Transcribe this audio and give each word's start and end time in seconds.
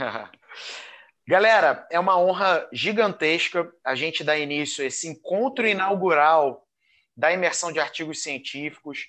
Galera, 1.26 1.86
é 1.90 1.98
uma 1.98 2.18
honra 2.18 2.68
gigantesca 2.72 3.70
a 3.84 3.94
gente 3.94 4.24
dar 4.24 4.38
início 4.38 4.82
a 4.82 4.86
esse 4.86 5.08
encontro 5.08 5.66
inaugural 5.66 6.66
da 7.16 7.32
imersão 7.32 7.70
de 7.70 7.78
artigos 7.78 8.22
científicos 8.22 9.06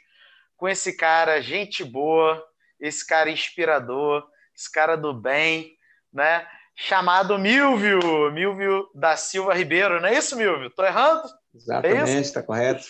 com 0.56 0.70
esse 0.70 0.96
cara, 0.96 1.42
gente 1.42 1.84
boa, 1.84 2.44
esse 2.80 3.06
cara 3.06 3.32
inspirador, 3.32 4.28
esse 4.56 4.72
cara 4.72 4.96
do 4.96 5.14
bem, 5.14 5.76
né? 6.14 6.48
Chamado 6.76 7.38
Milvio, 7.40 8.32
Milvio 8.32 8.88
da 8.94 9.18
Silva 9.18 9.54
Ribeiro, 9.54 10.00
não 10.00 10.10
é 10.10 10.18
isso, 10.18 10.36
Milvio? 10.36 10.70
Tô 10.70 10.84
errando? 10.84 11.24
Exatamente, 11.54 12.22
está 12.22 12.40
é 12.40 12.44
correto. 12.44 12.86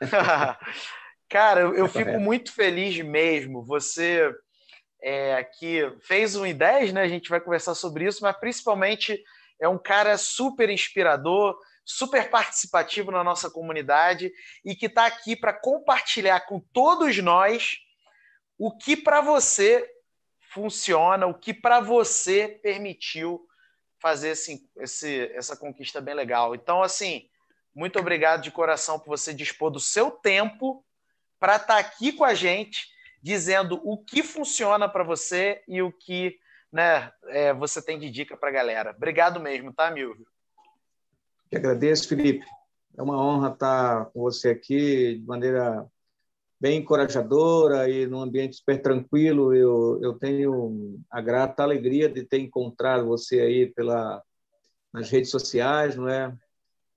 cara, 1.28 1.60
eu, 1.60 1.74
eu 1.74 1.84
tá 1.86 1.92
fico 1.92 2.04
correto. 2.06 2.24
muito 2.24 2.52
feliz 2.52 2.98
mesmo. 3.00 3.62
Você 3.64 4.32
é, 5.02 5.42
que 5.44 5.90
fez 6.02 6.36
um 6.36 6.44
I10, 6.44 6.92
né? 6.92 7.02
A 7.02 7.08
gente 7.08 7.28
vai 7.28 7.40
conversar 7.40 7.74
sobre 7.74 8.06
isso, 8.06 8.22
mas 8.22 8.36
principalmente 8.36 9.22
é 9.60 9.68
um 9.68 9.78
cara 9.78 10.16
super 10.16 10.70
inspirador, 10.70 11.58
super 11.84 12.30
participativo 12.30 13.10
na 13.10 13.24
nossa 13.24 13.50
comunidade 13.50 14.32
e 14.64 14.74
que 14.74 14.86
está 14.86 15.06
aqui 15.06 15.34
para 15.34 15.52
compartilhar 15.52 16.40
com 16.40 16.60
todos 16.60 17.18
nós 17.18 17.78
o 18.58 18.76
que 18.76 18.96
para 18.96 19.20
você 19.20 19.88
funciona, 20.52 21.26
o 21.26 21.34
que 21.34 21.54
para 21.54 21.80
você 21.80 22.60
permitiu 22.62 23.46
fazer 24.00 24.30
esse, 24.30 24.68
esse, 24.78 25.30
essa 25.34 25.56
conquista 25.56 26.00
bem 26.00 26.14
legal. 26.14 26.54
Então, 26.54 26.82
assim, 26.82 27.28
muito 27.74 27.98
obrigado 27.98 28.42
de 28.42 28.50
coração 28.50 28.98
por 28.98 29.08
você 29.08 29.32
dispor 29.32 29.70
do 29.70 29.80
seu 29.80 30.10
tempo 30.10 30.84
para 31.38 31.56
estar 31.56 31.66
tá 31.66 31.78
aqui 31.78 32.12
com 32.12 32.24
a 32.24 32.34
gente 32.34 32.88
dizendo 33.22 33.80
o 33.84 33.98
que 33.98 34.22
funciona 34.22 34.88
para 34.88 35.04
você 35.04 35.62
e 35.68 35.82
o 35.82 35.92
que 35.92 36.38
né, 36.72 37.12
é, 37.28 37.52
você 37.52 37.82
tem 37.82 37.98
de 37.98 38.10
dica 38.10 38.36
para 38.36 38.48
a 38.48 38.52
galera. 38.52 38.94
Obrigado 38.96 39.40
mesmo, 39.40 39.72
tá, 39.72 39.90
Milvio? 39.90 40.26
Que 41.48 41.56
agradeço, 41.56 42.08
Felipe. 42.08 42.46
É 42.96 43.02
uma 43.02 43.20
honra 43.20 43.52
estar 43.52 44.06
com 44.06 44.20
você 44.20 44.50
aqui 44.50 45.18
de 45.18 45.26
maneira 45.26 45.86
bem 46.60 46.78
encorajadora 46.78 47.88
e 47.88 48.06
num 48.06 48.20
ambiente 48.20 48.56
super 48.56 48.80
tranquilo. 48.80 49.54
Eu, 49.54 49.98
eu 50.02 50.14
tenho 50.14 51.00
a 51.10 51.20
grata 51.20 51.62
alegria 51.62 52.08
de 52.08 52.22
ter 52.22 52.38
encontrado 52.38 53.06
você 53.06 53.40
aí 53.40 53.66
pela, 53.66 54.22
nas 54.92 55.10
redes 55.10 55.30
sociais, 55.30 55.96
não 55.96 56.08
é? 56.08 56.36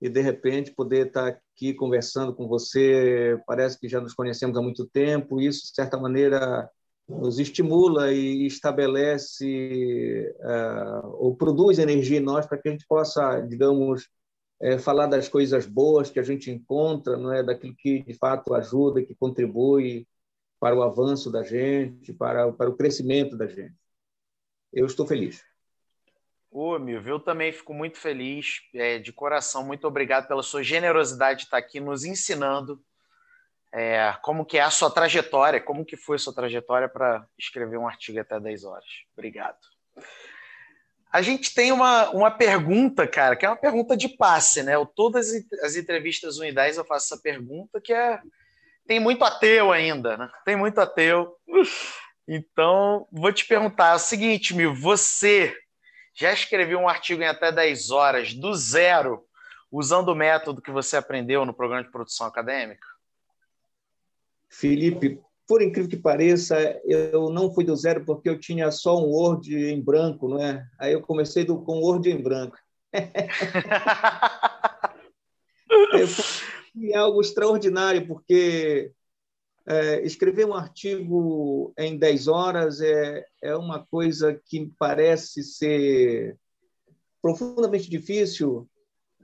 E 0.00 0.08
de 0.08 0.20
repente 0.20 0.72
poder 0.72 1.06
estar 1.08 1.28
aqui 1.28 1.72
conversando 1.74 2.34
com 2.34 2.46
você. 2.46 3.40
Parece 3.46 3.78
que 3.78 3.88
já 3.88 4.00
nos 4.00 4.14
conhecemos 4.14 4.56
há 4.56 4.62
muito 4.62 4.86
tempo. 4.86 5.40
Isso, 5.40 5.62
de 5.62 5.74
certa 5.74 5.96
maneira, 5.96 6.68
nos 7.08 7.38
estimula 7.38 8.12
e 8.12 8.46
estabelece 8.46 10.34
uh, 10.40 11.06
ou 11.18 11.36
produz 11.36 11.78
energia 11.78 12.18
em 12.18 12.22
nós 12.22 12.46
para 12.46 12.58
que 12.58 12.68
a 12.68 12.72
gente 12.72 12.86
possa, 12.86 13.40
digamos, 13.40 14.08
é, 14.60 14.78
falar 14.78 15.06
das 15.06 15.28
coisas 15.28 15.66
boas 15.66 16.10
que 16.10 16.18
a 16.18 16.22
gente 16.22 16.50
encontra, 16.50 17.16
não 17.16 17.32
é, 17.32 17.42
daquilo 17.42 17.74
que 17.76 18.02
de 18.02 18.14
fato 18.14 18.54
ajuda, 18.54 19.02
que 19.04 19.14
contribui 19.14 20.06
para 20.58 20.76
o 20.76 20.82
avanço 20.82 21.30
da 21.30 21.42
gente, 21.42 22.12
para, 22.14 22.50
para 22.52 22.70
o 22.70 22.76
crescimento 22.76 23.36
da 23.36 23.46
gente. 23.46 23.74
Eu 24.72 24.86
estou 24.86 25.06
feliz. 25.06 25.42
Ô, 26.56 26.78
Milvio, 26.78 27.14
eu 27.14 27.18
também 27.18 27.50
fico 27.50 27.74
muito 27.74 27.98
feliz, 27.98 28.60
é, 28.72 29.00
de 29.00 29.12
coração. 29.12 29.66
Muito 29.66 29.88
obrigado 29.88 30.28
pela 30.28 30.40
sua 30.40 30.62
generosidade 30.62 31.40
de 31.40 31.44
estar 31.46 31.58
aqui 31.58 31.80
nos 31.80 32.04
ensinando 32.04 32.80
é, 33.72 34.16
como 34.22 34.44
que 34.44 34.56
é 34.56 34.60
a 34.60 34.70
sua 34.70 34.88
trajetória, 34.88 35.60
como 35.60 35.84
que 35.84 35.96
foi 35.96 36.14
a 36.14 36.18
sua 36.20 36.32
trajetória 36.32 36.88
para 36.88 37.26
escrever 37.36 37.76
um 37.76 37.88
artigo 37.88 38.20
até 38.20 38.38
10 38.38 38.62
horas. 38.62 38.84
Obrigado. 39.16 39.58
A 41.10 41.20
gente 41.22 41.52
tem 41.52 41.72
uma, 41.72 42.10
uma 42.10 42.30
pergunta, 42.30 43.04
cara, 43.04 43.34
que 43.34 43.44
é 43.44 43.48
uma 43.48 43.56
pergunta 43.56 43.96
de 43.96 44.08
passe, 44.10 44.62
né? 44.62 44.76
Eu, 44.76 44.86
todas 44.86 45.32
as 45.60 45.74
entrevistas 45.74 46.38
1 46.38 46.44
e 46.44 46.52
10 46.52 46.76
eu 46.76 46.84
faço 46.84 47.12
essa 47.12 47.20
pergunta, 47.20 47.80
que 47.80 47.92
é. 47.92 48.20
Tem 48.86 49.00
muito 49.00 49.24
ateu 49.24 49.72
ainda, 49.72 50.16
né? 50.16 50.30
Tem 50.44 50.54
muito 50.54 50.78
ateu. 50.78 51.36
Então, 52.28 53.08
vou 53.10 53.32
te 53.32 53.44
perguntar 53.44 53.90
é 53.90 53.94
o 53.96 53.98
seguinte, 53.98 54.54
Mil, 54.54 54.72
você 54.72 55.52
já 56.14 56.32
escreveu 56.32 56.78
um 56.78 56.88
artigo 56.88 57.22
em 57.22 57.26
até 57.26 57.50
10 57.50 57.90
horas, 57.90 58.32
do 58.32 58.54
zero, 58.54 59.26
usando 59.70 60.10
o 60.10 60.14
método 60.14 60.62
que 60.62 60.70
você 60.70 60.96
aprendeu 60.96 61.44
no 61.44 61.52
programa 61.52 61.82
de 61.82 61.90
produção 61.90 62.26
acadêmica? 62.26 62.86
Felipe, 64.48 65.20
por 65.46 65.60
incrível 65.60 65.90
que 65.90 65.96
pareça, 65.96 66.80
eu 66.84 67.28
não 67.30 67.52
fui 67.52 67.64
do 67.64 67.74
zero 67.74 68.04
porque 68.04 68.28
eu 68.28 68.38
tinha 68.38 68.70
só 68.70 68.96
um 68.96 69.10
Word 69.10 69.52
em 69.54 69.82
branco, 69.82 70.28
não 70.28 70.40
é? 70.40 70.64
Aí 70.78 70.92
eu 70.92 71.02
comecei 71.02 71.44
do, 71.44 71.58
com 71.58 71.80
Word 71.80 72.08
em 72.08 72.22
branco. 72.22 72.56
foi 76.72 76.94
algo 76.94 77.20
extraordinário, 77.20 78.06
porque 78.06 78.92
é, 79.66 80.02
escrever 80.02 80.46
um 80.46 80.54
artigo 80.54 81.72
em 81.78 81.96
10 81.96 82.28
horas 82.28 82.80
é, 82.80 83.24
é 83.42 83.56
uma 83.56 83.84
coisa 83.86 84.38
que 84.46 84.70
parece 84.78 85.42
ser 85.42 86.36
profundamente 87.22 87.88
difícil, 87.88 88.68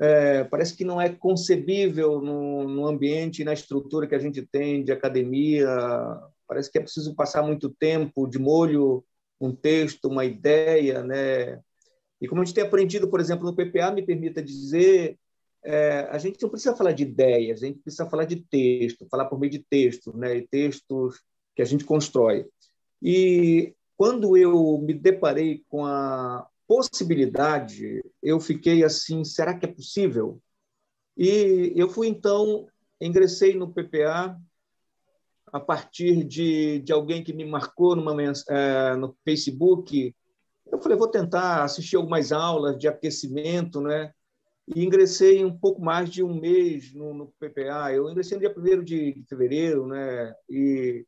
é, 0.00 0.44
parece 0.44 0.74
que 0.74 0.84
não 0.84 0.98
é 0.98 1.10
concebível 1.10 2.22
no, 2.22 2.66
no 2.66 2.86
ambiente 2.86 3.44
na 3.44 3.52
estrutura 3.52 4.06
que 4.06 4.14
a 4.14 4.18
gente 4.18 4.40
tem 4.40 4.82
de 4.82 4.90
academia. 4.90 5.68
Parece 6.48 6.72
que 6.72 6.78
é 6.78 6.80
preciso 6.80 7.14
passar 7.14 7.42
muito 7.42 7.68
tempo 7.68 8.26
de 8.26 8.38
molho 8.38 9.04
um 9.38 9.54
texto, 9.54 10.06
uma 10.06 10.24
ideia, 10.24 11.02
né? 11.02 11.60
E 12.20 12.28
como 12.28 12.40
a 12.40 12.44
gente 12.44 12.54
tem 12.54 12.64
aprendido, 12.64 13.08
por 13.08 13.20
exemplo, 13.20 13.44
no 13.44 13.54
PPA, 13.54 13.90
me 13.90 14.02
permita 14.02 14.42
dizer, 14.42 15.18
é, 15.64 16.08
a 16.10 16.18
gente 16.18 16.42
não 16.42 16.48
precisa 16.48 16.74
falar 16.74 16.92
de 16.92 17.02
ideias, 17.02 17.62
a 17.62 17.66
gente 17.66 17.80
precisa 17.80 18.08
falar 18.08 18.24
de 18.24 18.36
texto, 18.36 19.06
falar 19.10 19.26
por 19.26 19.38
meio 19.38 19.52
de 19.52 19.58
textos, 19.58 20.14
né? 20.14 20.36
E 20.36 20.48
textos 20.48 21.20
que 21.54 21.62
a 21.62 21.64
gente 21.64 21.84
constrói. 21.84 22.46
E 23.02 23.74
quando 23.96 24.36
eu 24.36 24.78
me 24.78 24.94
deparei 24.94 25.62
com 25.68 25.84
a 25.84 26.46
possibilidade, 26.66 28.02
eu 28.22 28.40
fiquei 28.40 28.84
assim, 28.84 29.24
será 29.24 29.58
que 29.58 29.66
é 29.66 29.72
possível? 29.72 30.40
E 31.16 31.72
eu 31.76 31.88
fui 31.88 32.08
então, 32.08 32.66
ingressei 33.00 33.54
no 33.54 33.72
PPA 33.72 34.40
a 35.52 35.60
partir 35.60 36.24
de, 36.24 36.78
de 36.78 36.92
alguém 36.92 37.22
que 37.22 37.32
me 37.32 37.44
marcou 37.44 37.96
numa, 37.96 38.14
é, 38.22 38.96
no 38.96 39.14
Facebook. 39.24 40.14
Eu 40.70 40.80
falei, 40.80 40.96
vou 40.96 41.08
tentar 41.08 41.64
assistir 41.64 41.96
algumas 41.96 42.30
aulas 42.32 42.78
de 42.78 42.86
aquecimento, 42.86 43.80
né? 43.80 44.12
E 44.74 44.84
ingressei 44.84 45.44
um 45.44 45.56
pouco 45.56 45.80
mais 45.82 46.08
de 46.08 46.22
um 46.22 46.38
mês 46.38 46.92
no, 46.94 47.12
no 47.12 47.26
PPA. 47.38 47.92
Eu 47.92 48.08
ingressei 48.08 48.38
no 48.38 48.40
dia 48.40 48.54
1 48.56 48.84
de, 48.84 49.24
fevereiro, 49.28 49.86
né? 49.86 50.34
E, 50.48 51.04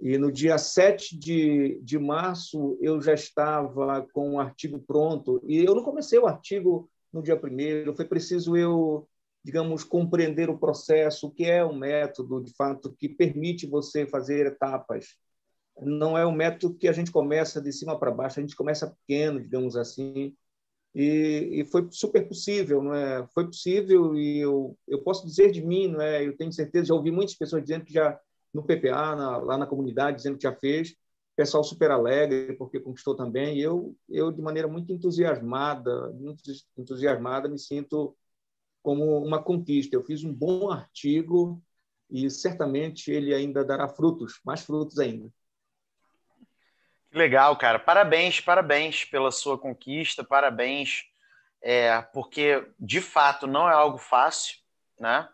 e 0.00 0.18
no 0.18 0.32
dia 0.32 0.58
7 0.58 1.16
de, 1.16 1.80
de 1.82 1.98
março 1.98 2.76
eu 2.80 3.00
já 3.00 3.14
estava 3.14 4.06
com 4.12 4.32
o 4.32 4.40
artigo 4.40 4.80
pronto. 4.80 5.40
E 5.46 5.64
eu 5.64 5.74
não 5.74 5.84
comecei 5.84 6.18
o 6.18 6.26
artigo 6.26 6.90
no 7.12 7.22
dia 7.22 7.36
1 7.36 7.94
foi 7.94 8.06
preciso 8.06 8.56
eu, 8.56 9.06
digamos, 9.44 9.84
compreender 9.84 10.48
o 10.48 10.58
processo, 10.58 11.26
o 11.26 11.30
que 11.30 11.44
é 11.44 11.64
um 11.64 11.76
método, 11.76 12.42
de 12.42 12.52
fato, 12.54 12.94
que 12.98 13.08
permite 13.08 13.66
você 13.66 14.06
fazer 14.06 14.46
etapas. 14.46 15.14
Não 15.80 16.16
é 16.16 16.26
um 16.26 16.32
método 16.32 16.74
que 16.74 16.88
a 16.88 16.92
gente 16.92 17.12
começa 17.12 17.60
de 17.60 17.72
cima 17.72 17.98
para 17.98 18.10
baixo, 18.10 18.40
a 18.40 18.42
gente 18.42 18.56
começa 18.56 18.90
pequeno, 18.90 19.40
digamos 19.40 19.76
assim, 19.76 20.34
e, 20.94 21.60
e, 21.60 21.64
foi 21.64 21.88
super 21.90 22.26
possível, 22.28 22.82
não 22.82 22.94
é? 22.94 23.26
Foi 23.28 23.46
possível 23.46 24.14
e 24.14 24.38
eu, 24.38 24.76
eu 24.86 25.02
posso 25.02 25.26
dizer 25.26 25.50
de 25.50 25.64
mim, 25.64 25.88
não 25.88 26.00
é? 26.00 26.26
Eu 26.26 26.36
tenho 26.36 26.52
certeza, 26.52 26.86
já 26.86 26.94
ouvi 26.94 27.10
muitas 27.10 27.34
pessoas 27.34 27.62
dizendo 27.62 27.84
que 27.84 27.92
já 27.92 28.18
no 28.52 28.62
PPA, 28.62 29.16
na, 29.16 29.36
lá 29.38 29.56
na 29.56 29.66
comunidade, 29.66 30.18
dizendo 30.18 30.36
que 30.36 30.42
já 30.42 30.54
fez, 30.54 30.94
pessoal 31.36 31.64
super 31.64 31.90
alegre 31.90 32.54
porque 32.56 32.80
conquistou 32.80 33.16
também. 33.16 33.58
E 33.58 33.62
eu, 33.62 33.96
eu 34.08 34.30
de 34.30 34.42
maneira 34.42 34.68
muito 34.68 34.92
entusiasmada, 34.92 36.10
muito 36.12 36.42
entusiasmada, 36.76 37.48
me 37.48 37.58
sinto 37.58 38.16
como 38.82 39.18
uma 39.24 39.42
conquista. 39.42 39.96
Eu 39.96 40.02
fiz 40.02 40.24
um 40.24 40.32
bom 40.32 40.70
artigo 40.70 41.62
e 42.10 42.28
certamente 42.30 43.10
ele 43.10 43.34
ainda 43.34 43.64
dará 43.64 43.88
frutos, 43.88 44.40
mais 44.44 44.62
frutos 44.62 44.98
ainda. 44.98 45.32
Legal, 47.12 47.54
cara. 47.56 47.78
Parabéns, 47.78 48.40
parabéns 48.40 49.04
pela 49.04 49.30
sua 49.30 49.58
conquista, 49.58 50.24
parabéns, 50.24 51.04
é, 51.62 52.00
porque 52.12 52.66
de 52.80 53.02
fato 53.02 53.46
não 53.46 53.68
é 53.68 53.72
algo 53.74 53.98
fácil, 53.98 54.56
né? 54.98 55.28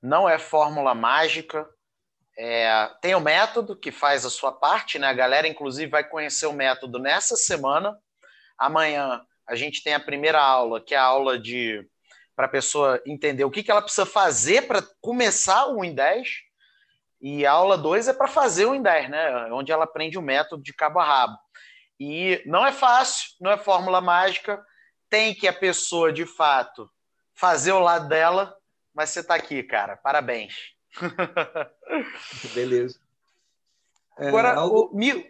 Não 0.00 0.28
é 0.28 0.38
fórmula 0.38 0.94
mágica. 0.94 1.68
É, 2.38 2.88
tem 3.00 3.16
o 3.16 3.20
método 3.20 3.76
que 3.76 3.90
faz 3.90 4.24
a 4.24 4.30
sua 4.30 4.52
parte, 4.52 4.96
né? 4.96 5.08
A 5.08 5.12
galera, 5.12 5.48
inclusive, 5.48 5.90
vai 5.90 6.04
conhecer 6.08 6.46
o 6.46 6.52
método 6.52 7.00
nessa 7.00 7.36
semana. 7.36 7.98
Amanhã 8.56 9.20
a 9.44 9.56
gente 9.56 9.82
tem 9.82 9.92
a 9.94 10.00
primeira 10.00 10.40
aula, 10.40 10.80
que 10.80 10.94
é 10.94 10.98
a 10.98 11.02
aula 11.02 11.36
de 11.36 11.84
para 12.36 12.46
a 12.46 12.50
pessoa 12.50 13.00
entender 13.06 13.44
o 13.44 13.50
que, 13.50 13.62
que 13.62 13.70
ela 13.70 13.82
precisa 13.82 14.06
fazer 14.06 14.66
para 14.66 14.82
começar 15.00 15.66
o 15.66 15.80
Win 15.80 15.94
10 15.94 16.43
e 17.24 17.46
a 17.46 17.52
aula 17.52 17.78
2 17.78 18.08
é 18.08 18.12
para 18.12 18.28
fazer 18.28 18.66
o 18.66 18.74
em 18.74 18.82
10, 18.82 19.08
né? 19.08 19.50
Onde 19.50 19.72
ela 19.72 19.84
aprende 19.84 20.18
o 20.18 20.22
método 20.22 20.62
de 20.62 20.74
cabo 20.74 20.98
a 20.98 21.04
rabo. 21.04 21.38
E 21.98 22.42
não 22.44 22.66
é 22.66 22.70
fácil, 22.70 23.30
não 23.40 23.50
é 23.50 23.56
fórmula 23.56 23.98
mágica, 24.02 24.62
tem 25.08 25.34
que 25.34 25.48
a 25.48 25.52
pessoa, 25.52 26.12
de 26.12 26.26
fato, 26.26 26.86
fazer 27.32 27.72
o 27.72 27.78
lado 27.78 28.08
dela, 28.08 28.54
mas 28.94 29.08
você 29.08 29.20
está 29.20 29.34
aqui, 29.36 29.62
cara. 29.62 29.96
Parabéns. 29.96 30.54
Beleza. 32.52 33.00
É, 34.18 34.28
Agora, 34.28 34.56
algo... 34.56 34.90
o, 34.92 34.94
mil... 34.94 35.24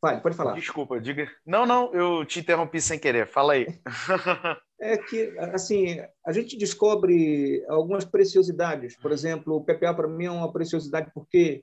Fale, 0.00 0.20
pode 0.22 0.36
falar. 0.36 0.54
Desculpa, 0.54 0.98
diga. 0.98 1.30
Não, 1.44 1.66
não, 1.66 1.92
eu 1.92 2.24
te 2.24 2.40
interrompi 2.40 2.80
sem 2.80 2.98
querer. 2.98 3.26
Fala 3.26 3.52
aí. 3.52 3.66
é 4.80 4.96
que, 4.96 5.34
assim, 5.52 6.00
a 6.24 6.32
gente 6.32 6.56
descobre 6.56 7.62
algumas 7.68 8.04
preciosidades. 8.04 8.96
Por 8.96 9.12
exemplo, 9.12 9.56
o 9.56 9.64
PPA 9.64 9.92
para 9.92 10.08
mim 10.08 10.24
é 10.24 10.30
uma 10.30 10.50
preciosidade 10.50 11.10
porque 11.12 11.62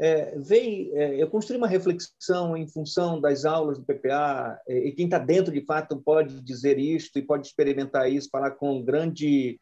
é, 0.00 0.36
veio, 0.38 0.96
é, 0.96 1.22
eu 1.22 1.28
construí 1.28 1.58
uma 1.58 1.68
reflexão 1.68 2.56
em 2.56 2.66
função 2.66 3.20
das 3.20 3.44
aulas 3.44 3.78
do 3.78 3.84
PPA 3.84 4.58
é, 4.66 4.88
e 4.88 4.92
quem 4.92 5.04
está 5.04 5.18
dentro 5.18 5.52
de 5.52 5.64
fato 5.64 5.96
pode 5.98 6.40
dizer 6.40 6.78
isto 6.78 7.18
e 7.18 7.22
pode 7.22 7.46
experimentar 7.46 8.10
isso, 8.10 8.30
falar 8.30 8.52
com 8.52 8.82
grande 8.82 9.60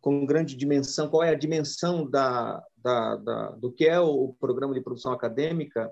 com 0.00 0.26
grande 0.26 0.56
dimensão, 0.56 1.08
qual 1.08 1.22
é 1.22 1.30
a 1.30 1.38
dimensão 1.38 2.08
da, 2.10 2.60
da, 2.76 3.16
da 3.16 3.50
do 3.52 3.70
que 3.70 3.86
é 3.86 4.00
o 4.00 4.34
programa 4.40 4.74
de 4.74 4.80
produção 4.80 5.12
acadêmica. 5.12 5.90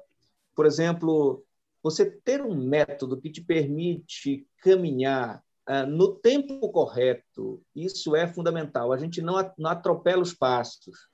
Por 0.54 0.66
exemplo, 0.66 1.44
você 1.82 2.10
ter 2.10 2.42
um 2.42 2.54
método 2.54 3.20
que 3.20 3.30
te 3.30 3.40
permite 3.40 4.46
caminhar 4.62 5.42
uh, 5.68 5.86
no 5.86 6.14
tempo 6.14 6.70
correto, 6.70 7.62
isso 7.74 8.14
é 8.14 8.26
fundamental. 8.26 8.92
A 8.92 8.98
gente 8.98 9.22
não, 9.22 9.36
atropela 9.66 10.22
os 10.22 10.34
passos, 10.34 11.08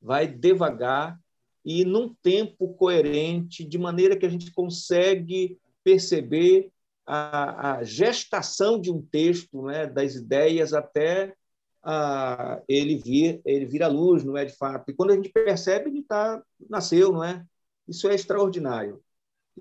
vai 0.00 0.26
devagar 0.26 1.18
e 1.64 1.84
num 1.84 2.14
tempo 2.22 2.74
coerente, 2.74 3.64
de 3.64 3.78
maneira 3.78 4.16
que 4.16 4.24
a 4.24 4.28
gente 4.28 4.52
consegue 4.52 5.58
perceber 5.84 6.70
a, 7.06 7.78
a 7.78 7.84
gestação 7.84 8.80
de 8.80 8.90
um 8.90 9.02
texto, 9.02 9.62
né, 9.62 9.86
das 9.86 10.14
ideias 10.14 10.72
até 10.72 11.34
a, 11.82 12.60
ele 12.68 12.96
vir 12.96 13.40
ele 13.44 13.64
vir 13.64 13.82
à 13.82 13.88
luz, 13.88 14.24
não 14.24 14.36
é 14.36 14.44
de 14.44 14.56
fato. 14.56 14.90
E 14.90 14.94
quando 14.94 15.10
a 15.10 15.14
gente 15.14 15.30
percebe, 15.30 15.90
ele 15.90 16.02
tá 16.02 16.42
nasceu, 16.68 17.12
não 17.12 17.24
é? 17.24 17.44
Isso 17.86 18.08
é 18.08 18.14
extraordinário. 18.14 19.02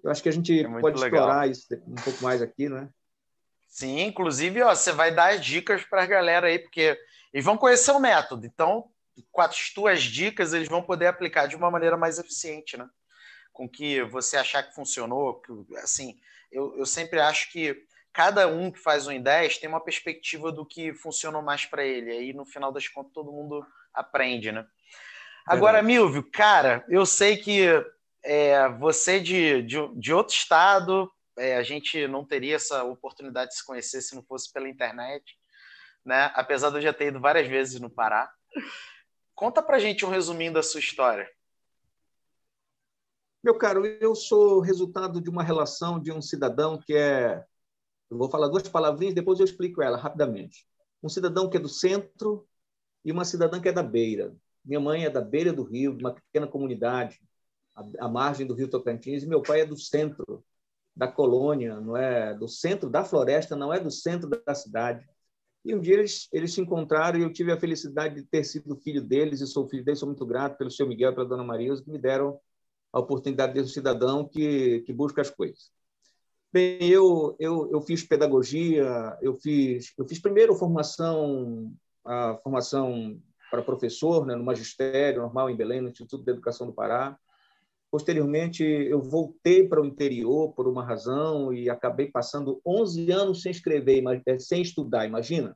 Eu 0.03 0.11
acho 0.11 0.21
que 0.21 0.29
a 0.29 0.33
gente 0.33 0.59
é 0.59 0.63
pode 0.63 0.99
legal. 0.99 1.21
explorar 1.21 1.49
isso 1.49 1.67
um 1.87 1.95
pouco 1.95 2.23
mais 2.23 2.41
aqui, 2.41 2.69
não 2.69 2.77
é? 2.77 2.89
Sim, 3.67 4.01
inclusive, 4.01 4.61
ó, 4.63 4.73
você 4.73 4.91
vai 4.91 5.13
dar 5.13 5.37
dicas 5.37 5.83
para 5.83 6.03
a 6.03 6.07
galera 6.07 6.47
aí, 6.47 6.59
porque 6.59 6.97
eles 7.33 7.45
vão 7.45 7.57
conhecer 7.57 7.91
o 7.91 7.99
método. 7.99 8.45
Então, 8.45 8.89
com 9.31 9.41
as 9.41 9.71
tuas 9.71 10.01
dicas, 10.01 10.53
eles 10.53 10.67
vão 10.67 10.81
poder 10.81 11.07
aplicar 11.07 11.47
de 11.47 11.55
uma 11.55 11.69
maneira 11.69 11.97
mais 11.97 12.17
eficiente, 12.17 12.77
né? 12.77 12.87
Com 13.51 13.67
que 13.67 14.03
você 14.03 14.37
achar 14.37 14.63
que 14.63 14.73
funcionou. 14.73 15.41
Que, 15.41 15.51
assim, 15.77 16.19
eu, 16.51 16.75
eu 16.77 16.85
sempre 16.85 17.19
acho 17.19 17.51
que 17.51 17.85
cada 18.13 18.47
um 18.47 18.71
que 18.71 18.79
faz 18.79 19.05
um 19.05 19.11
em 19.11 19.21
10 19.21 19.59
tem 19.59 19.69
uma 19.69 19.83
perspectiva 19.83 20.51
do 20.51 20.65
que 20.65 20.93
funcionou 20.93 21.41
mais 21.41 21.65
para 21.65 21.85
ele. 21.85 22.11
Aí, 22.11 22.33
no 22.33 22.45
final 22.45 22.71
das 22.71 22.87
contas, 22.87 23.13
todo 23.13 23.31
mundo 23.31 23.65
aprende, 23.93 24.51
né? 24.51 24.65
Agora, 25.45 25.81
Milvio, 25.81 26.23
cara, 26.23 26.83
eu 26.89 27.05
sei 27.05 27.37
que 27.37 27.67
é, 28.27 28.67
você 28.77 29.21
de, 29.21 29.61
de, 29.61 29.77
de, 29.95 30.13
outro 30.13 30.35
estado, 30.35 31.09
é, 31.37 31.55
a 31.55 31.63
gente 31.63 32.05
não 32.09 32.25
teria 32.25 32.57
essa 32.57 32.83
oportunidade 32.83 33.51
de 33.51 33.57
se 33.57 33.65
conhecer 33.65 34.01
se 34.01 34.15
não 34.15 34.21
fosse 34.21 34.51
pela 34.51 34.67
internet, 34.67 35.23
né? 36.05 36.29
Apesar 36.35 36.69
de 36.69 36.75
eu 36.75 36.81
já 36.81 36.91
ter 36.91 37.07
ido 37.07 37.21
várias 37.21 37.47
vezes 37.47 37.79
no 37.79 37.89
Pará. 37.89 38.29
Conta 39.33 39.63
pra 39.63 39.79
gente 39.79 40.05
um 40.05 40.09
resuminho 40.09 40.51
da 40.51 40.61
sua 40.61 40.81
história. 40.81 41.29
Meu 43.41 43.57
caro, 43.57 43.85
eu 43.85 44.13
sou 44.13 44.59
resultado 44.59 45.21
de 45.21 45.29
uma 45.29 45.41
relação 45.41 45.97
de 45.97 46.11
um 46.11 46.21
cidadão 46.21 46.77
que 46.77 46.93
é. 46.93 47.45
Eu 48.09 48.17
vou 48.17 48.29
falar 48.29 48.49
duas 48.49 48.67
palavrinhas, 48.67 49.15
depois 49.15 49.39
eu 49.39 49.45
explico 49.45 49.81
ela 49.81 49.97
rapidamente. 49.97 50.67
Um 51.01 51.07
cidadão 51.07 51.49
que 51.49 51.55
é 51.55 51.59
do 51.59 51.69
centro 51.69 52.45
e 53.05 53.11
uma 53.11 53.23
cidadã 53.23 53.61
que 53.61 53.69
é 53.69 53.71
da 53.71 53.83
beira. 53.83 54.35
Minha 54.65 54.81
mãe 54.81 55.05
é 55.05 55.09
da 55.09 55.21
beira 55.21 55.53
do 55.53 55.63
rio, 55.63 55.95
de 55.95 56.03
uma 56.03 56.13
pequena 56.13 56.47
comunidade, 56.47 57.21
à 57.99 58.07
margem 58.07 58.45
do 58.45 58.53
rio 58.53 58.69
Tocantins, 58.69 59.23
e 59.23 59.27
meu 59.27 59.41
pai 59.41 59.61
é 59.61 59.65
do 59.65 59.77
centro 59.77 60.43
da 60.95 61.07
colônia, 61.07 61.79
não 61.79 61.95
é 61.95 62.33
do 62.33 62.47
centro 62.47 62.89
da 62.89 63.03
floresta, 63.03 63.55
não 63.55 63.71
é 63.71 63.79
do 63.79 63.91
centro 63.91 64.29
da 64.29 64.55
cidade. 64.55 65.07
E 65.63 65.75
um 65.75 65.79
dia 65.79 65.95
eles, 65.95 66.27
eles 66.31 66.53
se 66.53 66.61
encontraram 66.61 67.19
e 67.19 67.23
eu 67.23 67.31
tive 67.31 67.51
a 67.51 67.59
felicidade 67.59 68.15
de 68.15 68.23
ter 68.23 68.43
sido 68.43 68.75
filho 68.77 69.01
deles, 69.01 69.41
e 69.41 69.47
sou 69.47 69.67
filho 69.67 69.83
deles, 69.83 69.99
sou 69.99 70.07
muito 70.07 70.25
grato 70.25 70.57
pelo 70.57 70.71
seu 70.71 70.87
Miguel 70.87 71.11
e 71.11 71.15
pela 71.15 71.27
dona 71.27 71.43
Maria, 71.43 71.75
que 71.75 71.91
me 71.91 71.99
deram 71.99 72.39
a 72.91 72.99
oportunidade 72.99 73.53
de 73.53 73.59
ser 73.59 73.65
um 73.65 73.69
cidadão 73.69 74.27
que, 74.27 74.81
que 74.81 74.93
busca 74.93 75.21
as 75.21 75.29
coisas. 75.29 75.69
Bem, 76.51 76.77
eu, 76.81 77.35
eu, 77.39 77.69
eu 77.71 77.81
fiz 77.81 78.03
pedagogia, 78.03 79.17
eu 79.21 79.35
fiz, 79.35 79.93
eu 79.97 80.07
fiz 80.07 80.19
primeiro 80.19 80.55
formação, 80.55 81.71
a 82.05 82.37
formação 82.41 83.21
para 83.51 83.61
professor, 83.61 84.25
né, 84.25 84.35
no 84.35 84.43
magistério 84.43 85.21
normal 85.21 85.49
em 85.49 85.55
Belém, 85.55 85.81
no 85.81 85.89
Instituto 85.89 86.23
de 86.23 86.31
Educação 86.31 86.65
do 86.65 86.73
Pará. 86.73 87.17
Posteriormente, 87.89 88.63
eu 88.63 89.01
voltei 89.01 89.67
para 89.67 89.81
o 89.81 89.85
interior 89.85 90.53
por 90.53 90.67
uma 90.67 90.83
razão 90.83 91.53
e 91.53 91.69
acabei 91.69 92.11
passando 92.11 92.61
11 92.65 93.11
anos 93.11 93.41
sem 93.41 93.51
escrever, 93.51 94.03
eh, 94.25 94.39
sem 94.39 94.61
estudar, 94.61 95.05
imagina. 95.05 95.55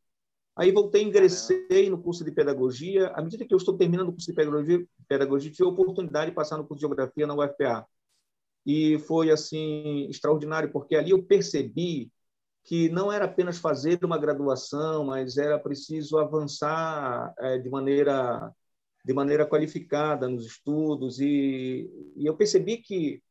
Aí 0.56 0.72
voltei, 0.72 1.04
ingressei 1.04 1.89
no 1.89 2.01
curso 2.01 2.24
de 2.24 2.31
pedagogia. 2.31 3.07
À 3.10 3.22
medida 3.22 3.45
que 3.45 3.54
eu 3.54 3.57
estou 3.57 3.78
terminando 3.78 4.10
o 4.10 4.12
curso 4.13 4.28
de 4.28 4.33
pedagogia, 4.33 4.86
pedagogia 5.07 5.51
tive 5.51 5.68
a 5.68 5.72
oportunidade 5.72 6.31
de 6.31 6.36
passar 6.36 6.57
no 6.57 6.66
curso 6.66 6.75
de 6.75 6.81
geografia 6.81 7.28
na 7.28 7.36
UFPA. 7.36 7.86
E 8.66 9.00
foi 9.00 9.31
assim 9.31 10.07
extraordinário, 10.10 10.72
porque 10.72 10.95
ali 10.95 11.12
eu 11.12 11.24
percebi 11.24 12.12
que 12.63 12.89
não 12.89 13.12
era 13.12 13.25
apenas 13.25 13.57
fazer 13.57 14.00
uma 14.04 14.18
graduação, 14.18 15.06
mas 15.06 15.38
era 15.38 15.60
preciso 15.60 16.18
avançar 16.18 17.33
é, 17.39 17.57
de 17.57 17.69
maneira 17.69 18.54
de 19.03 19.13
maneira 19.13 19.45
qualificada 19.45 20.30
nos 20.30 20.45
estudos 20.45 21.19
e, 21.19 21.89
e 22.15 22.25
eu 22.25 22.36
percebi 22.36 22.77
que 22.77 23.21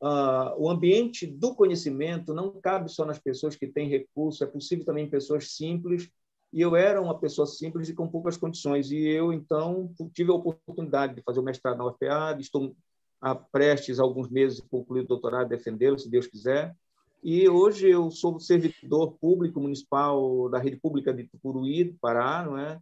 uh, 0.00 0.54
o 0.58 0.68
ambiente 0.68 1.26
do 1.26 1.54
conhecimento 1.54 2.34
não 2.34 2.60
cabe 2.60 2.90
só 2.90 3.04
nas 3.04 3.18
pessoas 3.18 3.56
que 3.56 3.66
têm 3.66 3.88
recurso, 3.88 4.42
é 4.42 4.46
possível 4.46 4.84
também 4.84 5.06
em 5.06 5.10
pessoas 5.10 5.54
simples 5.54 6.10
e 6.52 6.60
eu 6.60 6.76
era 6.76 7.00
uma 7.00 7.18
pessoa 7.18 7.46
simples 7.46 7.88
e 7.88 7.94
com 7.94 8.08
poucas 8.08 8.36
condições 8.36 8.90
e 8.90 8.98
eu 9.08 9.32
então 9.32 9.92
tive 10.12 10.30
a 10.30 10.34
oportunidade 10.34 11.14
de 11.14 11.22
fazer 11.22 11.40
o 11.40 11.44
mestrado 11.44 11.78
na 11.78 11.86
UFPA, 11.86 12.36
estou 12.38 12.74
a 13.20 13.34
prestes 13.34 14.00
a 14.00 14.02
alguns 14.02 14.28
meses 14.28 14.56
de 14.60 14.68
concluir 14.68 15.02
o 15.02 15.06
doutorado, 15.06 15.48
defendê-lo, 15.48 15.96
se 15.96 16.10
Deus 16.10 16.26
quiser. 16.26 16.74
E 17.22 17.48
hoje 17.48 17.88
eu 17.88 18.10
sou 18.10 18.40
servidor 18.40 19.12
público 19.12 19.60
municipal 19.60 20.48
da 20.48 20.58
rede 20.58 20.76
pública 20.76 21.14
de 21.14 21.22
Tucuruí, 21.28 21.96
Pará, 22.00 22.44
não 22.44 22.58
é? 22.58 22.80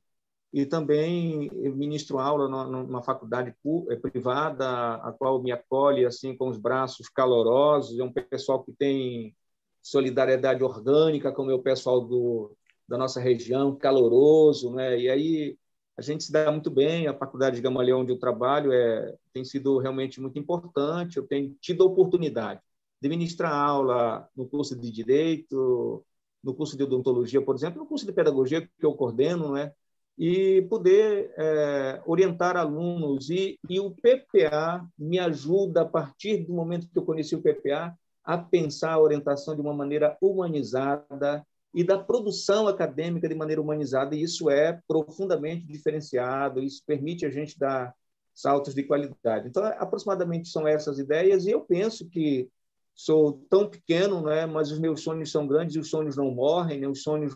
E 0.53 0.67
também 0.67 1.49
ministro 1.75 2.19
aula 2.19 2.49
numa 2.49 3.03
faculdade 3.03 3.55
eh, 3.91 3.97
privada, 3.97 4.95
a 4.97 5.13
qual 5.13 5.41
me 5.41 5.53
acolhe 5.53 6.05
assim 6.05 6.37
com 6.37 6.49
os 6.49 6.59
braços 6.59 7.09
calorosos. 7.09 7.99
É 7.99 8.03
um 8.03 8.13
pessoal 8.13 8.63
que 8.65 8.73
tem 8.73 9.35
solidariedade 9.83 10.65
orgânica, 10.65 11.33
como 11.33 11.51
é 11.51 11.55
o 11.55 11.63
pessoal 11.63 12.01
do, 12.01 12.57
da 12.89 12.99
nossa 12.99 13.21
região, 13.21 13.77
caloroso, 13.77 14.75
né? 14.75 14.99
E 14.99 15.09
aí 15.09 15.59
a 15.97 16.03
gente 16.03 16.25
se 16.25 16.33
dá 16.33 16.51
muito 16.51 16.71
bem. 16.71 17.07
A 17.07 17.15
faculdade 17.15 17.57
de 17.57 17.63
Gamaleão, 17.63 18.01
onde 18.01 18.13
eu 18.13 18.19
trabalho, 18.19 18.73
é, 18.73 19.15
tem 19.33 19.45
sido 19.45 19.79
realmente 19.79 20.21
muito 20.21 20.39
importante. 20.39 21.17
Eu 21.17 21.27
tenho 21.27 21.55
tido 21.61 21.85
a 21.85 21.87
oportunidade 21.87 22.61
de 23.01 23.09
ministrar 23.09 23.53
aula 23.53 24.29
no 24.37 24.49
curso 24.49 24.77
de 24.77 24.91
Direito, 24.91 26.05
no 26.43 26.55
curso 26.55 26.77
de 26.77 26.83
Odontologia, 26.83 27.41
por 27.43 27.55
exemplo, 27.55 27.81
no 27.81 27.87
curso 27.87 28.05
de 28.05 28.13
Pedagogia 28.13 28.63
que 28.63 28.87
eu 28.87 28.95
coordeno, 28.95 29.53
né? 29.53 29.73
E 30.19 30.63
poder 30.63 31.33
é, 31.37 32.03
orientar 32.05 32.57
alunos. 32.57 33.31
E, 33.31 33.59
e 33.69 33.81
o 33.81 33.91
PPA 33.91 34.87
me 34.99 35.19
ajuda, 35.19 35.83
a 35.83 35.87
partir 35.87 36.45
do 36.45 36.53
momento 36.53 36.89
que 36.89 36.99
eu 36.99 37.05
conheci 37.05 37.35
o 37.35 37.43
PPA, 37.43 37.95
a 38.23 38.39
pensar 38.39 38.93
a 38.93 39.01
orientação 39.01 39.55
de 39.55 39.61
uma 39.61 39.73
maneira 39.75 40.17
humanizada 40.21 41.45
e 41.73 41.85
da 41.85 41.99
produção 41.99 42.69
acadêmica 42.69 43.29
de 43.29 43.35
maneira 43.35 43.63
humanizada, 43.63 44.15
e 44.15 44.23
isso 44.23 44.51
é 44.51 44.81
profundamente 44.87 45.67
diferenciado, 45.67 46.63
isso 46.63 46.83
permite 46.85 47.25
a 47.25 47.31
gente 47.31 47.59
dar 47.59 47.95
saltos 48.35 48.75
de 48.75 48.83
qualidade. 48.83 49.49
Então, 49.49 49.65
aproximadamente 49.65 50.49
são 50.49 50.67
essas 50.67 50.99
ideias, 50.99 51.47
e 51.47 51.51
eu 51.51 51.61
penso 51.61 52.09
que 52.09 52.49
sou 52.95 53.45
tão 53.49 53.69
pequeno, 53.69 54.21
né, 54.23 54.47
mas 54.47 54.71
os 54.71 54.79
meus 54.79 55.03
sonhos 55.03 55.31
são 55.31 55.47
grandes 55.47 55.77
e 55.77 55.79
os 55.79 55.89
sonhos 55.89 56.17
não 56.17 56.31
morrem, 56.31 56.81
né, 56.81 56.89
os 56.89 57.03
sonhos 57.03 57.35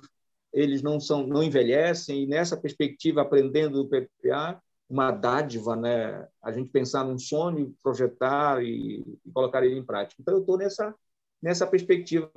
eles 0.55 0.83
não 0.83 1.01
são 1.01 1.27
não 1.27 1.43
envelhecem 1.43 2.23
e 2.23 2.27
nessa 2.27 2.57
perspectiva 2.57 3.21
aprendendo 3.23 3.83
do 3.83 3.89
PPA 3.89 4.63
uma 4.89 5.11
dádiva 5.11 5.75
né? 5.75 6.29
A 6.43 6.53
gente 6.53 6.71
pensar 6.71 7.05
num 7.05 7.19
sonho 7.19 7.75
projetar 7.83 8.63
e, 8.63 9.01
e 9.27 9.31
colocar 9.33 9.65
ele 9.65 9.79
em 9.79 9.85
prática. 9.85 10.23
Então 10.23 10.35
eu 10.35 10.41
estou 10.41 10.57
nessa 10.57 10.95
nessa 11.43 11.67
perspectiva. 11.67 12.31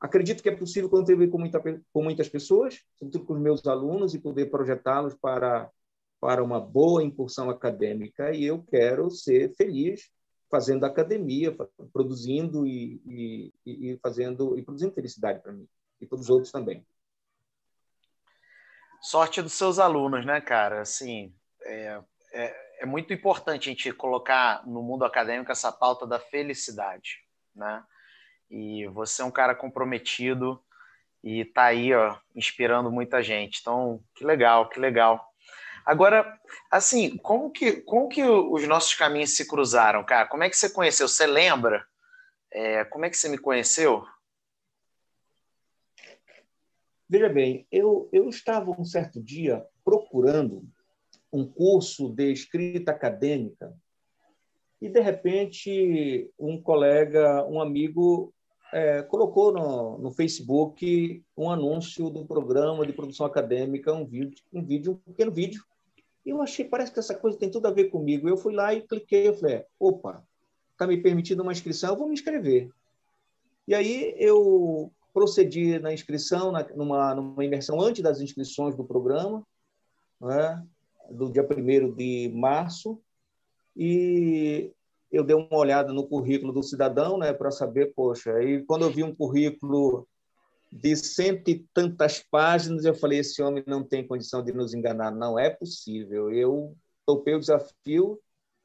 Acredito 0.00 0.42
que 0.42 0.48
é 0.48 0.56
possível 0.56 0.88
contribuir 0.88 1.28
com, 1.28 1.38
muita, 1.38 1.60
com 1.60 2.02
muitas 2.02 2.28
pessoas 2.28 2.80
sobretudo 2.96 3.26
com 3.26 3.34
os 3.34 3.40
meus 3.40 3.66
alunos 3.66 4.14
e 4.14 4.18
poder 4.18 4.46
projetá-los 4.46 5.14
para 5.14 5.70
para 6.18 6.42
uma 6.42 6.58
boa 6.58 7.02
incursão 7.02 7.50
acadêmica 7.50 8.32
e 8.32 8.44
eu 8.44 8.62
quero 8.62 9.10
ser 9.10 9.54
feliz 9.54 10.10
fazendo 10.50 10.86
academia, 10.86 11.54
produzindo 11.92 12.66
e, 12.66 13.00
e, 13.04 13.52
e 13.66 13.98
fazendo 13.98 14.56
e 14.58 14.62
produzindo 14.62 14.94
felicidade 14.94 15.42
para 15.42 15.52
mim 15.52 15.66
e 16.00 16.06
para 16.06 16.18
os 16.18 16.30
outros 16.30 16.52
também. 16.52 16.84
Sorte 19.00 19.42
dos 19.42 19.52
seus 19.52 19.78
alunos, 19.78 20.24
né, 20.24 20.40
cara? 20.40 20.80
Assim, 20.80 21.34
é, 21.62 22.00
é, 22.32 22.56
é 22.80 22.86
muito 22.86 23.12
importante 23.12 23.68
a 23.68 23.72
gente 23.72 23.92
colocar 23.92 24.66
no 24.66 24.82
mundo 24.82 25.04
acadêmico 25.04 25.52
essa 25.52 25.72
pauta 25.72 26.06
da 26.06 26.18
felicidade, 26.18 27.18
né? 27.54 27.82
E 28.50 28.86
você 28.88 29.22
é 29.22 29.24
um 29.24 29.30
cara 29.30 29.54
comprometido 29.54 30.62
e 31.22 31.44
tá 31.44 31.64
aí, 31.64 31.92
ó, 31.92 32.16
inspirando 32.34 32.90
muita 32.90 33.22
gente. 33.22 33.58
Então, 33.60 34.00
que 34.14 34.24
legal, 34.24 34.68
que 34.68 34.78
legal. 34.78 35.24
Agora, 35.84 36.38
assim, 36.70 37.16
como 37.18 37.50
que, 37.50 37.80
como 37.82 38.08
que 38.08 38.22
os 38.22 38.66
nossos 38.66 38.94
caminhos 38.94 39.36
se 39.36 39.46
cruzaram, 39.46 40.04
cara? 40.04 40.26
Como 40.26 40.42
é 40.42 40.50
que 40.50 40.56
você 40.56 40.70
conheceu? 40.70 41.08
Você 41.08 41.26
lembra? 41.26 41.86
É, 42.52 42.84
como 42.84 43.04
é 43.04 43.10
que 43.10 43.16
você 43.16 43.28
me 43.28 43.38
conheceu? 43.38 44.04
Veja 47.08 47.28
bem, 47.28 47.66
eu, 47.70 48.08
eu 48.12 48.28
estava 48.28 48.70
um 48.70 48.84
certo 48.84 49.22
dia 49.22 49.64
procurando 49.84 50.64
um 51.32 51.46
curso 51.46 52.08
de 52.08 52.32
escrita 52.32 52.90
acadêmica 52.90 53.72
e, 54.82 54.88
de 54.88 55.00
repente, 55.00 56.30
um 56.38 56.60
colega, 56.60 57.46
um 57.46 57.60
amigo, 57.60 58.32
é, 58.72 59.02
colocou 59.02 59.52
no, 59.52 59.98
no 59.98 60.10
Facebook 60.10 61.22
um 61.36 61.48
anúncio 61.48 62.10
do 62.10 62.26
programa 62.26 62.84
de 62.84 62.92
produção 62.92 63.24
acadêmica, 63.24 63.92
um 63.92 64.04
vídeo, 64.04 64.42
um 64.52 64.64
vídeo, 64.64 64.92
um 64.92 65.12
pequeno 65.12 65.30
vídeo, 65.30 65.62
eu 66.26 66.42
achei, 66.42 66.64
parece 66.64 66.92
que 66.92 66.98
essa 66.98 67.14
coisa 67.14 67.38
tem 67.38 67.48
tudo 67.48 67.68
a 67.68 67.70
ver 67.70 67.84
comigo. 67.84 68.28
Eu 68.28 68.36
fui 68.36 68.52
lá 68.52 68.74
e 68.74 68.82
cliquei, 68.82 69.28
eu 69.28 69.34
falei, 69.34 69.64
opa, 69.78 70.24
está 70.72 70.84
me 70.84 70.96
permitindo 70.96 71.40
uma 71.40 71.52
inscrição, 71.52 71.90
eu 71.90 71.96
vou 71.96 72.08
me 72.08 72.14
inscrever. 72.14 72.68
E 73.68 73.74
aí 73.74 74.12
eu 74.18 74.90
procedi 75.16 75.78
na 75.78 75.94
inscrição, 75.94 76.52
na, 76.52 76.62
numa, 76.74 77.14
numa 77.14 77.42
imersão 77.42 77.80
antes 77.80 78.02
das 78.02 78.20
inscrições 78.20 78.76
do 78.76 78.84
programa, 78.84 79.42
né, 80.20 80.62
do 81.10 81.32
dia 81.32 81.42
1 81.42 81.94
de 81.94 82.30
março, 82.34 83.00
e 83.74 84.70
eu 85.10 85.24
dei 85.24 85.34
uma 85.34 85.56
olhada 85.56 85.90
no 85.90 86.06
currículo 86.06 86.52
do 86.52 86.62
cidadão, 86.62 87.16
né, 87.16 87.32
para 87.32 87.50
saber, 87.50 87.94
poxa, 87.94 88.42
e 88.42 88.62
quando 88.66 88.82
eu 88.82 88.90
vi 88.90 89.02
um 89.02 89.14
currículo 89.14 90.06
de 90.70 90.94
cento 90.94 91.48
e 91.48 91.66
tantas 91.72 92.22
páginas, 92.30 92.84
eu 92.84 92.94
falei: 92.94 93.20
esse 93.20 93.40
homem 93.40 93.64
não 93.66 93.82
tem 93.82 94.06
condição 94.06 94.44
de 94.44 94.52
nos 94.52 94.74
enganar, 94.74 95.10
não 95.10 95.38
é 95.38 95.48
possível. 95.48 96.30
Eu 96.30 96.76
topei 97.06 97.34
o 97.34 97.40
desafio 97.40 98.20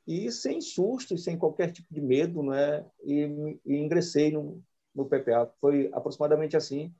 e 0.06 0.30
sem 0.30 0.60
susto 0.60 1.18
sem 1.18 1.38
qualquer 1.38 1.72
tipo 1.72 1.88
de 1.94 2.02
medo, 2.02 2.44
né? 2.44 2.86
E, 3.06 3.60
e 3.66 3.78
ingressei 3.78 4.32
no, 4.32 4.62
no 4.94 5.06
PPA. 5.06 5.52
Foi 5.60 5.90
aproximadamente 5.94 6.58
assim, 6.58 6.94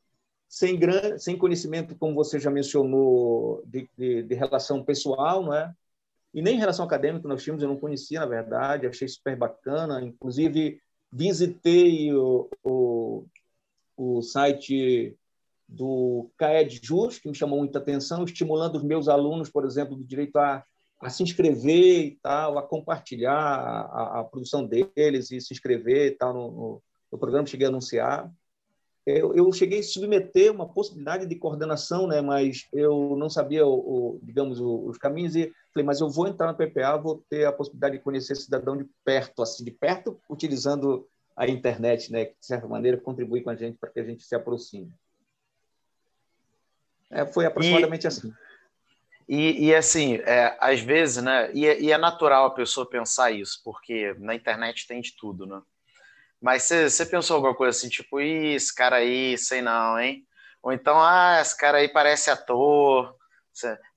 sem 0.48 0.78
gran, 0.78 1.18
sem 1.18 1.38
conhecimento, 1.38 1.96
como 1.96 2.16
você 2.16 2.40
já 2.40 2.50
mencionou, 2.52 3.64
de, 3.66 3.90
de, 3.98 4.24
de 4.24 4.36
relação 4.36 4.84
pessoal, 4.84 5.44
não 5.44 5.54
é? 5.54 5.74
E 6.34 6.42
nem 6.42 6.58
relação 6.58 6.86
acadêmica 6.86 7.28
nós 7.28 7.44
tínhamos, 7.44 7.62
eu 7.62 7.70
não 7.70 7.78
conhecia, 7.78 8.20
na 8.22 8.26
verdade, 8.26 8.88
achei 8.88 9.08
super 9.08 9.36
bacana. 9.36 10.02
Inclusive, 10.02 10.82
visitei 11.12 12.14
o, 12.14 12.50
o 12.64 13.26
o 14.02 14.22
site 14.22 15.16
do 15.68 16.30
CAED 16.38 16.80
Jus, 16.84 17.20
que 17.20 17.30
me 17.30 17.36
chamou 17.36 17.60
muita 17.60 17.78
atenção, 17.78 18.24
estimulando 18.24 18.76
os 18.76 18.84
meus 18.84 19.08
alunos, 19.08 19.50
por 19.50 19.64
exemplo, 19.64 19.96
do 19.96 20.04
direito 20.04 20.38
a, 20.38 20.66
a 21.00 21.10
se 21.10 21.22
inscrever 21.22 22.06
e 22.06 22.20
tal, 22.22 22.58
a 22.58 22.64
compartilhar 22.64 23.34
a, 23.34 24.20
a 24.20 24.24
produção 24.24 24.66
deles 24.66 25.32
e 25.32 25.40
se 25.40 25.54
inscrever 25.54 26.08
e 26.08 26.16
tal 26.16 26.34
no, 26.34 26.52
no, 26.52 26.84
no 27.12 27.18
programa, 27.18 27.48
cheguei 27.48 27.68
a 27.68 27.70
anunciar. 27.70 28.32
Eu, 29.06 29.36
eu, 29.36 29.52
cheguei 29.52 29.80
a 29.80 29.84
submeter 29.84 30.52
uma 30.52 30.68
possibilidade 30.68 31.26
de 31.26 31.36
coordenação, 31.36 32.06
né, 32.06 32.22
mas 32.22 32.68
eu 32.72 33.16
não 33.18 33.30
sabia, 33.30 33.66
o, 33.66 33.74
o 34.16 34.20
digamos, 34.22 34.60
o, 34.60 34.86
os 34.86 34.98
caminhos 34.98 35.36
e 35.36 35.52
falei, 35.74 35.86
mas 35.86 36.00
eu 36.00 36.10
vou 36.10 36.28
entrar 36.28 36.48
no 36.48 36.56
PPA, 36.56 36.98
vou 36.98 37.24
ter 37.28 37.46
a 37.46 37.52
possibilidade 37.52 37.98
de 37.98 38.04
conhecer 38.04 38.36
cidadão 38.36 38.78
de 38.78 38.88
perto, 39.04 39.42
assim, 39.42 39.64
de 39.64 39.72
perto, 39.72 40.20
utilizando 40.30 41.08
a 41.36 41.48
internet, 41.48 42.12
né, 42.12 42.26
que 42.26 42.40
de 42.40 42.46
certa 42.46 42.68
maneira 42.68 42.96
contribui 42.96 43.42
com 43.42 43.50
a 43.50 43.56
gente 43.56 43.78
para 43.78 43.90
que 43.90 44.00
a 44.00 44.04
gente 44.04 44.24
se 44.24 44.36
aproxime. 44.36 44.94
É, 47.10 47.26
foi 47.26 47.46
aproximadamente 47.46 48.04
e, 48.04 48.08
assim. 48.08 48.34
E, 49.28 49.66
e 49.68 49.76
assim, 49.76 50.16
é, 50.18 50.56
às 50.60 50.80
vezes, 50.80 51.24
né, 51.24 51.52
e, 51.54 51.66
é, 51.66 51.82
e, 51.82 51.92
é 51.92 51.98
natural 51.98 52.46
a 52.46 52.52
pessoa 52.52 52.88
pensar 52.88 53.32
isso, 53.32 53.62
porque 53.64 54.16
na 54.20 54.36
internet 54.36 54.88
tem 54.88 55.02
de 55.02 55.16
tudo, 55.16 55.46
né? 55.46 55.62
Mas 56.42 56.64
você 56.64 57.06
pensou 57.06 57.36
alguma 57.36 57.56
coisa 57.56 57.78
assim, 57.78 57.90
tipo, 57.90 58.20
Ih, 58.20 58.56
esse 58.56 58.74
cara 58.74 58.98
aí, 58.98 59.38
sei 59.38 59.62
não, 59.62 60.00
hein? 60.00 60.26
Ou 60.64 60.72
então, 60.72 61.00
ah, 61.00 61.40
esse 61.42 61.56
cara 61.58 61.78
aí 61.78 61.90
parece 61.90 62.30
ator. 62.30 63.16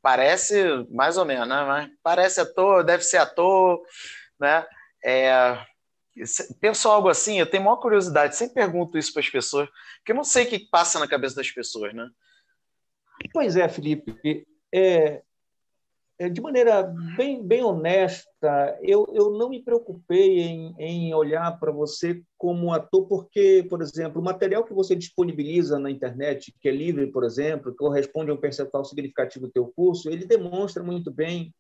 Parece, 0.03 0.63
mais 0.91 1.17
ou 1.17 1.25
menos, 1.25 1.49
né? 1.49 1.65
Mas 1.65 1.91
parece 2.03 2.41
ator, 2.41 2.85
deve 2.85 3.03
ser 3.03 3.19
ator, 3.19 3.81
né? 4.39 4.67
É, 5.03 5.59
Pensou 6.61 6.93
algo 6.93 7.09
assim? 7.09 7.41
Eu 7.41 7.51
tenho 7.51 7.65
maior 7.65 7.77
curiosidade, 7.77 8.37
sempre 8.37 8.55
pergunto 8.55 8.97
isso 8.97 9.13
para 9.13 9.21
as 9.21 9.29
pessoas, 9.29 9.69
porque 9.97 10.13
eu 10.13 10.17
não 10.17 10.23
sei 10.23 10.45
o 10.45 10.49
que 10.49 10.61
passa 10.71 11.01
na 11.01 11.09
cabeça 11.09 11.35
das 11.35 11.51
pessoas, 11.51 11.93
né? 11.93 12.09
Pois 13.33 13.57
é, 13.57 13.69
Felipe. 13.69 14.47
É, 14.73 15.23
de 16.33 16.41
maneira 16.41 16.83
bem, 17.17 17.43
bem 17.43 17.65
honesta, 17.65 18.79
eu, 18.83 19.07
eu 19.13 19.31
não 19.33 19.49
me 19.49 19.63
preocupei 19.63 20.41
em, 20.41 20.75
em 20.79 21.15
olhar 21.15 21.59
para 21.59 21.73
você 21.73 22.23
como 22.39 22.73
ator, 22.73 23.07
porque, 23.09 23.67
por 23.69 23.83
exemplo, 23.83 24.21
o 24.21 24.25
material 24.25 24.65
que 24.65 24.73
você 24.73 24.95
disponibiliza 24.95 25.79
na 25.79 25.91
internet, 25.91 26.55
que 26.61 26.69
é 26.69 26.73
livre, 26.73 27.09
por 27.09 27.25
exemplo, 27.25 27.75
corresponde 27.75 28.31
a 28.31 28.35
um 28.35 28.41
percentual 28.41 28.85
significativo 28.85 29.47
do 29.47 29.53
teu 29.53 29.73
curso, 29.75 30.09
ele 30.09 30.25
demonstra 30.25 30.83
muito 30.85 31.11
bem 31.11 31.53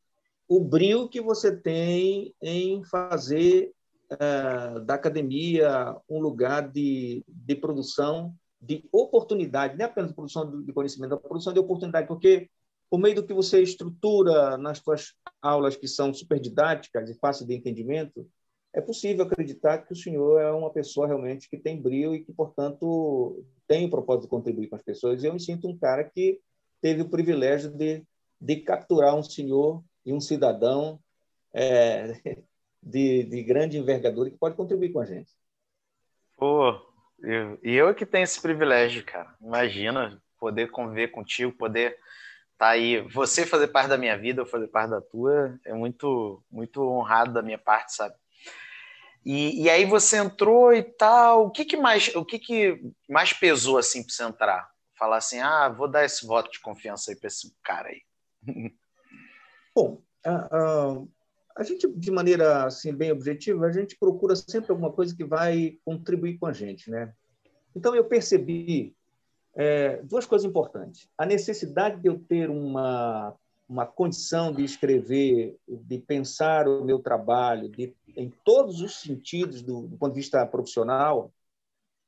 o 0.48 0.60
brilho 0.60 1.08
que 1.08 1.20
você 1.20 1.56
tem 1.56 2.32
em 2.40 2.84
fazer 2.84 3.72
uh, 4.12 4.80
da 4.80 4.94
academia 4.94 5.96
um 6.08 6.20
lugar 6.20 6.70
de, 6.70 7.24
de 7.26 7.56
produção 7.56 8.34
de 8.60 8.84
oportunidade, 8.90 9.76
não 9.76 9.84
é 9.84 9.88
apenas 9.88 10.12
produção 10.12 10.62
de 10.62 10.72
conhecimento, 10.72 11.14
é 11.14 11.18
produção 11.18 11.52
de 11.52 11.58
oportunidade, 11.58 12.06
porque 12.06 12.48
por 12.94 13.00
meio 13.00 13.16
do 13.16 13.26
que 13.26 13.34
você 13.34 13.60
estrutura 13.60 14.56
nas 14.56 14.78
suas 14.78 15.14
aulas 15.42 15.74
que 15.74 15.88
são 15.88 16.14
super 16.14 16.38
didáticas 16.38 17.10
e 17.10 17.18
fáceis 17.18 17.44
de 17.44 17.52
entendimento, 17.52 18.24
é 18.72 18.80
possível 18.80 19.24
acreditar 19.24 19.78
que 19.78 19.92
o 19.92 19.96
senhor 19.96 20.40
é 20.40 20.48
uma 20.52 20.70
pessoa 20.70 21.08
realmente 21.08 21.50
que 21.50 21.58
tem 21.58 21.82
brilho 21.82 22.14
e 22.14 22.22
que, 22.22 22.32
portanto, 22.32 23.44
tem 23.66 23.84
o 23.84 23.90
propósito 23.90 24.22
de 24.22 24.28
contribuir 24.28 24.68
com 24.68 24.76
as 24.76 24.82
pessoas. 24.84 25.20
E 25.20 25.26
eu 25.26 25.32
me 25.32 25.40
sinto 25.40 25.66
um 25.66 25.76
cara 25.76 26.04
que 26.04 26.38
teve 26.80 27.02
o 27.02 27.08
privilégio 27.08 27.68
de, 27.68 28.04
de 28.40 28.56
capturar 28.60 29.16
um 29.16 29.24
senhor 29.24 29.82
e 30.06 30.12
um 30.12 30.20
cidadão 30.20 31.00
é, 31.52 32.12
de, 32.80 33.24
de 33.24 33.42
grande 33.42 33.76
envergadura 33.76 34.30
que 34.30 34.38
pode 34.38 34.54
contribuir 34.54 34.92
com 34.92 35.00
a 35.00 35.04
gente. 35.04 35.32
Pô, 36.36 36.80
eu, 37.18 37.58
e 37.60 37.74
eu 37.74 37.92
que 37.92 38.06
tenho 38.06 38.22
esse 38.22 38.40
privilégio, 38.40 39.04
cara. 39.04 39.34
Imagina 39.42 40.22
poder 40.38 40.70
conviver 40.70 41.08
contigo, 41.08 41.50
poder 41.50 41.98
tá 42.64 42.70
aí, 42.70 43.02
você 43.02 43.44
fazer 43.44 43.68
parte 43.68 43.90
da 43.90 43.98
minha 43.98 44.16
vida, 44.16 44.40
eu 44.40 44.46
fazer 44.46 44.68
parte 44.68 44.90
da 44.90 45.00
tua, 45.00 45.60
é 45.66 45.74
muito, 45.74 46.42
muito 46.50 46.82
honrado 46.82 47.34
da 47.34 47.42
minha 47.42 47.58
parte, 47.58 47.94
sabe? 47.94 48.14
E, 49.22 49.64
e 49.64 49.68
aí 49.68 49.84
você 49.84 50.16
entrou 50.16 50.72
e 50.72 50.82
tal, 50.82 51.46
o 51.46 51.50
que, 51.50 51.66
que 51.66 51.76
mais, 51.76 52.14
o 52.14 52.24
que, 52.24 52.38
que 52.38 52.82
mais 53.06 53.34
pesou 53.34 53.76
assim 53.76 54.02
para 54.02 54.14
você 54.14 54.24
entrar? 54.24 54.70
Falar 54.98 55.18
assim, 55.18 55.40
ah, 55.40 55.68
vou 55.68 55.88
dar 55.88 56.06
esse 56.06 56.26
voto 56.26 56.50
de 56.50 56.60
confiança 56.60 57.10
aí 57.10 57.16
para 57.16 57.28
esse 57.28 57.54
cara 57.62 57.88
aí. 57.88 58.00
Bom, 59.74 60.02
uh, 60.26 61.08
a 61.54 61.62
gente, 61.64 61.86
de 61.86 62.10
maneira 62.10 62.64
assim, 62.64 62.94
bem 62.94 63.12
objetiva, 63.12 63.66
a 63.66 63.72
gente 63.72 63.96
procura 63.96 64.34
sempre 64.36 64.70
alguma 64.70 64.90
coisa 64.90 65.14
que 65.14 65.24
vai 65.24 65.78
contribuir 65.84 66.38
com 66.38 66.46
a 66.46 66.52
gente. 66.52 66.90
Né? 66.90 67.12
Então, 67.76 67.94
eu 67.94 68.04
percebi 68.04 68.96
é, 69.54 70.02
duas 70.02 70.26
coisas 70.26 70.48
importantes. 70.48 71.08
A 71.16 71.24
necessidade 71.26 72.00
de 72.00 72.08
eu 72.08 72.18
ter 72.18 72.50
uma, 72.50 73.34
uma 73.68 73.86
condição 73.86 74.52
de 74.52 74.64
escrever, 74.64 75.56
de 75.68 75.98
pensar 75.98 76.68
o 76.68 76.84
meu 76.84 76.98
trabalho 76.98 77.68
de, 77.68 77.94
em 78.16 78.32
todos 78.44 78.80
os 78.80 79.00
sentidos 79.00 79.62
do, 79.62 79.86
do 79.86 79.96
ponto 79.96 80.12
de 80.12 80.20
vista 80.20 80.44
profissional, 80.46 81.32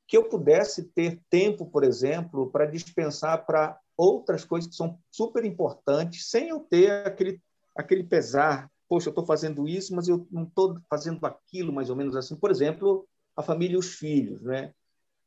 que 0.07 0.17
eu 0.17 0.29
pudesse 0.29 0.83
ter 0.83 1.19
tempo, 1.29 1.65
por 1.65 1.83
exemplo, 1.83 2.49
para 2.49 2.65
dispensar 2.65 3.45
para 3.45 3.77
outras 3.95 4.45
coisas 4.45 4.69
que 4.69 4.75
são 4.75 4.97
super 5.11 5.43
importantes, 5.43 6.29
sem 6.29 6.49
eu 6.49 6.59
ter 6.61 7.05
aquele, 7.05 7.41
aquele 7.75 8.03
pesar 8.03 8.69
poxa, 8.87 9.09
eu 9.09 9.11
estou 9.11 9.25
fazendo 9.25 9.67
isso, 9.67 9.95
mas 9.95 10.07
eu 10.07 10.27
não 10.31 10.43
estou 10.43 10.79
fazendo 10.89 11.25
aquilo, 11.25 11.73
mais 11.73 11.89
ou 11.89 11.95
menos 11.95 12.15
assim. 12.15 12.35
Por 12.35 12.49
exemplo, 12.49 13.07
a 13.35 13.43
família 13.43 13.75
e 13.75 13.79
os 13.79 13.95
filhos, 13.95 14.41
né? 14.41 14.73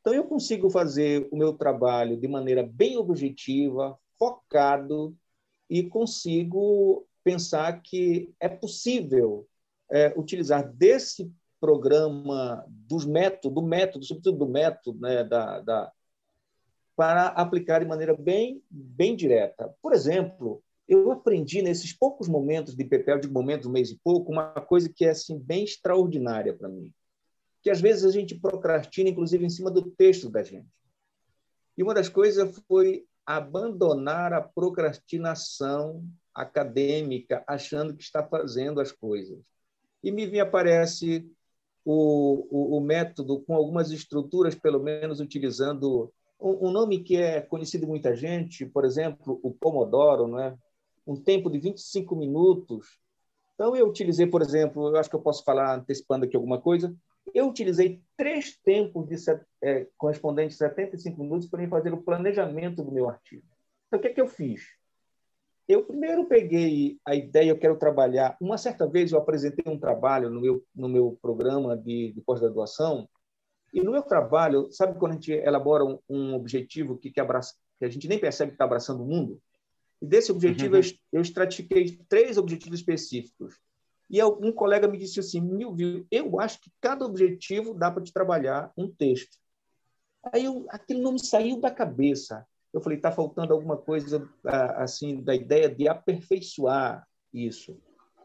Então, 0.00 0.14
eu 0.14 0.24
consigo 0.24 0.70
fazer 0.70 1.28
o 1.30 1.36
meu 1.36 1.52
trabalho 1.52 2.16
de 2.16 2.26
maneira 2.26 2.62
bem 2.62 2.96
objetiva, 2.96 3.98
focado, 4.18 5.16
e 5.68 5.84
consigo 5.84 7.06
pensar 7.22 7.80
que 7.80 8.34
é 8.40 8.48
possível 8.48 9.46
é, 9.90 10.12
utilizar 10.16 10.68
desse 10.72 11.30
programa 11.60 12.64
dos 12.68 13.04
métodos, 13.04 13.54
do 13.54 13.62
método, 13.62 14.04
sobretudo 14.04 14.38
do 14.38 14.48
método, 14.48 14.98
né, 14.98 15.22
da, 15.22 15.60
da, 15.60 15.92
para 16.96 17.26
aplicar 17.28 17.80
de 17.80 17.86
maneira 17.86 18.16
bem, 18.16 18.62
bem 18.70 19.14
direta. 19.14 19.72
Por 19.82 19.92
exemplo, 19.92 20.62
eu 20.88 21.12
aprendi 21.12 21.62
nesses 21.62 21.92
poucos 21.92 22.26
momentos 22.26 22.74
de 22.74 22.84
PPL, 22.84 23.20
de 23.20 23.28
momentos, 23.28 23.66
um 23.66 23.72
mês 23.72 23.90
e 23.90 24.00
pouco, 24.02 24.32
uma 24.32 24.52
coisa 24.54 24.88
que 24.88 25.04
é 25.04 25.10
assim 25.10 25.38
bem 25.38 25.62
extraordinária 25.62 26.52
para 26.54 26.68
mim, 26.68 26.92
que 27.62 27.70
às 27.70 27.80
vezes 27.80 28.04
a 28.04 28.10
gente 28.10 28.38
procrastina, 28.38 29.10
inclusive 29.10 29.44
em 29.44 29.50
cima 29.50 29.70
do 29.70 29.90
texto 29.90 30.30
da 30.30 30.42
gente. 30.42 30.68
E 31.76 31.82
uma 31.82 31.94
das 31.94 32.08
coisas 32.08 32.58
foi 32.66 33.04
abandonar 33.24 34.32
a 34.32 34.40
procrastinação 34.40 36.04
acadêmica, 36.34 37.44
achando 37.46 37.94
que 37.94 38.02
está 38.02 38.26
fazendo 38.26 38.80
as 38.80 38.92
coisas. 38.92 39.38
E 40.02 40.10
me 40.10 40.40
aparece 40.40 41.30
o, 41.84 42.46
o, 42.50 42.76
o 42.78 42.80
método 42.80 43.40
com 43.40 43.54
algumas 43.54 43.90
estruturas, 43.90 44.54
pelo 44.54 44.80
menos 44.80 45.20
utilizando 45.20 46.12
um, 46.40 46.68
um 46.68 46.70
nome 46.70 47.00
que 47.00 47.16
é 47.16 47.40
conhecido 47.40 47.82
de 47.82 47.88
muita 47.88 48.16
gente, 48.16 48.64
por 48.66 48.84
exemplo, 48.84 49.38
o 49.42 49.52
Pomodoro, 49.52 50.26
não 50.26 50.38
é? 50.38 50.56
um 51.06 51.16
tempo 51.16 51.50
de 51.50 51.58
25 51.58 52.14
minutos. 52.14 52.98
Então, 53.54 53.74
eu 53.74 53.88
utilizei, 53.88 54.26
por 54.26 54.42
exemplo, 54.42 54.88
eu 54.88 54.96
acho 54.96 55.10
que 55.10 55.16
eu 55.16 55.20
posso 55.20 55.44
falar 55.44 55.76
antecipando 55.76 56.24
aqui 56.24 56.36
alguma 56.36 56.60
coisa, 56.60 56.94
eu 57.34 57.48
utilizei 57.48 58.02
três 58.16 58.56
tempos 58.56 59.06
de, 59.08 59.16
é, 59.62 59.86
correspondentes 59.96 60.60
a 60.60 60.68
75 60.68 61.22
minutos 61.22 61.48
para 61.48 61.66
fazer 61.68 61.92
o 61.92 62.02
planejamento 62.02 62.82
do 62.82 62.92
meu 62.92 63.08
artigo. 63.08 63.44
Então, 63.86 63.98
o 63.98 64.02
que, 64.02 64.08
é 64.08 64.12
que 64.12 64.20
eu 64.20 64.28
fiz? 64.28 64.62
Eu 65.68 65.84
primeiro 65.84 66.26
peguei 66.26 66.98
a 67.04 67.14
ideia, 67.14 67.50
eu 67.50 67.58
quero 67.58 67.76
trabalhar. 67.76 68.36
Uma 68.40 68.58
certa 68.58 68.88
vez 68.88 69.12
eu 69.12 69.18
apresentei 69.18 69.72
um 69.72 69.78
trabalho 69.78 70.28
no 70.28 70.40
meu, 70.40 70.64
no 70.74 70.88
meu 70.88 71.18
programa 71.22 71.76
de, 71.76 72.12
de 72.12 72.20
pós-graduação, 72.20 73.08
e 73.72 73.80
no 73.80 73.92
meu 73.92 74.02
trabalho, 74.02 74.68
sabe 74.72 74.98
quando 74.98 75.12
a 75.12 75.14
gente 75.14 75.32
elabora 75.32 75.84
um, 75.84 75.98
um 76.08 76.34
objetivo 76.34 76.98
que, 76.98 77.10
que, 77.10 77.20
abraça, 77.20 77.54
que 77.78 77.84
a 77.84 77.88
gente 77.88 78.08
nem 78.08 78.18
percebe 78.18 78.50
que 78.50 78.54
está 78.56 78.64
abraçando 78.64 79.02
o 79.02 79.06
mundo? 79.06 79.40
E 80.02 80.06
desse 80.06 80.32
objetivo 80.32 80.74
uhum. 80.74 80.80
eu, 80.80 80.90
eu 81.12 81.22
estratifiquei 81.22 81.98
três 82.08 82.36
objetivos 82.36 82.80
específicos. 82.80 83.54
E 84.10 84.20
um 84.24 84.50
colega 84.50 84.88
me 84.88 84.98
disse 84.98 85.20
assim, 85.20 85.40
Milvio, 85.40 86.04
eu 86.10 86.40
acho 86.40 86.60
que 86.60 86.72
cada 86.80 87.06
objetivo 87.06 87.72
dá 87.72 87.92
para 87.92 88.02
te 88.02 88.12
trabalhar 88.12 88.72
um 88.76 88.90
texto. 88.90 89.38
Aí 90.32 90.44
eu, 90.44 90.66
aquilo 90.68 91.00
não 91.00 91.12
me 91.12 91.24
saiu 91.24 91.60
da 91.60 91.70
cabeça. 91.70 92.44
Eu 92.72 92.80
falei, 92.80 92.98
está 92.98 93.12
faltando 93.12 93.54
alguma 93.54 93.76
coisa 93.76 94.28
assim 94.76 95.22
da 95.22 95.32
ideia 95.32 95.72
de 95.72 95.88
aperfeiçoar 95.88 97.06
isso. 97.32 97.80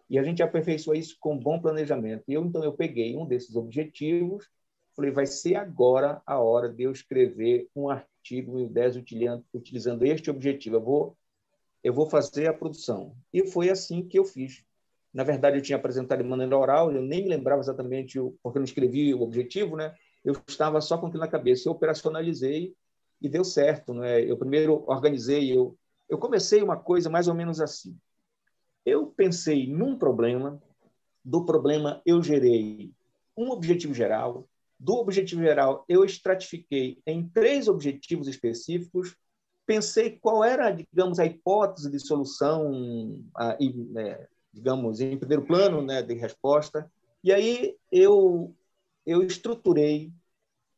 E 0.09 0.17
a 0.17 0.23
gente 0.23 0.41
aperfeiçoa 0.41 0.97
isso 0.97 1.17
com 1.19 1.37
bom 1.37 1.59
planejamento. 1.59 2.23
E 2.27 2.33
eu 2.33 2.43
então 2.43 2.63
eu 2.63 2.73
peguei 2.73 3.15
um 3.15 3.25
desses 3.25 3.55
objetivos, 3.55 4.49
falei, 4.95 5.11
vai 5.11 5.27
ser 5.27 5.55
agora 5.55 6.19
a 6.25 6.39
hora 6.39 6.67
de 6.67 6.83
eu 6.83 6.91
escrever 6.91 7.69
um 7.75 7.89
artigo 7.89 8.59
em 8.59 8.67
10 8.67 8.97
utilizando, 8.97 9.45
utilizando 9.53 10.03
este 10.03 10.31
objetivo. 10.31 10.77
Eu 10.77 10.83
vou 10.83 11.17
eu 11.83 11.93
vou 11.93 12.09
fazer 12.09 12.47
a 12.47 12.53
produção. 12.53 13.15
E 13.31 13.45
foi 13.45 13.69
assim 13.69 14.03
que 14.03 14.17
eu 14.17 14.25
fiz. 14.25 14.65
Na 15.15 15.23
verdade, 15.23 15.57
eu 15.57 15.61
tinha 15.61 15.77
apresentado 15.77 16.21
de 16.21 16.27
maneira 16.27 16.57
oral, 16.57 16.91
eu 16.91 17.01
nem 17.01 17.23
me 17.23 17.29
lembrava 17.29 17.61
exatamente, 17.61 18.19
o, 18.19 18.37
porque 18.43 18.57
eu 18.57 18.59
não 18.59 18.65
escrevi 18.65 19.13
o 19.13 19.21
objetivo, 19.21 19.77
né? 19.77 19.95
Eu 20.25 20.35
estava 20.45 20.81
só 20.81 20.97
com 20.97 21.07
aquilo 21.07 21.21
na 21.21 21.29
cabeça. 21.29 21.69
Eu 21.69 21.71
operacionalizei 21.71 22.75
e 23.21 23.29
deu 23.29 23.45
certo, 23.45 23.93
né? 23.93 24.21
Eu 24.21 24.35
primeiro 24.37 24.83
organizei, 24.85 25.55
eu, 25.55 25.77
eu 26.09 26.17
comecei 26.17 26.61
uma 26.61 26.75
coisa 26.75 27.09
mais 27.09 27.29
ou 27.29 27.33
menos 27.33 27.61
assim. 27.61 27.97
Eu 28.85 29.07
pensei 29.07 29.65
num 29.65 29.97
problema, 29.97 30.61
do 31.23 31.45
problema 31.45 32.01
eu 32.05 32.21
gerei 32.21 32.91
um 33.37 33.51
objetivo 33.51 33.93
geral, 33.93 34.49
do 34.77 34.95
objetivo 34.95 35.41
geral 35.41 35.85
eu 35.87 36.03
estratifiquei 36.03 36.99
em 37.07 37.25
três 37.25 37.69
objetivos 37.69 38.27
específicos 38.27 39.15
pensei 39.65 40.11
qual 40.19 40.43
era, 40.43 40.69
digamos, 40.71 41.19
a 41.19 41.25
hipótese 41.25 41.89
de 41.89 41.99
solução, 41.99 43.19
a, 43.35 43.57
né, 43.59 44.27
digamos, 44.55 45.01
em 45.01 45.17
primeiro 45.17 45.45
plano, 45.45 45.81
né, 45.81 46.01
de 46.01 46.13
resposta. 46.13 46.89
E 47.23 47.31
aí 47.33 47.75
eu 47.91 48.55
eu 49.05 49.21
estruturei 49.21 50.11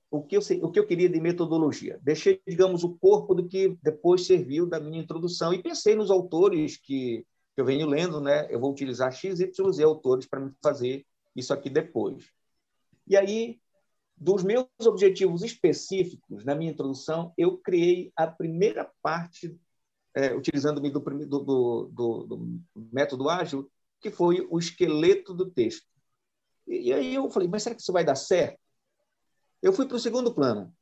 o 0.10 0.22
que 0.22 0.36
eu 0.36 0.42
o 0.64 0.72
que 0.72 0.80
eu 0.80 0.88
queria 0.88 1.08
de 1.08 1.22
metodologia. 1.22 2.00
Deixei, 2.02 2.42
digamos, 2.48 2.84
o 2.84 2.98
corpo 2.98 3.36
do 3.36 3.48
que 3.48 3.78
depois 3.82 4.26
serviu 4.26 4.66
da 4.66 4.80
minha 4.80 5.02
introdução 5.02 5.54
e 5.54 5.62
pensei 5.62 5.96
nos 5.96 6.10
autores 6.10 6.78
que, 6.78 7.26
que 7.56 7.62
eu 7.62 7.66
venho 7.66 7.88
lendo, 7.88 8.20
né? 8.20 8.48
Eu 8.50 8.60
vou 8.60 8.72
utilizar 8.72 9.12
X, 9.12 9.40
Y, 9.40 9.72
Z 9.72 9.84
autores 9.84 10.26
para 10.26 10.40
me 10.40 10.52
fazer 10.62 11.06
isso 11.36 11.54
aqui 11.54 11.70
depois. 11.70 12.32
E 13.06 13.16
aí 13.16 13.60
dos 14.20 14.44
meus 14.44 14.68
objetivos 14.84 15.44
específicos, 15.44 16.44
na 16.44 16.56
minha 16.56 16.72
introdução, 16.72 17.32
eu 17.38 17.56
criei 17.58 18.12
a 18.16 18.26
primeira 18.26 18.90
parte, 19.02 19.56
é, 20.18 20.34
utilizando-me 20.34 20.90
do, 20.90 21.00
do, 21.00 21.90
do, 21.94 22.24
do, 22.24 22.62
método 22.92 23.30
ágil, 23.30 23.70
que 24.02 24.10
foi 24.10 24.48
o 24.50 24.58
esqueleto 24.58 25.32
do 25.32 25.48
texto. 25.48 25.86
E, 26.68 26.90
e, 26.90 26.94
aí 26.94 27.14
eu 27.14 27.30
falei, 27.30 27.48
mas 27.48 27.62
será 27.62 27.76
que 27.76 27.82
isso 27.82 27.94
vai 27.94 28.04
dar 28.04 28.16
certo? 28.16 28.58
Eu 29.62 29.72
fui 29.72 29.86
para 29.86 29.96
o 29.96 30.00
segundo 30.00 30.34
plano. 30.34 30.74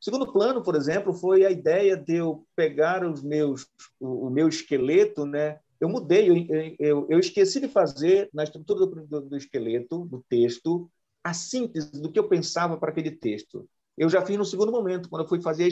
O 0.00 0.04
segundo 0.04 0.32
plano, 0.32 0.62
por 0.62 0.76
exemplo, 0.76 1.12
foi 1.12 1.44
a 1.44 1.50
ideia 1.50 1.96
de 1.96 2.14
eu 2.14 2.46
pegar 2.54 3.04
os 3.04 3.22
meus, 3.22 3.66
o, 3.98 4.28
o 4.28 4.30
meu 4.30 4.48
esqueleto, 4.48 5.26
né? 5.26 5.58
Eu 5.80 5.88
mudei, 5.88 6.30
eu, 6.30 6.76
eu, 6.78 7.06
eu, 7.10 7.18
esqueci 7.18 7.58
de 7.58 7.68
fazer 7.68 8.30
na 8.32 8.44
estrutura 8.44 8.86
do, 8.86 9.20
do 9.22 9.36
esqueleto, 9.36 10.04
do 10.04 10.24
texto, 10.28 10.88
a 11.24 11.34
síntese 11.34 12.00
do 12.00 12.10
que 12.10 12.18
eu 12.18 12.28
pensava 12.28 12.76
para 12.76 12.90
aquele 12.90 13.10
texto. 13.10 13.68
Eu 13.98 14.08
já 14.08 14.24
fiz 14.24 14.36
no 14.36 14.44
segundo 14.44 14.70
momento, 14.70 15.08
quando 15.08 15.22
eu 15.22 15.28
fui 15.28 15.42
fazer 15.42 15.68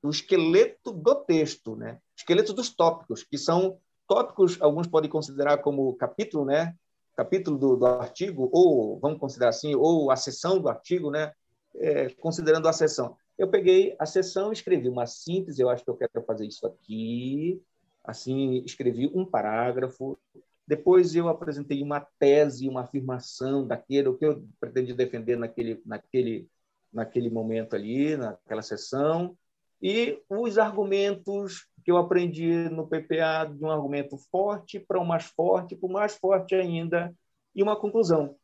o 0.00 0.10
esqueleto 0.10 0.92
do 0.92 1.14
texto, 1.24 1.74
né? 1.74 1.98
Esqueleto 2.16 2.52
dos 2.52 2.74
tópicos, 2.74 3.22
que 3.22 3.36
são 3.36 3.78
tópicos, 4.08 4.60
alguns 4.60 4.86
podem 4.86 5.10
considerar 5.10 5.58
como 5.58 5.94
capítulo, 5.94 6.44
né? 6.44 6.74
capítulo 7.16 7.56
do, 7.56 7.76
do 7.76 7.86
artigo, 7.86 8.50
ou 8.52 8.98
vamos 9.00 9.18
considerar 9.18 9.48
assim, 9.48 9.74
ou 9.74 10.10
a 10.10 10.16
seção 10.16 10.60
do 10.60 10.68
artigo, 10.68 11.10
né? 11.10 11.32
É, 11.74 12.10
considerando 12.10 12.68
a 12.68 12.72
seção. 12.72 13.16
Eu 13.38 13.48
peguei 13.48 13.96
a 13.98 14.06
seção, 14.06 14.52
escrevi 14.52 14.88
uma 14.88 15.06
síntese, 15.06 15.62
eu 15.62 15.70
acho 15.70 15.82
que 15.82 15.90
eu 15.90 15.96
quero 15.96 16.24
fazer 16.26 16.46
isso 16.46 16.66
aqui, 16.66 17.60
assim, 18.04 18.62
escrevi 18.64 19.10
um 19.14 19.24
parágrafo, 19.24 20.18
depois 20.66 21.14
eu 21.14 21.28
apresentei 21.28 21.82
uma 21.82 22.00
tese, 22.18 22.68
uma 22.68 22.82
afirmação 22.82 23.66
daquele, 23.66 24.08
o 24.08 24.16
que 24.16 24.26
eu 24.26 24.46
pretendi 24.60 24.92
defender 24.94 25.36
naquele, 25.36 25.82
naquele, 25.84 26.48
naquele 26.92 27.30
momento 27.30 27.74
ali, 27.74 28.16
naquela 28.16 28.62
sessão, 28.62 29.36
e 29.80 30.22
os 30.28 30.58
argumentos 30.58 31.66
que 31.86 31.92
eu 31.92 31.98
aprendi 31.98 32.68
no 32.68 32.84
PPA 32.84 33.44
de 33.44 33.64
um 33.64 33.70
argumento 33.70 34.18
forte 34.18 34.80
para 34.80 35.00
um 35.00 35.04
mais 35.04 35.26
forte, 35.26 35.76
para 35.76 35.86
o 35.86 35.92
mais 35.92 36.16
forte 36.16 36.52
ainda, 36.56 37.14
e 37.54 37.62
uma 37.62 37.78
conclusão. 37.78 38.34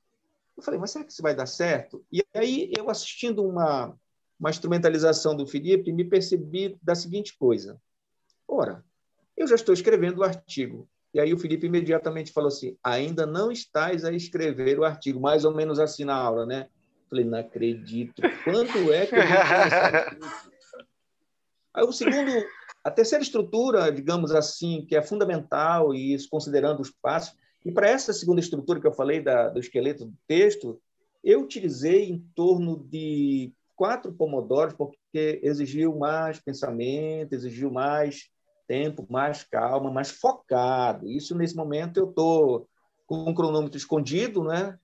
Eu 0.56 0.62
falei, 0.62 0.78
mas 0.78 0.92
será 0.92 1.04
que 1.04 1.10
isso 1.10 1.22
vai 1.22 1.34
dar 1.34 1.46
certo? 1.46 2.04
E 2.12 2.24
aí, 2.32 2.72
eu 2.78 2.88
assistindo 2.88 3.44
uma, 3.44 3.98
uma 4.38 4.48
instrumentalização 4.48 5.34
do 5.34 5.44
Felipe, 5.44 5.92
me 5.92 6.04
percebi 6.04 6.78
da 6.80 6.94
seguinte 6.94 7.36
coisa. 7.36 7.82
Ora, 8.46 8.84
eu 9.36 9.48
já 9.48 9.56
estou 9.56 9.74
escrevendo 9.74 10.18
o 10.18 10.24
artigo. 10.24 10.88
E 11.12 11.18
aí 11.18 11.34
o 11.34 11.38
Felipe 11.38 11.66
imediatamente 11.66 12.30
falou 12.30 12.46
assim: 12.46 12.76
ainda 12.80 13.26
não 13.26 13.50
estás 13.50 14.04
a 14.04 14.12
escrever 14.12 14.78
o 14.78 14.84
artigo, 14.84 15.18
mais 15.18 15.44
ou 15.44 15.52
menos 15.52 15.80
assim 15.80 16.04
na 16.04 16.14
aula, 16.14 16.46
né? 16.46 16.68
Falei, 17.10 17.24
não 17.24 17.40
acredito. 17.40 18.22
Quando 18.44 18.92
é 18.92 19.04
que 19.04 19.16
eu 19.16 19.22
vou 19.26 19.32
Aí 21.74 21.84
o 21.84 21.92
segundo, 21.92 22.30
a 22.84 22.90
terceira 22.90 23.22
estrutura, 23.22 23.90
digamos 23.92 24.32
assim, 24.32 24.84
que 24.86 24.96
é 24.96 25.02
fundamental, 25.02 25.94
e 25.94 26.14
isso 26.14 26.28
considerando 26.30 26.80
os 26.80 26.90
passos, 26.90 27.36
e 27.64 27.70
para 27.70 27.88
essa 27.88 28.12
segunda 28.12 28.40
estrutura 28.40 28.80
que 28.80 28.86
eu 28.86 28.92
falei 28.92 29.20
da, 29.20 29.48
do 29.48 29.60
esqueleto 29.60 30.06
do 30.06 30.16
texto, 30.26 30.80
eu 31.22 31.42
utilizei 31.42 32.10
em 32.10 32.18
torno 32.34 32.76
de 32.76 33.52
quatro 33.76 34.12
pomodoros, 34.12 34.74
porque 34.74 35.40
exigiu 35.42 35.96
mais 35.96 36.40
pensamento, 36.40 37.32
exigiu 37.32 37.70
mais 37.70 38.30
tempo, 38.66 39.06
mais 39.08 39.44
calma, 39.44 39.90
mais 39.90 40.10
focado. 40.10 41.08
Isso, 41.08 41.36
nesse 41.36 41.54
momento, 41.54 41.98
eu 41.98 42.10
estou 42.10 42.68
com 43.06 43.28
um 43.28 43.34
cronômetro 43.34 43.76
escondido, 43.76 44.42
né? 44.42 44.78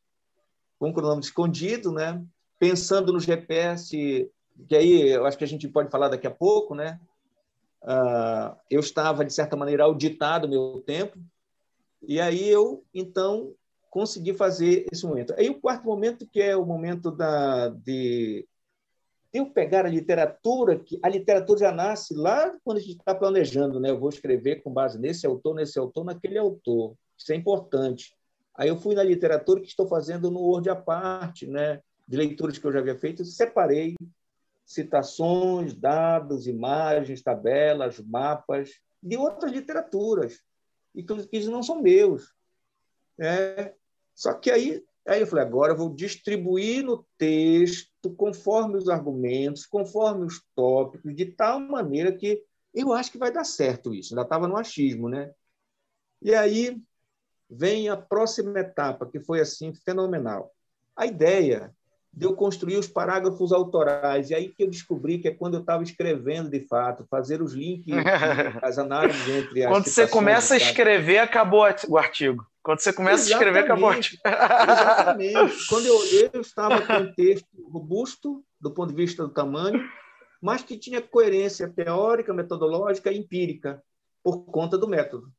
com 0.79 0.91
um 0.91 0.93
cronômetro 0.93 1.27
escondido, 1.27 1.91
né? 1.91 2.25
pensando 2.59 3.13
no 3.13 3.21
GPS, 3.21 4.31
que 4.69 4.77
aí 4.77 5.11
eu 5.11 5.27
acho 5.27 5.39
que 5.39 5.45
a 5.45 5.49
gente 5.49 5.69
pode 5.69 5.91
falar 5.91 6.09
daqui 6.09 6.27
a 6.27 6.31
pouco, 6.31 6.75
né? 6.75 7.01
Uh, 7.83 8.57
eu 8.71 8.81
estava, 8.81 9.25
de 9.25 9.33
certa 9.33 9.57
maneira, 9.57 9.85
auditado 9.85 10.47
o 10.47 10.51
meu 10.51 10.83
tempo, 10.85 11.19
e 12.03 12.21
aí 12.21 12.49
eu, 12.49 12.85
então, 12.93 13.55
consegui 13.91 14.35
fazer 14.35 14.87
esse 14.93 15.07
momento. 15.07 15.35
Aí 15.37 15.49
o 15.49 15.61
quarto 15.61 15.85
momento, 15.85 16.27
que 16.27 16.41
é 16.41 16.57
o 16.57 16.65
momento 16.65 17.11
da, 17.11 17.69
de 17.69 18.47
eu 19.33 19.47
pegar 19.47 19.87
a 19.87 19.91
literatura, 19.91 20.79
que 20.79 20.99
a 21.03 21.09
literatura 21.09 21.61
já 21.61 21.73
nasce 21.73 22.15
lá 22.15 22.53
quando 22.65 22.79
a 22.79 22.81
gente 22.81 22.99
está 22.99 23.15
planejando, 23.15 23.81
né? 23.81 23.91
Eu 23.91 23.99
vou 23.99 24.09
escrever 24.09 24.63
com 24.63 24.73
base 24.73 24.99
nesse 24.99 25.27
autor, 25.27 25.55
nesse 25.55 25.79
autor, 25.79 26.05
naquele 26.05 26.39
autor. 26.39 26.95
Isso 27.17 27.33
é 27.33 27.37
importante. 27.37 28.15
Aí 28.55 28.69
eu 28.69 28.77
fui 28.77 28.95
na 28.95 29.03
literatura 29.03 29.61
que 29.61 29.69
estou 29.69 29.87
fazendo 29.87 30.31
no 30.31 30.41
Word 30.41 30.69
à 30.71 30.77
parte, 30.77 31.47
né? 31.47 31.81
de 32.09 32.17
leituras 32.17 32.57
que 32.57 32.67
eu 32.67 32.73
já 32.73 32.79
havia 32.79 32.97
feito, 32.97 33.23
separei 33.23 33.95
citações, 34.69 35.73
dados, 35.73 36.47
imagens, 36.47 37.23
tabelas, 37.23 37.99
mapas 38.01 38.71
de 39.03 39.17
outras 39.17 39.51
literaturas, 39.51 40.43
e 40.95 41.03
que 41.03 41.49
não 41.49 41.63
são 41.63 41.81
meus. 41.81 42.35
É, 43.19 43.75
só 44.15 44.35
que 44.35 44.51
aí, 44.51 44.85
aí 45.07 45.21
eu 45.23 45.27
falei, 45.27 45.45
agora 45.45 45.73
eu 45.73 45.77
vou 45.77 45.95
distribuir 45.95 46.85
no 46.85 47.07
texto, 47.17 48.11
conforme 48.15 48.77
os 48.77 48.91
argumentos, 48.91 49.65
conforme 49.65 50.27
os 50.27 50.45
tópicos, 50.55 51.17
de 51.17 51.27
tal 51.27 51.59
maneira 51.59 52.13
que 52.13 52.45
eu 52.75 52.93
acho 52.93 53.11
que 53.11 53.19
vai 53.19 53.33
dar 53.33 53.45
certo 53.45 53.95
isso. 53.95 54.13
Ainda 54.13 54.23
estava 54.23 54.47
no 54.47 54.57
achismo, 54.57 55.09
né? 55.09 55.33
E 56.21 56.35
aí 56.35 56.79
vem 57.49 57.89
a 57.89 57.97
próxima 57.97 58.61
etapa, 58.61 59.07
que 59.07 59.19
foi 59.19 59.41
assim 59.41 59.73
fenomenal. 59.73 60.55
A 60.95 61.07
ideia 61.07 61.75
de 62.13 62.27
eu 62.27 62.35
construir 62.35 62.77
os 62.77 62.89
parágrafos 62.89 63.53
autorais. 63.53 64.31
E 64.31 64.35
aí 64.35 64.49
que 64.49 64.63
eu 64.63 64.71
descobri 64.71 65.19
que 65.19 65.29
é 65.29 65.35
quando 65.35 65.55
eu 65.55 65.61
estava 65.61 65.83
escrevendo 65.83 66.51
de 66.51 66.61
fato, 66.61 67.07
fazer 67.11 67.43
os 67.43 67.53
links, 67.53 67.95
as 68.63 68.79
análises 68.79 69.29
entre 69.29 69.65
as. 69.65 69.71
Quando 69.71 69.87
você 69.87 70.07
começa 70.07 70.55
a 70.55 70.57
escrever, 70.57 71.19
acabou 71.19 71.67
o 71.89 71.99
artigo. 71.99 72.47
Quando 72.63 72.81
você 72.81 72.93
começa 72.93 73.25
Exatamente. 73.25 73.33
a 73.33 73.37
escrever, 73.37 73.65
acabou 73.65 73.89
o 73.89 73.93
artigo. 73.93 74.23
Exatamente. 74.27 75.67
Quando 75.69 75.87
eu 75.87 75.97
olhei, 75.97 76.31
eu 76.33 76.41
estava 76.41 76.83
com 76.83 76.93
um 76.95 77.13
texto 77.15 77.47
robusto, 77.71 78.45
do 78.61 78.71
ponto 78.71 78.91
de 78.91 78.97
vista 78.97 79.23
do 79.23 79.33
tamanho, 79.33 79.89
mas 80.41 80.63
que 80.63 80.77
tinha 80.77 81.01
coerência 81.01 81.69
teórica, 81.69 82.35
metodológica 82.35 83.11
e 83.11 83.19
empírica, 83.19 83.83
por 84.23 84.45
conta 84.45 84.77
do 84.77 84.89
método. 84.89 85.33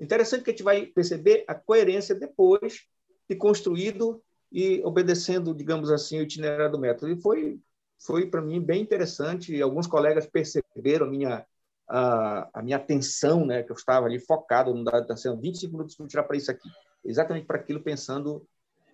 Interessante 0.00 0.42
que 0.42 0.50
a 0.50 0.52
gente 0.52 0.62
vai 0.62 0.86
perceber 0.86 1.44
a 1.46 1.54
coerência 1.54 2.14
depois 2.14 2.82
de 3.28 3.36
construído 3.36 4.22
e 4.54 4.80
obedecendo, 4.84 5.52
digamos 5.52 5.90
assim, 5.90 6.20
o 6.20 6.22
itinerário 6.22 6.70
do 6.70 6.78
método. 6.78 7.10
E 7.10 7.20
foi, 7.20 7.58
foi 7.98 8.26
para 8.26 8.40
mim 8.40 8.60
bem 8.60 8.80
interessante. 8.80 9.60
Alguns 9.60 9.88
colegas 9.88 10.26
perceberam 10.26 11.06
a 11.06 11.10
minha, 11.10 11.44
a, 11.88 12.48
a 12.54 12.62
minha 12.62 12.76
atenção, 12.76 13.44
né, 13.44 13.64
que 13.64 13.72
eu 13.72 13.74
estava 13.74 14.06
ali 14.06 14.20
focado 14.20 14.72
dado, 14.84 15.02
está 15.02 15.16
sendo 15.16 15.40
25 15.40 15.72
minutos 15.72 15.96
para 15.96 16.06
tirar 16.06 16.22
para 16.22 16.36
isso 16.36 16.52
aqui, 16.52 16.68
exatamente 17.04 17.46
para 17.46 17.56
aquilo, 17.56 17.82
pensando 17.82 18.46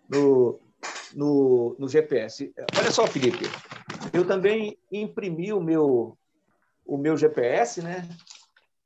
no, 0.09 0.59
no, 1.14 1.77
no 1.79 1.87
GPS. 1.87 2.51
Olha 2.79 2.90
só, 2.90 3.07
Felipe, 3.07 3.44
eu 4.14 4.27
também 4.27 4.79
imprimi 4.90 5.53
o 5.53 5.61
meu, 5.61 6.16
o 6.87 6.96
meu 6.96 7.18
GPS, 7.18 7.83
né? 7.83 8.09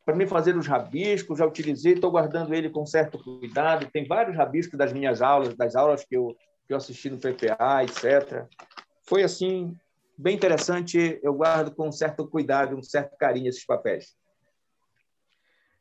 Para 0.05 0.17
me 0.17 0.27
fazer 0.27 0.57
os 0.57 0.67
rabiscos, 0.67 1.39
já 1.39 1.47
utilizei, 1.47 1.93
estou 1.93 2.11
guardando 2.11 2.53
ele 2.53 2.69
com 2.69 2.85
certo 2.85 3.17
cuidado. 3.17 3.89
Tem 3.93 4.05
vários 4.09 4.37
rabiscos 4.37 4.77
das 4.77 4.93
minhas 4.93 5.23
aulas, 5.23 5.55
das 5.55 5.77
aulas 5.77 6.05
que 6.05 6.17
eu 6.17 6.37
que 6.66 6.72
eu 6.72 6.77
assisti 6.77 7.11
no 7.11 7.18
PPA, 7.18 7.85
etc. 7.85 8.46
Foi 9.03 9.22
assim 9.22 9.77
bem 10.16 10.35
interessante. 10.35 11.18
Eu 11.22 11.35
guardo 11.35 11.74
com 11.74 11.88
um 11.88 11.92
certo 11.92 12.27
cuidado, 12.27 12.77
um 12.77 12.83
certo 12.83 13.16
carinho 13.16 13.48
esses 13.48 13.64
papéis. 13.64 14.14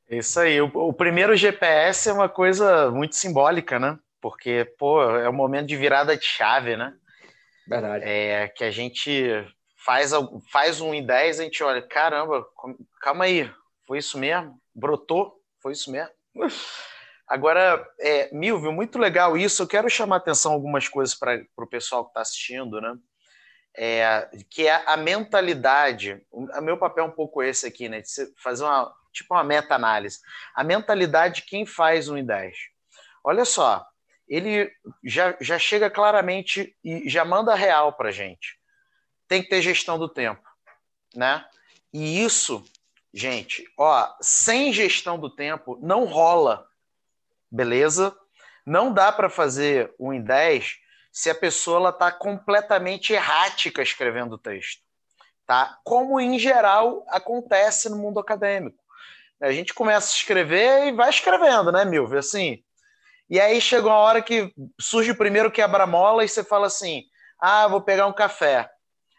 Isso 0.10 0.40
aí. 0.40 0.62
O, 0.62 0.68
o 0.74 0.94
primeiro 0.94 1.36
GPS 1.36 2.10
é 2.10 2.14
uma 2.14 2.30
coisa 2.30 2.92
muito 2.92 3.16
simbólica, 3.16 3.80
né? 3.80 3.98
Porque 4.22 4.66
pô, 4.78 5.02
é 5.02 5.30
um 5.30 5.34
momento 5.34 5.68
de 5.68 5.76
virada 5.76 6.16
de 6.16 6.26
chave, 6.26 6.76
né? 6.78 6.94
Verdade. 7.68 8.04
É 8.06 8.48
que 8.48 8.64
a 8.64 8.72
gente 8.72 9.46
faz 9.86 10.12
faz 10.52 10.82
um 10.82 10.94
em 10.94 11.06
10, 11.06 11.40
a 11.40 11.44
gente 11.44 11.64
olha, 11.64 11.82
caramba, 11.82 12.46
calma 13.02 13.26
aí, 13.26 13.50
foi 13.86 13.98
isso 13.98 14.18
mesmo? 14.18 14.60
Brotou? 14.74 15.42
Foi 15.62 15.74
isso 15.74 15.92
mesmo? 15.92 16.12
Agora, 17.28 17.86
é, 18.00 18.30
Milvio, 18.34 18.72
muito 18.72 19.00
legal 19.00 19.38
isso. 19.38 19.64
Eu 19.64 19.68
quero 19.68 19.90
chamar 19.90 20.18
atenção 20.18 20.52
algumas 20.52 20.88
coisas 20.88 21.16
para 21.16 21.42
o 21.58 21.68
pessoal 21.68 22.04
que 22.04 22.12
está 22.12 22.22
assistindo, 22.22 22.82
né? 22.82 22.96
É, 23.76 24.30
que 24.50 24.68
é 24.68 24.84
a 24.86 24.96
mentalidade. 24.96 26.22
O 26.32 26.62
meu 26.62 26.78
papel 26.78 27.06
é 27.06 27.08
um 27.08 27.12
pouco 27.12 27.42
esse 27.42 27.66
aqui, 27.66 27.90
né? 27.90 28.02
De 28.02 28.08
fazer 28.42 28.64
uma 28.64 28.94
tipo 29.14 29.34
uma 29.34 29.44
meta-análise. 29.44 30.20
A 30.56 30.64
mentalidade 30.64 31.36
de 31.36 31.42
quem 31.44 31.66
faz 31.66 32.10
um 32.10 32.24
10. 32.24 32.58
Olha 33.24 33.46
só, 33.46 33.86
ele 34.28 34.72
já, 35.04 35.38
já 35.40 35.60
chega 35.60 35.90
claramente 35.90 36.76
e 36.84 37.08
já 37.08 37.24
manda 37.24 37.56
real 37.56 37.94
para 37.94 38.12
gente. 38.12 38.60
Tem 39.28 39.42
que 39.42 39.50
ter 39.50 39.62
gestão 39.62 39.98
do 39.98 40.10
tempo, 40.10 40.44
né? 41.16 41.46
E 41.94 42.24
isso, 42.24 42.64
gente, 43.14 43.64
ó, 43.78 44.12
sem 44.20 44.74
gestão 44.74 45.18
do 45.18 45.30
tempo 45.30 45.80
não 45.82 46.06
rola 46.06 46.68
beleza? 47.54 48.16
Não 48.66 48.92
dá 48.92 49.12
para 49.12 49.30
fazer 49.30 49.94
um 50.00 50.12
em 50.12 50.22
10 50.22 50.78
se 51.12 51.30
a 51.30 51.36
pessoa 51.36 51.90
está 51.90 52.12
completamente 52.12 53.14
errática 53.14 53.84
escrevendo 53.84 54.34
o 54.34 54.38
texto. 54.38 54.82
Tá? 55.46 55.78
Como, 55.84 56.20
em 56.20 56.40
geral, 56.40 57.06
acontece 57.10 57.90
no 57.90 57.98
mundo 57.98 58.20
acadêmico. 58.20 58.82
A 59.40 59.52
gente 59.52 59.74
começa 59.74 60.08
a 60.08 60.16
escrever 60.16 60.88
e 60.88 60.92
vai 60.94 61.10
escrevendo, 61.10 61.72
né, 61.72 61.86
Milvio? 61.86 62.18
Assim, 62.18 62.64
e 63.30 63.40
aí 63.40 63.60
chega 63.62 63.88
uma 63.88 63.98
hora 63.98 64.22
que 64.22 64.54
surge 64.80 65.12
o 65.12 65.18
primeiro 65.18 65.52
quebra-mola 65.52 66.24
e 66.24 66.30
você 66.30 66.44
fala 66.44 66.68
assim: 66.68 67.04
ah, 67.40 67.68
vou 67.68 67.82
pegar 67.82 68.08
um 68.08 68.14
café. 68.14 68.70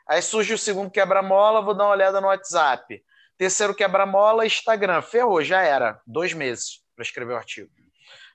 Aí 0.08 0.22
surge 0.22 0.54
o 0.54 0.58
segundo 0.58 0.90
quebra-mola, 0.90 1.62
vou 1.62 1.74
dar 1.74 1.84
uma 1.84 1.92
olhada 1.92 2.20
no 2.20 2.28
WhatsApp. 2.28 3.02
Terceiro 3.36 3.74
quebra-mola, 3.74 4.46
Instagram. 4.46 5.02
Ferrou, 5.02 5.42
já 5.42 5.62
era. 5.62 6.00
Dois 6.06 6.32
meses 6.32 6.80
para 6.96 7.02
escrever 7.02 7.34
o 7.34 7.36
artigo. 7.36 7.70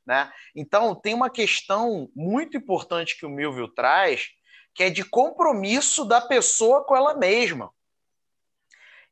Né? 0.10 0.28
Então, 0.56 0.95
tem 0.95 1.13
uma 1.13 1.30
questão 1.30 2.10
muito 2.15 2.58
importante 2.58 3.15
que 3.15 3.28
o 3.28 3.30
Milvio 3.30 3.67
traz, 3.67 4.30
que 4.74 4.84
é 4.84 4.89
de 4.89 5.06
compromisso 5.06 6.04
da 6.04 6.19
pessoa 6.19 6.84
com 6.84 6.98
ela 6.98 7.13
mesma. 7.13 7.72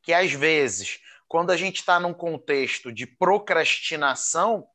Que 0.02 0.12
às 0.12 0.32
vezes, 0.32 1.00
quando 1.28 1.52
a 1.52 1.56
gente 1.56 1.76
está 1.76 2.00
num 2.00 2.16
contexto 2.16 2.92
de 2.92 3.06
procrastinação, 3.06 4.68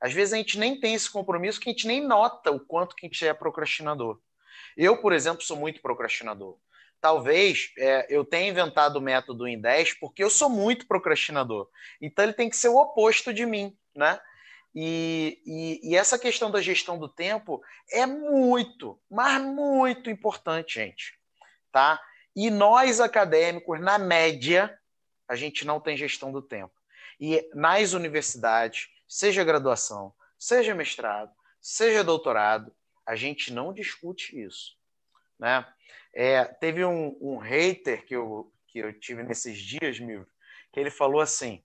às 0.00 0.12
vezes 0.12 0.32
a 0.32 0.36
gente 0.36 0.60
nem 0.60 0.78
tem 0.78 0.94
esse 0.94 1.10
compromisso, 1.10 1.58
que 1.58 1.70
a 1.70 1.72
gente 1.72 1.88
nem 1.88 2.06
nota 2.06 2.52
o 2.52 2.60
quanto 2.60 2.94
que 2.94 3.06
a 3.06 3.08
gente 3.08 3.26
é 3.26 3.34
procrastinador. 3.34 4.20
Eu, 4.76 4.98
por 4.98 5.12
exemplo, 5.12 5.42
sou 5.42 5.56
muito 5.56 5.82
procrastinador. 5.82 6.56
Talvez 7.00 7.72
é, 7.76 8.06
eu 8.08 8.24
tenha 8.24 8.48
inventado 8.48 8.94
o 8.94 9.02
método 9.02 9.48
em 9.48 9.60
10 9.60 9.94
porque 9.94 10.22
eu 10.22 10.30
sou 10.30 10.48
muito 10.48 10.86
procrastinador. 10.86 11.68
Então 12.00 12.24
ele 12.24 12.32
tem 12.32 12.48
que 12.48 12.56
ser 12.56 12.68
o 12.68 12.76
oposto 12.76 13.34
de 13.34 13.44
mim, 13.44 13.76
né? 13.92 14.20
E, 14.74 15.40
e, 15.44 15.90
e, 15.90 15.96
essa 15.96 16.18
questão 16.18 16.50
da 16.50 16.60
gestão 16.60 16.98
do 16.98 17.08
tempo 17.08 17.62
é 17.90 18.06
muito, 18.06 19.00
mas 19.10 19.42
muito 19.42 20.10
importante, 20.10 20.74
gente. 20.74 21.18
Tá? 21.72 22.00
E 22.36 22.50
nós, 22.50 23.00
acadêmicos, 23.00 23.80
na 23.80 23.98
média, 23.98 24.78
a 25.26 25.34
gente 25.34 25.66
não 25.66 25.80
tem 25.80 25.96
gestão 25.96 26.30
do 26.30 26.42
tempo. 26.42 26.72
E 27.18 27.48
nas 27.54 27.92
universidades, 27.92 28.88
seja 29.08 29.42
graduação, 29.42 30.14
seja 30.38 30.74
mestrado, 30.74 31.32
seja 31.60 32.04
doutorado, 32.04 32.72
a 33.04 33.16
gente 33.16 33.52
não 33.52 33.72
discute 33.72 34.40
isso. 34.40 34.76
Né? 35.38 35.66
É, 36.14 36.44
teve 36.44 36.84
um, 36.84 37.16
um 37.20 37.38
hater 37.38 38.04
que 38.04 38.14
eu, 38.14 38.52
que 38.66 38.78
eu 38.78 38.92
tive 38.98 39.22
nesses 39.22 39.58
dias, 39.58 39.98
Mil, 39.98 40.26
que 40.72 40.78
ele 40.78 40.90
falou 40.90 41.20
assim: 41.20 41.64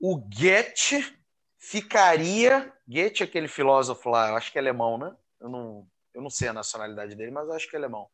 o 0.00 0.16
Goethe 0.16 1.21
ficaria. 1.62 2.72
Goethe, 2.88 3.22
aquele 3.22 3.46
filósofo 3.46 4.10
lá, 4.10 4.30
eu 4.30 4.36
acho 4.36 4.50
que 4.50 4.58
é 4.58 4.60
alemão, 4.60 4.98
né? 4.98 5.16
Eu 5.40 5.48
não, 5.48 5.88
eu 6.12 6.20
não 6.20 6.28
sei 6.28 6.48
a 6.48 6.52
nacionalidade 6.52 7.14
dele, 7.14 7.30
mas 7.30 7.46
eu 7.46 7.54
acho 7.54 7.70
que 7.70 7.76
é 7.76 7.78
alemão. 7.78 8.10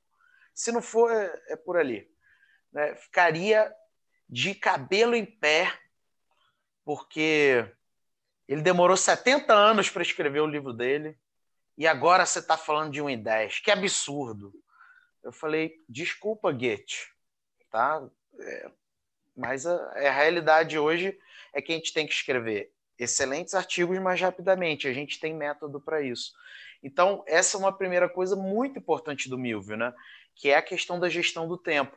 Se 0.55 0.71
não 0.71 0.83
for, 0.83 1.11
é, 1.11 1.43
é 1.49 1.57
por 1.57 1.79
ali. 1.79 2.07
Né? 2.71 2.95
Ficaria 2.97 3.75
de 4.29 4.55
cabelo 4.55 5.15
em 5.15 5.25
pé, 5.25 5.73
porque 6.85 7.67
ele 8.47 8.61
demorou 8.61 8.97
70 8.97 9.55
anos 9.55 9.89
para 9.89 10.03
escrever 10.03 10.41
o 10.41 10.47
livro 10.47 10.75
dele, 10.75 11.19
e 11.77 11.87
agora 11.87 12.27
você 12.27 12.41
está 12.41 12.57
falando 12.57 12.93
de 12.93 13.01
1 13.01 13.09
em 13.09 13.23
10. 13.23 13.61
Que 13.61 13.71
absurdo. 13.71 14.53
Eu 15.23 15.33
falei, 15.33 15.83
desculpa, 15.89 16.53
Goethe, 16.53 17.09
tá? 17.71 18.07
É, 18.39 18.71
mas 19.35 19.65
a, 19.67 19.75
a 19.75 20.11
realidade 20.11 20.79
hoje 20.79 21.19
é 21.55 21.63
que 21.63 21.73
a 21.73 21.77
gente 21.77 21.95
tem 21.95 22.07
que 22.07 22.13
escrever 22.13 22.73
excelentes 22.99 23.55
artigos 23.55 23.99
mais 23.99 24.21
rapidamente. 24.21 24.89
A 24.89 24.93
gente 24.93 25.21
tem 25.21 25.35
método 25.35 25.81
para 25.81 26.03
isso. 26.03 26.33
Então, 26.83 27.23
essa 27.27 27.57
é 27.57 27.61
uma 27.61 27.73
primeira 27.73 28.09
coisa 28.09 28.37
muito 28.37 28.79
importante 28.79 29.29
do 29.29 29.39
Milvio, 29.39 29.77
né? 29.77 29.93
Que 30.35 30.51
é 30.51 30.57
a 30.57 30.63
questão 30.63 30.99
da 30.99 31.09
gestão 31.09 31.47
do 31.47 31.57
tempo. 31.57 31.97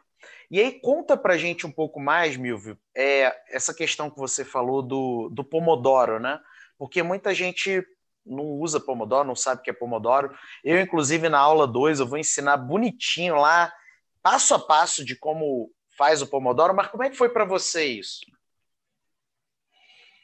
E 0.49 0.59
aí, 0.59 0.79
conta 0.79 1.17
para 1.17 1.33
a 1.33 1.37
gente 1.37 1.65
um 1.65 1.71
pouco 1.71 1.99
mais, 1.99 2.37
Milvio, 2.37 2.77
é, 2.95 3.35
essa 3.49 3.73
questão 3.73 4.09
que 4.09 4.17
você 4.17 4.45
falou 4.45 4.81
do, 4.81 5.29
do 5.29 5.43
Pomodoro, 5.43 6.19
né? 6.19 6.39
Porque 6.77 7.01
muita 7.01 7.33
gente 7.33 7.83
não 8.25 8.45
usa 8.45 8.79
Pomodoro, 8.79 9.27
não 9.27 9.35
sabe 9.35 9.61
o 9.61 9.63
que 9.63 9.69
é 9.69 9.73
Pomodoro. 9.73 10.35
Eu, 10.63 10.79
inclusive, 10.79 11.29
na 11.29 11.39
aula 11.39 11.67
2, 11.67 11.99
eu 11.99 12.07
vou 12.07 12.17
ensinar 12.17 12.57
bonitinho 12.57 13.35
lá, 13.35 13.73
passo 14.21 14.53
a 14.53 14.59
passo, 14.59 15.03
de 15.03 15.15
como 15.15 15.71
faz 15.97 16.21
o 16.21 16.27
Pomodoro. 16.27 16.73
Mas 16.75 16.87
como 16.87 17.03
é 17.03 17.09
que 17.09 17.17
foi 17.17 17.29
para 17.29 17.45
você 17.45 17.85
isso? 17.85 18.21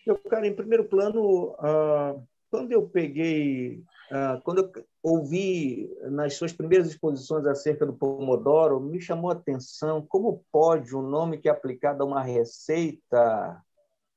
Eu, 0.07 0.17
cara, 0.17 0.47
em 0.47 0.55
primeiro 0.55 0.85
plano, 0.85 1.51
uh, 1.51 2.25
quando 2.49 2.71
eu 2.71 2.87
peguei, 2.87 3.83
uh, 4.09 4.41
quando 4.41 4.59
eu 4.59 4.85
ouvi 5.03 5.93
nas 6.03 6.35
suas 6.35 6.53
primeiras 6.53 6.87
exposições 6.87 7.45
acerca 7.45 7.85
do 7.85 7.91
Pomodoro, 7.91 8.79
me 8.79 9.01
chamou 9.01 9.29
a 9.29 9.33
atenção 9.33 10.01
como 10.07 10.45
pode 10.49 10.95
um 10.95 11.01
nome 11.01 11.39
que 11.39 11.49
é 11.49 11.51
aplicado 11.51 12.03
a 12.03 12.05
uma 12.05 12.23
receita 12.23 13.61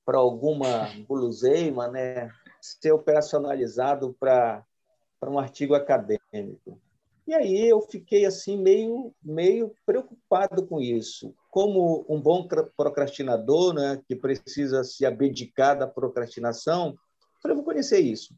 para 0.04 0.18
alguma 0.18 0.88
guloseima, 1.08 1.88
né, 1.88 2.30
ser 2.60 2.92
operacionalizado 2.92 4.14
para 4.18 4.64
um 5.26 5.40
artigo 5.40 5.74
acadêmico. 5.74 6.80
E 7.30 7.34
aí 7.34 7.68
eu 7.68 7.80
fiquei 7.80 8.26
assim 8.26 8.60
meio 8.60 9.14
meio 9.22 9.72
preocupado 9.86 10.66
com 10.66 10.80
isso. 10.80 11.32
Como 11.48 12.04
um 12.08 12.20
bom 12.20 12.48
procrastinador, 12.76 13.72
né, 13.72 14.02
que 14.04 14.16
precisa 14.16 14.82
se 14.82 15.06
abdicar 15.06 15.78
da 15.78 15.86
procrastinação, 15.86 16.98
falei, 17.40 17.54
vou 17.54 17.64
conhecer 17.64 18.00
isso. 18.00 18.34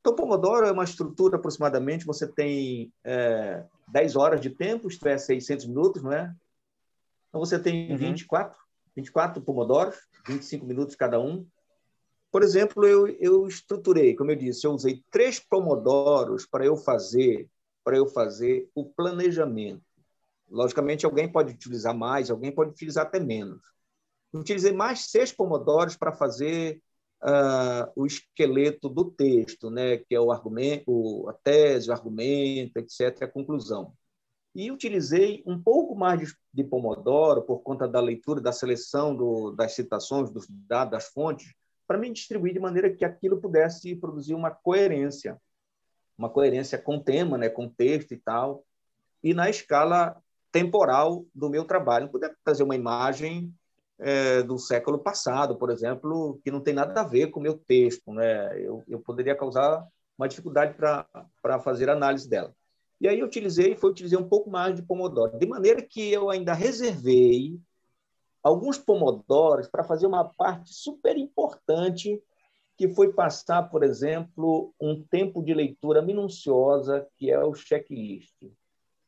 Então, 0.00 0.16
Pomodoro 0.16 0.66
é 0.66 0.72
uma 0.72 0.82
estrutura 0.82 1.36
aproximadamente, 1.36 2.04
você 2.04 2.26
tem 2.26 2.92
é, 3.04 3.62
10 3.86 4.16
horas 4.16 4.40
de 4.40 4.50
tempo, 4.50 4.88
isto 4.88 5.06
é, 5.06 5.16
600 5.16 5.64
minutos, 5.66 6.02
não 6.02 6.12
é? 6.12 6.34
Então, 7.28 7.38
você 7.38 7.60
tem 7.60 7.92
uhum. 7.92 7.96
24, 7.96 8.58
24 8.96 9.40
Pomodoros, 9.40 9.94
25 10.26 10.66
minutos 10.66 10.96
cada 10.96 11.20
um. 11.20 11.46
Por 12.32 12.42
exemplo, 12.42 12.84
eu, 12.84 13.06
eu 13.20 13.46
estruturei, 13.46 14.16
como 14.16 14.32
eu 14.32 14.36
disse, 14.36 14.66
eu 14.66 14.72
usei 14.72 15.00
três 15.12 15.38
Pomodoros 15.38 16.44
para 16.44 16.66
eu 16.66 16.76
fazer 16.76 17.48
para 17.84 17.96
eu 17.96 18.06
fazer 18.06 18.68
o 18.74 18.84
planejamento. 18.84 19.82
Logicamente, 20.50 21.06
alguém 21.06 21.30
pode 21.30 21.54
utilizar 21.54 21.96
mais, 21.96 22.30
alguém 22.30 22.52
pode 22.52 22.70
utilizar 22.70 23.06
até 23.06 23.18
menos. 23.18 23.60
Utilizei 24.32 24.72
mais 24.72 25.10
seis 25.10 25.32
pomodoros 25.32 25.96
para 25.96 26.12
fazer 26.12 26.82
uh, 27.22 27.90
o 27.96 28.06
esqueleto 28.06 28.88
do 28.88 29.04
texto, 29.10 29.70
né, 29.70 29.98
que 29.98 30.14
é 30.14 30.20
o 30.20 30.30
argumento, 30.32 31.28
a 31.28 31.32
tese, 31.32 31.90
o 31.90 31.92
argumento, 31.92 32.78
etc., 32.78 33.22
a 33.22 33.28
conclusão. 33.28 33.94
E 34.54 34.70
utilizei 34.70 35.42
um 35.46 35.60
pouco 35.60 35.94
mais 35.94 36.20
de, 36.20 36.34
de 36.52 36.64
Pomodoro, 36.64 37.42
por 37.42 37.60
conta 37.60 37.88
da 37.88 38.00
leitura, 38.00 38.40
da 38.40 38.52
seleção 38.52 39.16
do, 39.16 39.52
das 39.52 39.72
citações, 39.72 40.30
dos 40.30 40.46
dados, 40.48 40.92
das 40.92 41.06
fontes, 41.08 41.54
para 41.86 41.98
me 41.98 42.12
distribuir 42.12 42.52
de 42.52 42.60
maneira 42.60 42.94
que 42.94 43.04
aquilo 43.04 43.40
pudesse 43.40 43.94
produzir 43.96 44.34
uma 44.34 44.50
coerência 44.50 45.40
uma 46.22 46.30
coerência 46.30 46.78
com 46.78 46.96
o 46.96 47.02
tema, 47.02 47.36
né, 47.36 47.48
com 47.48 47.66
o 47.66 47.70
texto 47.70 48.12
e 48.12 48.16
tal, 48.16 48.64
e 49.22 49.34
na 49.34 49.50
escala 49.50 50.16
temporal 50.52 51.24
do 51.34 51.50
meu 51.50 51.64
trabalho. 51.64 52.04
Não 52.04 52.12
poder 52.12 52.36
trazer 52.44 52.62
uma 52.62 52.76
imagem 52.76 53.52
é, 53.98 54.42
do 54.42 54.56
século 54.56 54.98
passado, 54.98 55.56
por 55.56 55.70
exemplo, 55.70 56.40
que 56.44 56.50
não 56.50 56.60
tem 56.60 56.74
nada 56.74 57.00
a 57.00 57.04
ver 57.04 57.30
com 57.30 57.40
o 57.40 57.42
meu 57.42 57.58
texto. 57.58 58.12
Né? 58.12 58.60
Eu, 58.60 58.84
eu 58.86 59.00
poderia 59.00 59.34
causar 59.34 59.84
uma 60.16 60.28
dificuldade 60.28 60.74
para 60.74 61.58
fazer 61.60 61.90
análise 61.90 62.28
dela. 62.28 62.54
E 63.00 63.08
aí 63.08 63.18
eu 63.18 63.26
utilizei, 63.26 63.74
foi 63.74 63.90
utilizei 63.90 64.16
um 64.16 64.28
pouco 64.28 64.48
mais 64.48 64.76
de 64.76 64.82
Pomodoro, 64.82 65.36
de 65.36 65.46
maneira 65.46 65.82
que 65.82 66.12
eu 66.12 66.30
ainda 66.30 66.52
reservei 66.52 67.58
alguns 68.40 68.78
Pomodoros 68.78 69.66
para 69.66 69.82
fazer 69.82 70.06
uma 70.06 70.24
parte 70.24 70.72
super 70.72 71.16
importante 71.16 72.22
que 72.76 72.88
foi 72.88 73.12
passar, 73.12 73.62
por 73.64 73.82
exemplo, 73.82 74.74
um 74.80 75.02
tempo 75.02 75.42
de 75.42 75.54
leitura 75.54 76.02
minuciosa, 76.02 77.06
que 77.16 77.30
é 77.30 77.38
o 77.38 77.54
checklist, 77.54 78.34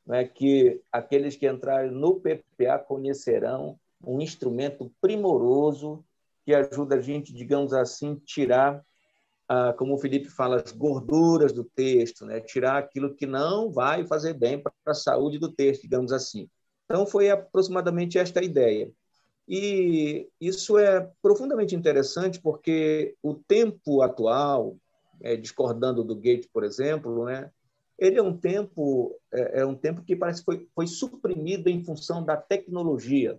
né? 0.07 0.24
que 0.24 0.81
aqueles 0.92 1.37
que 1.37 1.48
entrarem 1.48 1.90
no 1.90 2.20
PPA 2.20 2.79
conhecerão 2.79 3.79
um 4.07 4.20
instrumento 4.20 4.92
primoroso 5.00 6.05
que 6.44 6.55
ajuda 6.55 6.96
a 6.96 7.00
gente, 7.00 7.33
digamos 7.33 7.72
assim, 7.72 8.16
tirar, 8.16 8.85
ah, 9.48 9.72
como 9.72 9.94
o 9.94 9.98
Felipe 9.98 10.29
fala, 10.29 10.61
as 10.61 10.72
gorduras 10.72 11.53
do 11.53 11.64
texto, 11.64 12.27
né? 12.27 12.40
tirar 12.40 12.77
aquilo 12.77 13.14
que 13.14 13.27
não 13.27 13.72
vai 13.72 14.07
fazer 14.07 14.35
bem 14.35 14.62
para 14.62 14.72
a 14.87 14.94
saúde 14.94 15.38
do 15.38 15.50
texto, 15.50 15.83
digamos 15.83 16.12
assim. 16.12 16.48
Então, 16.85 17.07
foi 17.07 17.31
aproximadamente 17.31 18.18
esta 18.18 18.40
a 18.40 18.44
ideia. 18.44 18.92
E 19.46 20.28
isso 20.40 20.78
é 20.78 21.11
profundamente 21.20 21.74
interessante 21.74 22.40
porque 22.40 23.14
o 23.22 23.35
tempo 23.35 24.00
atual, 24.00 24.76
é, 25.20 25.37
discordando 25.37 26.02
do 26.02 26.16
Gates, 26.16 26.46
por 26.46 26.64
exemplo, 26.64 27.26
né, 27.26 27.50
ele 27.98 28.18
é 28.18 28.22
um 28.22 28.37
tempo 28.37 29.18
é, 29.33 29.61
é 29.61 29.66
um 29.66 29.74
tempo 29.74 30.02
que 30.02 30.16
parece 30.16 30.40
que 30.40 30.46
foi, 30.46 30.68
foi 30.74 30.87
suprimido 30.87 31.68
em 31.68 31.85
função 31.85 32.24
da 32.24 32.37
tecnologia. 32.37 33.38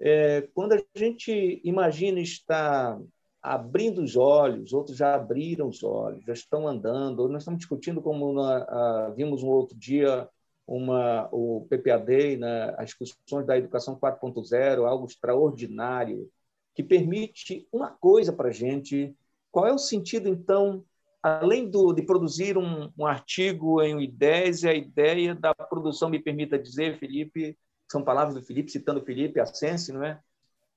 É, 0.00 0.42
quando 0.54 0.74
a 0.74 0.82
gente 0.94 1.60
imagina 1.64 2.20
estar 2.20 3.00
abrindo 3.42 4.02
os 4.02 4.16
olhos, 4.16 4.72
outros 4.72 4.96
já 4.96 5.14
abriram 5.14 5.68
os 5.68 5.82
olhos, 5.82 6.24
já 6.24 6.32
estão 6.32 6.68
andando. 6.68 7.28
Nós 7.28 7.42
estamos 7.42 7.58
discutindo 7.58 8.02
como 8.02 8.32
na, 8.32 8.58
a, 8.64 9.10
vimos 9.16 9.42
um 9.42 9.48
outro 9.48 9.76
dia 9.76 10.28
uma, 10.68 11.30
o 11.32 11.66
PPAD, 11.70 12.36
né, 12.36 12.74
as 12.76 12.90
discussões 12.90 13.46
da 13.46 13.56
educação 13.56 13.98
4.0, 13.98 14.84
algo 14.84 15.06
extraordinário, 15.06 16.30
que 16.74 16.82
permite 16.82 17.66
uma 17.72 17.90
coisa 17.90 18.34
para 18.34 18.50
a 18.50 18.52
gente. 18.52 19.16
Qual 19.50 19.66
é 19.66 19.72
o 19.72 19.78
sentido, 19.78 20.28
então, 20.28 20.84
além 21.22 21.70
do, 21.70 21.94
de 21.94 22.02
produzir 22.02 22.58
um, 22.58 22.92
um 22.98 23.06
artigo 23.06 23.82
em 23.82 24.02
ideias, 24.02 24.62
a 24.62 24.74
ideia 24.74 25.34
da 25.34 25.54
produção, 25.54 26.10
me 26.10 26.22
permita 26.22 26.58
dizer, 26.58 26.98
Felipe, 26.98 27.56
são 27.90 28.04
palavras 28.04 28.34
do 28.34 28.42
Felipe, 28.42 28.70
citando 28.70 29.02
Felipe 29.02 29.40
Assensi, 29.40 29.90
não 29.90 30.04
é? 30.04 30.20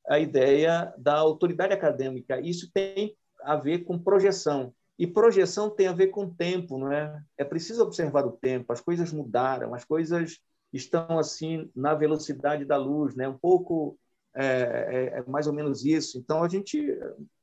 A 0.08 0.20
ideia 0.20 0.94
da 0.98 1.18
autoridade 1.18 1.74
acadêmica. 1.74 2.40
Isso 2.40 2.72
tem 2.74 3.14
a 3.44 3.58
ver 3.58 3.80
com 3.80 4.00
projeção. 4.00 4.74
E 5.02 5.08
projeção 5.08 5.68
tem 5.68 5.88
a 5.88 5.94
ver 5.94 6.10
com 6.10 6.30
tempo, 6.30 6.78
não 6.78 6.92
é? 6.92 7.20
É 7.36 7.44
preciso 7.44 7.82
observar 7.82 8.24
o 8.24 8.34
tempo. 8.34 8.72
As 8.72 8.82
coisas 8.82 9.12
mudaram, 9.12 9.74
as 9.74 9.84
coisas 9.84 10.40
estão 10.72 11.18
assim 11.18 11.68
na 11.76 11.96
velocidade 11.96 12.66
da 12.66 12.78
luz, 12.78 13.16
né? 13.16 13.28
Um 13.28 13.36
pouco 13.36 13.98
é, 14.36 14.46
é, 14.46 15.18
é 15.18 15.24
mais 15.24 15.48
ou 15.48 15.54
menos 15.54 15.84
isso. 15.84 16.20
Então 16.20 16.44
a 16.44 16.48
gente 16.48 16.80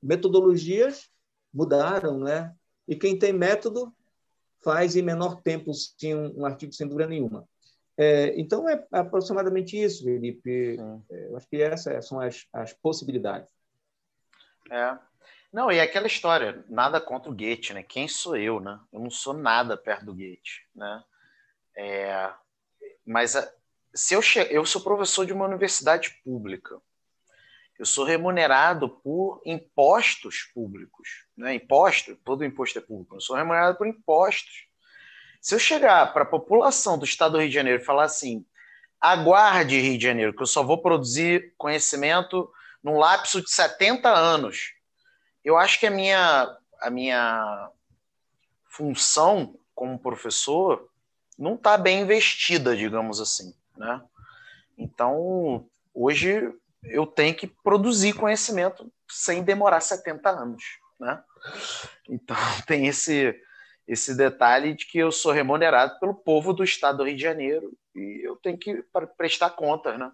metodologias 0.00 1.10
mudaram, 1.52 2.20
né? 2.20 2.54
E 2.86 2.94
quem 2.94 3.18
tem 3.18 3.32
método 3.32 3.92
faz 4.62 4.94
em 4.94 5.02
menor 5.02 5.42
tempo 5.42 5.74
sim 5.74 6.14
um, 6.14 6.42
um 6.42 6.46
artigo 6.46 6.72
sem 6.72 6.86
dúvida 6.86 7.08
nenhuma. 7.08 7.44
É, 7.96 8.38
então 8.40 8.68
é 8.68 8.86
aproximadamente 8.92 9.76
isso, 9.76 10.04
Felipe. 10.04 10.78
É, 11.10 11.26
eu 11.26 11.36
acho 11.36 11.48
que 11.48 11.60
essas 11.60 12.06
são 12.06 12.20
as, 12.20 12.46
as 12.52 12.72
possibilidades. 12.72 13.52
É, 14.70 14.96
não, 15.52 15.72
e 15.72 15.78
é 15.78 15.82
aquela 15.82 16.06
história, 16.06 16.64
nada 16.68 17.00
contra 17.00 17.30
o 17.30 17.34
Goethe, 17.34 17.72
né? 17.72 17.82
Quem 17.82 18.06
sou 18.06 18.36
eu, 18.36 18.60
né? 18.60 18.78
Eu 18.92 19.00
não 19.00 19.10
sou 19.10 19.32
nada 19.32 19.76
perto 19.76 20.04
do 20.04 20.14
Goethe, 20.14 20.66
né? 20.74 21.02
É, 21.76 22.30
mas 23.06 23.34
se 23.94 24.14
eu, 24.14 24.20
che... 24.20 24.46
eu 24.50 24.66
sou 24.66 24.82
professor 24.82 25.24
de 25.24 25.32
uma 25.32 25.46
universidade 25.46 26.20
pública, 26.22 26.78
eu 27.78 27.86
sou 27.86 28.04
remunerado 28.04 28.90
por 28.90 29.40
impostos 29.46 30.42
públicos, 30.52 31.26
né? 31.36 31.54
Imposto, 31.54 32.14
todo 32.16 32.44
imposto 32.44 32.78
é 32.78 32.82
público. 32.82 33.16
Eu 33.16 33.20
sou 33.20 33.36
remunerado 33.36 33.78
por 33.78 33.86
impostos. 33.86 34.66
Se 35.40 35.54
eu 35.54 35.58
chegar 35.58 36.12
para 36.12 36.24
a 36.24 36.26
população 36.26 36.98
do 36.98 37.04
Estado 37.04 37.32
do 37.32 37.38
Rio 37.38 37.48
de 37.48 37.54
Janeiro 37.54 37.80
e 37.80 37.84
falar 37.84 38.04
assim, 38.04 38.44
aguarde 39.00 39.80
Rio 39.80 39.96
de 39.96 40.04
Janeiro, 40.04 40.34
que 40.34 40.42
eu 40.42 40.46
só 40.46 40.62
vou 40.62 40.82
produzir 40.82 41.54
conhecimento 41.56 42.52
num 42.82 42.98
lapso 42.98 43.40
de 43.40 43.50
70 43.50 44.10
anos 44.10 44.77
eu 45.44 45.56
acho 45.56 45.78
que 45.78 45.86
a 45.86 45.90
minha, 45.90 46.56
a 46.80 46.90
minha 46.90 47.70
função 48.66 49.58
como 49.74 49.98
professor 49.98 50.88
não 51.38 51.54
está 51.54 51.78
bem 51.78 52.00
investida, 52.00 52.76
digamos 52.76 53.20
assim, 53.20 53.54
né? 53.76 54.02
Então, 54.76 55.68
hoje 55.94 56.52
eu 56.84 57.06
tenho 57.06 57.34
que 57.34 57.46
produzir 57.46 58.12
conhecimento 58.14 58.92
sem 59.08 59.42
demorar 59.42 59.80
70 59.80 60.30
anos, 60.30 60.62
né? 60.98 61.22
Então, 62.08 62.36
tem 62.66 62.86
esse 62.86 63.34
esse 63.86 64.14
detalhe 64.14 64.74
de 64.74 64.84
que 64.84 64.98
eu 64.98 65.10
sou 65.10 65.32
remunerado 65.32 65.98
pelo 65.98 66.12
povo 66.12 66.52
do 66.52 66.62
estado 66.62 66.98
do 66.98 67.04
Rio 67.04 67.16
de 67.16 67.22
Janeiro 67.22 67.72
e 67.94 68.20
eu 68.22 68.36
tenho 68.36 68.58
que 68.58 68.84
prestar 69.16 69.48
contas, 69.50 69.98
né? 69.98 70.12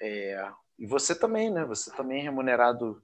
É, 0.00 0.48
e 0.78 0.86
você 0.86 1.12
também, 1.12 1.50
né? 1.50 1.64
Você 1.64 1.90
também 1.90 2.20
é 2.20 2.22
remunerado 2.22 3.02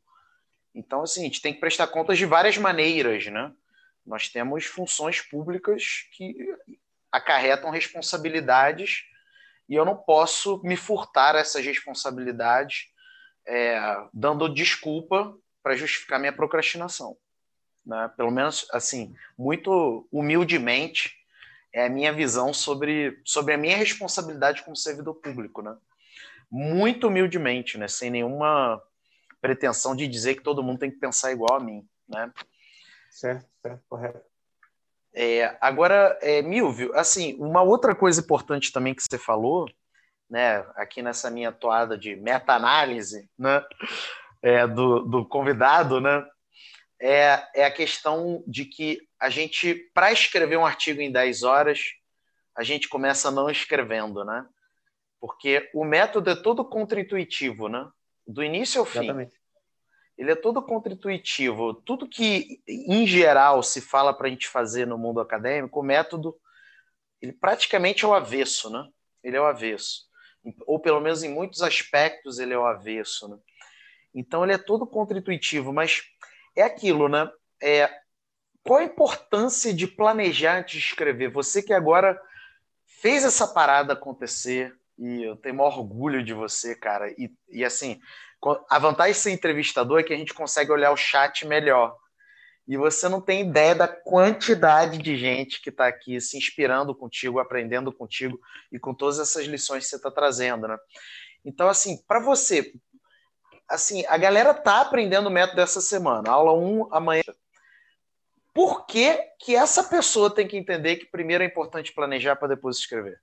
então, 0.75 1.03
assim, 1.03 1.21
a 1.21 1.25
gente 1.25 1.41
tem 1.41 1.55
que 1.55 1.61
prestar 1.61 1.87
contas 1.87 2.19
de 2.19 2.27
várias 2.27 2.59
maneiras, 2.59 3.27
né? 3.27 3.53
Nós 4.05 4.29
temos 4.29 4.65
funções 4.65 5.21
públicas 5.21 6.07
que 6.13 6.37
acarretam 7.11 7.71
responsabilidades 7.71 9.05
e 9.69 9.75
eu 9.75 9.85
não 9.85 9.97
posso 9.97 10.61
me 10.63 10.77
furtar 10.77 11.37
essas 11.37 11.65
responsabilidades 11.65 12.89
é, 13.47 13.79
dando 14.13 14.53
desculpa 14.53 15.35
para 15.63 15.77
justificar 15.77 16.19
minha 16.19 16.33
procrastinação. 16.33 17.17
Né? 17.87 18.11
Pelo 18.17 18.31
menos, 18.31 18.67
assim, 18.73 19.15
muito 19.39 20.07
humildemente, 20.11 21.17
é 21.73 21.87
a 21.87 21.91
minha 21.91 22.13
visão 22.13 22.53
sobre, 22.53 23.21
sobre 23.25 23.55
a 23.55 23.59
minha 23.59 23.77
responsabilidade 23.77 24.63
como 24.63 24.77
servidor 24.77 25.15
público. 25.15 25.63
Né? 25.63 25.75
Muito 26.51 27.09
humildemente, 27.09 27.79
né? 27.79 27.89
sem 27.89 28.11
nenhuma 28.11 28.83
pretensão 29.45 29.95
de 29.95 30.09
dizer 30.09 30.37
que 30.37 30.43
todo 30.43 30.63
mundo 30.63 30.79
tem 30.79 30.91
que 30.91 30.97
pensar 30.97 31.31
igual 31.31 31.59
a 31.59 31.61
mim, 31.61 31.87
né? 32.09 32.33
Certo, 33.11 33.47
certo, 33.61 33.83
correto. 33.87 34.25
É, 35.13 35.55
agora, 35.61 36.19
é, 36.23 36.41
Milvio, 36.41 36.95
assim, 36.95 37.37
uma 37.39 37.61
outra 37.61 37.95
coisa 37.95 38.23
importante 38.23 38.73
também 38.73 38.95
que 38.95 39.03
você 39.03 39.19
falou, 39.19 39.71
né, 40.31 40.65
aqui 40.77 41.03
nessa 41.03 41.31
minha 41.31 41.53
toada 41.53 41.99
de 41.99 42.17
meta-análise, 42.17 43.29
né, 43.39 43.63
é, 44.41 44.67
do, 44.67 45.01
do 45.01 45.29
convidado, 45.29 46.01
né, 46.01 46.27
é, 46.99 47.47
é 47.55 47.65
a 47.67 47.71
questão 47.71 48.43
de 48.47 48.65
que 48.65 48.99
a 49.21 49.29
gente, 49.29 49.75
para 49.93 50.11
escrever 50.11 50.57
um 50.57 50.65
artigo 50.65 51.03
em 51.03 51.13
10 51.13 51.43
horas, 51.43 51.81
a 52.57 52.63
gente 52.63 52.89
começa 52.89 53.31
não 53.31 53.51
escrevendo, 53.51 54.25
né? 54.25 54.47
Porque 55.21 55.69
o 55.75 55.85
método 55.85 56.31
é 56.31 56.37
todo 56.37 56.65
contra-intuitivo, 56.65 57.69
né? 57.69 57.87
Do 58.27 58.43
início 58.43 58.81
ao 58.81 58.87
fim. 58.87 59.01
Exatamente 59.01 59.45
ele 60.17 60.31
é 60.31 60.37
todo 60.37 60.63
contra-intuitivo. 60.63 61.75
Tudo 61.75 62.09
que, 62.09 62.63
em 62.69 63.07
geral, 63.07 63.63
se 63.63 63.81
fala 63.81 64.13
para 64.13 64.29
a 64.29 64.31
gente 64.31 64.49
fazer 64.49 64.87
no 64.87 64.97
mundo 64.97 65.21
acadêmico, 65.21 65.81
o 65.81 65.83
método, 65.83 66.37
ele 67.21 67.33
praticamente 67.33 68.05
é 68.05 68.09
o 68.09 68.15
avesso, 68.15 68.71
né? 68.71 68.89
Ele 69.23 69.37
é 69.37 69.41
o 69.41 69.47
avesso. 69.47 70.05
Ou, 70.67 70.79
pelo 70.79 71.01
menos, 71.01 71.23
em 71.23 71.33
muitos 71.33 71.63
aspectos, 71.63 72.39
ele 72.39 72.55
é 72.55 72.59
o 72.59 72.67
avesso, 72.67 73.29
né? 73.29 73.39
Então, 74.15 74.45
ele 74.45 74.53
é 74.53 74.59
todo 74.59 74.87
contra-intuitivo, 74.87 75.73
mas 75.73 76.03
é 76.55 76.63
aquilo, 76.63 77.09
né? 77.09 77.29
É, 77.61 77.91
qual 78.63 78.79
a 78.79 78.85
importância 78.85 79.75
de 79.75 79.87
planejar 79.87 80.59
antes 80.59 80.81
de 80.81 80.87
escrever? 80.87 81.29
Você 81.31 81.61
que 81.63 81.73
agora 81.73 82.21
fez 82.87 83.25
essa 83.25 83.49
parada 83.49 83.95
acontecer, 83.95 84.79
e 84.99 85.23
eu 85.23 85.37
tenho 85.37 85.57
maior 85.57 85.79
orgulho 85.79 86.25
de 86.25 86.33
você, 86.33 86.75
cara. 86.75 87.11
E, 87.13 87.33
e 87.49 87.65
assim, 87.65 88.01
a 88.69 88.79
vantagem 88.79 89.13
de 89.13 89.19
ser 89.19 89.31
entrevistador 89.33 90.01
é 90.01 90.03
que 90.03 90.13
a 90.13 90.17
gente 90.17 90.35
consegue 90.35 90.71
olhar 90.71 90.93
o 90.93 90.97
chat 90.97 91.47
melhor. 91.47 91.97
E 92.67 92.77
você 92.77 93.09
não 93.09 93.21
tem 93.21 93.43
ideia 93.49 93.75
da 93.75 93.87
quantidade 93.87 94.99
de 94.99 95.17
gente 95.17 95.61
que 95.61 95.69
está 95.69 95.87
aqui 95.87 96.19
se 96.21 96.39
inspirando 96.39 96.95
contigo, 96.95 97.39
aprendendo 97.39 97.93
contigo 97.93 98.39
e 98.73 98.79
com 98.79 98.95
todas 98.95 99.19
essas 99.19 99.45
lições 99.45 99.85
que 99.85 99.91
você 99.91 99.97
está 99.97 100.11
trazendo, 100.11 100.67
né? 100.67 100.79
Então, 101.45 101.69
assim, 101.69 102.03
para 102.09 102.21
você, 102.21 102.73
assim, 103.69 104.05
a 104.07 104.17
galera 104.17 104.55
tá 104.55 104.81
aprendendo 104.81 105.27
o 105.27 105.31
método 105.31 105.57
dessa 105.57 105.81
semana, 105.81 106.31
aula 106.31 106.55
1 106.55 106.95
amanhã. 106.95 107.23
Por 108.55 108.87
que, 108.87 109.15
que 109.41 109.55
essa 109.55 109.85
pessoa 109.85 110.35
tem 110.35 110.47
que 110.47 110.57
entender 110.57 110.97
que 110.97 111.07
primeiro 111.07 111.45
é 111.45 111.47
importante 111.47 111.93
planejar 111.93 112.37
para 112.37 112.49
depois 112.49 112.79
escrever? 112.79 113.21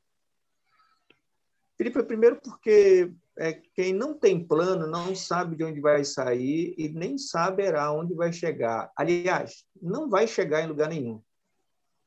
Felipe, 1.81 2.03
primeiro 2.03 2.39
porque 2.39 3.11
é, 3.39 3.53
quem 3.73 3.91
não 3.91 4.13
tem 4.13 4.45
plano 4.45 4.85
não 4.85 5.15
sabe 5.15 5.55
de 5.55 5.63
onde 5.63 5.81
vai 5.81 6.05
sair 6.05 6.75
e 6.77 6.87
nem 6.89 7.17
saberá 7.17 7.91
onde 7.91 8.13
vai 8.13 8.31
chegar. 8.31 8.91
Aliás, 8.95 9.65
não 9.81 10.07
vai 10.07 10.27
chegar 10.27 10.61
em 10.61 10.67
lugar 10.67 10.89
nenhum. 10.89 11.19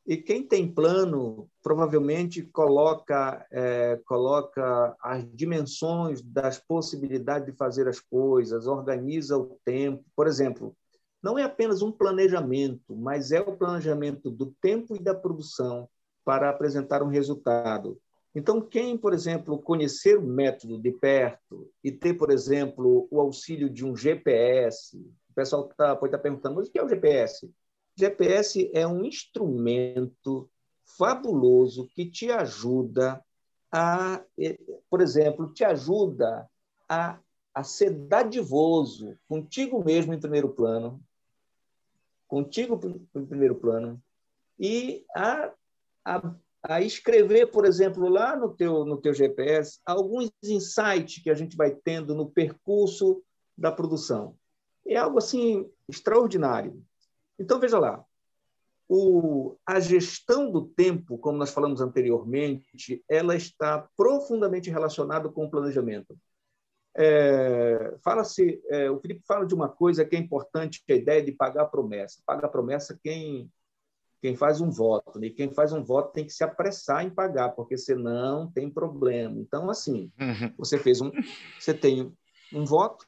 E 0.06 0.16
quem 0.16 0.46
tem 0.46 0.72
plano 0.72 1.50
provavelmente 1.60 2.40
coloca, 2.40 3.44
é, 3.50 4.00
coloca 4.06 4.94
as 5.02 5.26
dimensões 5.34 6.22
das 6.22 6.56
possibilidades 6.56 7.50
de 7.50 7.58
fazer 7.58 7.88
as 7.88 7.98
coisas, 7.98 8.68
organiza 8.68 9.36
o 9.36 9.58
tempo. 9.64 10.04
Por 10.14 10.28
exemplo, 10.28 10.76
não 11.20 11.36
é 11.36 11.42
apenas 11.42 11.82
um 11.82 11.90
planejamento, 11.90 12.94
mas 12.94 13.32
é 13.32 13.40
o 13.40 13.56
planejamento 13.56 14.30
do 14.30 14.54
tempo 14.62 14.94
e 14.94 15.02
da 15.02 15.16
produção 15.16 15.88
para 16.24 16.48
apresentar 16.48 17.02
um 17.02 17.08
resultado. 17.08 18.00
Então, 18.34 18.60
quem, 18.60 18.98
por 18.98 19.14
exemplo, 19.14 19.58
conhecer 19.58 20.18
o 20.18 20.22
método 20.22 20.78
de 20.80 20.90
perto 20.90 21.70
e 21.82 21.92
ter, 21.92 22.14
por 22.14 22.30
exemplo, 22.30 23.06
o 23.10 23.20
auxílio 23.20 23.70
de 23.70 23.86
um 23.86 23.96
GPS, 23.96 24.96
o 25.30 25.34
pessoal 25.34 25.68
tá, 25.68 25.94
pode 25.94 26.08
estar 26.08 26.18
tá 26.18 26.22
perguntando, 26.22 26.56
mas 26.56 26.68
o 26.68 26.72
que 26.72 26.78
é 26.78 26.84
o 26.84 26.88
GPS? 26.88 27.48
GPS 27.96 28.70
é 28.74 28.84
um 28.86 29.04
instrumento 29.04 30.50
fabuloso 30.84 31.88
que 31.94 32.10
te 32.10 32.30
ajuda 32.30 33.24
a, 33.70 34.20
eh, 34.38 34.58
por 34.90 35.00
exemplo, 35.00 35.52
te 35.52 35.64
ajuda 35.64 36.48
a, 36.88 37.18
a 37.54 37.62
ser 37.62 37.90
dadivoso 37.90 39.16
contigo 39.28 39.82
mesmo 39.82 40.12
em 40.12 40.20
primeiro 40.20 40.48
plano, 40.48 41.00
contigo 42.26 42.80
em 43.14 43.26
primeiro 43.26 43.54
plano, 43.54 44.02
e 44.58 45.04
a, 45.14 45.52
a 46.04 46.34
a 46.66 46.80
escrever, 46.80 47.50
por 47.50 47.66
exemplo, 47.66 48.08
lá 48.08 48.34
no 48.34 48.48
teu, 48.54 48.86
no 48.86 48.96
teu 48.96 49.12
GPS, 49.12 49.78
alguns 49.84 50.30
insights 50.42 51.22
que 51.22 51.28
a 51.28 51.34
gente 51.34 51.56
vai 51.56 51.70
tendo 51.70 52.14
no 52.14 52.30
percurso 52.30 53.22
da 53.56 53.70
produção. 53.70 54.34
É 54.86 54.96
algo 54.96 55.18
assim 55.18 55.70
extraordinário. 55.86 56.82
Então, 57.38 57.60
veja 57.60 57.78
lá, 57.78 58.02
o, 58.88 59.56
a 59.66 59.78
gestão 59.78 60.50
do 60.50 60.64
tempo, 60.64 61.18
como 61.18 61.36
nós 61.36 61.50
falamos 61.50 61.82
anteriormente, 61.82 63.04
ela 63.08 63.36
está 63.36 63.86
profundamente 63.94 64.70
relacionada 64.70 65.28
com 65.28 65.44
o 65.44 65.50
planejamento. 65.50 66.16
É, 66.96 67.94
fala-se, 68.02 68.62
é, 68.70 68.90
o 68.90 68.98
Felipe 69.00 69.22
fala 69.26 69.44
de 69.44 69.54
uma 69.54 69.68
coisa 69.68 70.04
que 70.04 70.16
é 70.16 70.18
importante, 70.18 70.82
a 70.88 70.94
ideia 70.94 71.22
de 71.22 71.32
pagar 71.32 71.62
a 71.62 71.68
promessa. 71.68 72.22
Paga 72.24 72.46
a 72.46 72.50
promessa 72.50 72.98
quem 73.02 73.50
quem 74.24 74.34
faz 74.34 74.58
um 74.58 74.70
voto. 74.70 75.22
E 75.22 75.28
quem 75.28 75.52
faz 75.52 75.70
um 75.70 75.84
voto 75.84 76.14
tem 76.14 76.24
que 76.24 76.32
se 76.32 76.42
apressar 76.42 77.04
em 77.04 77.10
pagar, 77.10 77.50
porque 77.50 77.76
senão 77.76 78.50
tem 78.50 78.70
problema. 78.70 79.38
Então, 79.38 79.68
assim, 79.68 80.10
uhum. 80.18 80.50
você 80.56 80.78
fez 80.78 81.02
um, 81.02 81.12
você 81.60 81.74
tem 81.74 82.10
um 82.50 82.64
voto. 82.64 83.06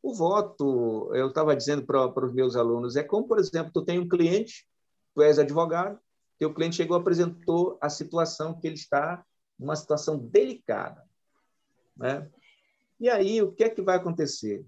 O 0.00 0.14
voto, 0.14 1.10
eu 1.12 1.26
estava 1.26 1.56
dizendo 1.56 1.84
para 1.84 2.24
os 2.24 2.32
meus 2.32 2.54
alunos, 2.54 2.94
é 2.94 3.02
como, 3.02 3.26
por 3.26 3.40
exemplo, 3.40 3.72
tu 3.74 3.84
tem 3.84 3.98
um 3.98 4.08
cliente, 4.08 4.64
tu 5.12 5.22
és 5.22 5.40
advogado, 5.40 5.98
teu 6.38 6.54
cliente 6.54 6.76
chegou 6.76 6.96
apresentou 6.96 7.76
a 7.80 7.88
situação 7.88 8.60
que 8.60 8.68
ele 8.68 8.76
está 8.76 9.24
numa 9.58 9.74
situação 9.74 10.16
delicada, 10.16 11.02
né? 11.96 12.30
E 13.00 13.08
aí 13.08 13.42
o 13.42 13.50
que 13.50 13.64
é 13.64 13.68
que 13.68 13.82
vai 13.82 13.96
acontecer? 13.96 14.64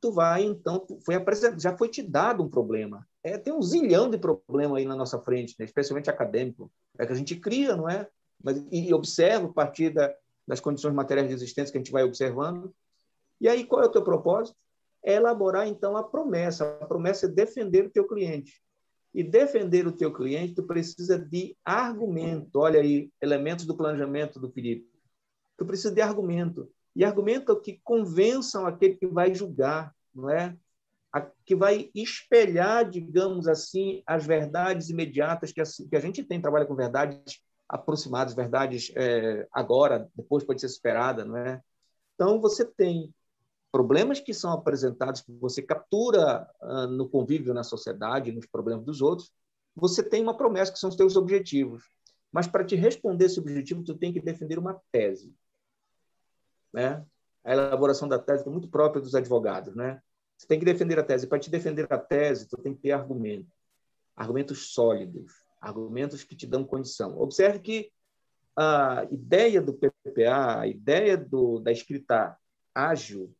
Tu 0.00 0.10
vai 0.10 0.42
então, 0.42 0.84
foi 1.04 1.14
apresentado, 1.14 1.62
já 1.62 1.78
foi 1.78 1.88
te 1.88 2.02
dado 2.02 2.42
um 2.42 2.50
problema 2.50 3.06
é, 3.26 3.36
tem 3.36 3.52
um 3.52 3.60
zilhão 3.60 4.08
de 4.08 4.18
problemas 4.18 4.78
aí 4.78 4.84
na 4.84 4.94
nossa 4.94 5.18
frente, 5.18 5.56
né? 5.58 5.64
especialmente 5.64 6.08
acadêmico, 6.08 6.70
é 6.96 7.04
que 7.04 7.12
a 7.12 7.16
gente 7.16 7.34
cria, 7.34 7.74
não 7.74 7.90
é? 7.90 8.08
Mas, 8.40 8.64
e 8.70 8.94
observa 8.94 9.46
a 9.46 9.52
partir 9.52 9.90
da, 9.90 10.14
das 10.46 10.60
condições 10.60 10.94
materiais 10.94 11.28
de 11.28 11.34
existência 11.34 11.72
que 11.72 11.78
a 11.78 11.80
gente 11.80 11.90
vai 11.90 12.04
observando. 12.04 12.72
E 13.40 13.48
aí, 13.48 13.64
qual 13.64 13.82
é 13.82 13.86
o 13.86 13.90
teu 13.90 14.04
propósito? 14.04 14.56
É 15.04 15.14
elaborar, 15.14 15.66
então, 15.66 15.96
a 15.96 16.04
promessa. 16.04 16.78
A 16.80 16.86
promessa 16.86 17.26
é 17.26 17.28
defender 17.28 17.86
o 17.86 17.90
teu 17.90 18.06
cliente. 18.06 18.62
E 19.12 19.24
defender 19.24 19.88
o 19.88 19.92
teu 19.92 20.12
cliente, 20.12 20.54
tu 20.54 20.62
precisa 20.62 21.18
de 21.18 21.56
argumento. 21.64 22.60
Olha 22.60 22.80
aí, 22.80 23.10
elementos 23.20 23.66
do 23.66 23.76
planejamento 23.76 24.38
do 24.38 24.52
Felipe. 24.52 24.88
Tu 25.56 25.66
precisa 25.66 25.92
de 25.92 26.00
argumento. 26.00 26.70
E 26.94 27.04
argumento 27.04 27.60
que 27.60 27.80
convençam 27.82 28.66
aquele 28.66 28.94
que 28.94 29.06
vai 29.06 29.34
julgar, 29.34 29.92
não 30.14 30.30
é? 30.30 30.56
Que 31.44 31.54
vai 31.54 31.90
espelhar, 31.94 32.88
digamos 32.88 33.46
assim, 33.48 34.02
as 34.06 34.26
verdades 34.26 34.90
imediatas 34.90 35.52
que 35.52 35.60
a, 35.60 35.64
que 35.64 35.96
a 35.96 36.00
gente 36.00 36.22
tem, 36.22 36.40
trabalha 36.40 36.66
com 36.66 36.74
verdades 36.74 37.40
aproximadas, 37.68 38.34
verdades 38.34 38.92
é, 38.96 39.46
agora, 39.52 40.08
depois 40.14 40.44
pode 40.44 40.60
ser 40.60 40.66
esperada, 40.66 41.24
não 41.24 41.36
é? 41.36 41.60
Então, 42.14 42.40
você 42.40 42.64
tem 42.64 43.12
problemas 43.70 44.20
que 44.20 44.32
são 44.32 44.52
apresentados, 44.52 45.20
que 45.20 45.32
você 45.32 45.60
captura 45.60 46.48
uh, 46.62 46.86
no 46.86 47.08
convívio 47.08 47.52
na 47.52 47.62
sociedade, 47.62 48.32
nos 48.32 48.46
problemas 48.46 48.84
dos 48.84 49.02
outros, 49.02 49.30
você 49.74 50.02
tem 50.02 50.22
uma 50.22 50.36
promessa 50.36 50.72
que 50.72 50.78
são 50.78 50.88
os 50.88 50.96
teus 50.96 51.14
objetivos. 51.14 51.84
Mas 52.32 52.46
para 52.46 52.64
te 52.64 52.74
responder 52.74 53.26
esse 53.26 53.38
objetivo, 53.38 53.84
tu 53.84 53.94
tem 53.94 54.12
que 54.12 54.20
defender 54.20 54.58
uma 54.58 54.80
tese. 54.90 55.34
Né? 56.72 57.04
A 57.44 57.52
elaboração 57.52 58.08
da 58.08 58.18
tese 58.18 58.46
é 58.46 58.50
muito 58.50 58.68
própria 58.68 59.02
dos 59.02 59.14
advogados, 59.14 59.74
né? 59.76 60.00
Você 60.36 60.46
tem 60.46 60.58
que 60.58 60.64
defender 60.64 60.98
a 60.98 61.02
tese. 61.02 61.26
Para 61.26 61.38
te 61.38 61.50
defender 61.50 61.86
a 61.90 61.98
tese, 61.98 62.48
tu 62.48 62.56
tem 62.58 62.74
que 62.74 62.82
ter 62.82 62.92
argumento. 62.92 63.50
Argumentos 64.14 64.72
sólidos, 64.72 65.32
argumentos 65.60 66.22
que 66.24 66.36
te 66.36 66.46
dão 66.46 66.64
condição. 66.64 67.18
Observe 67.18 67.60
que 67.60 67.90
a 68.56 69.06
ideia 69.10 69.60
do 69.60 69.74
PPA, 69.74 70.60
a 70.60 70.66
ideia 70.66 71.16
do, 71.16 71.58
da 71.60 71.70
escrita 71.70 72.36
ágil, 72.74 73.34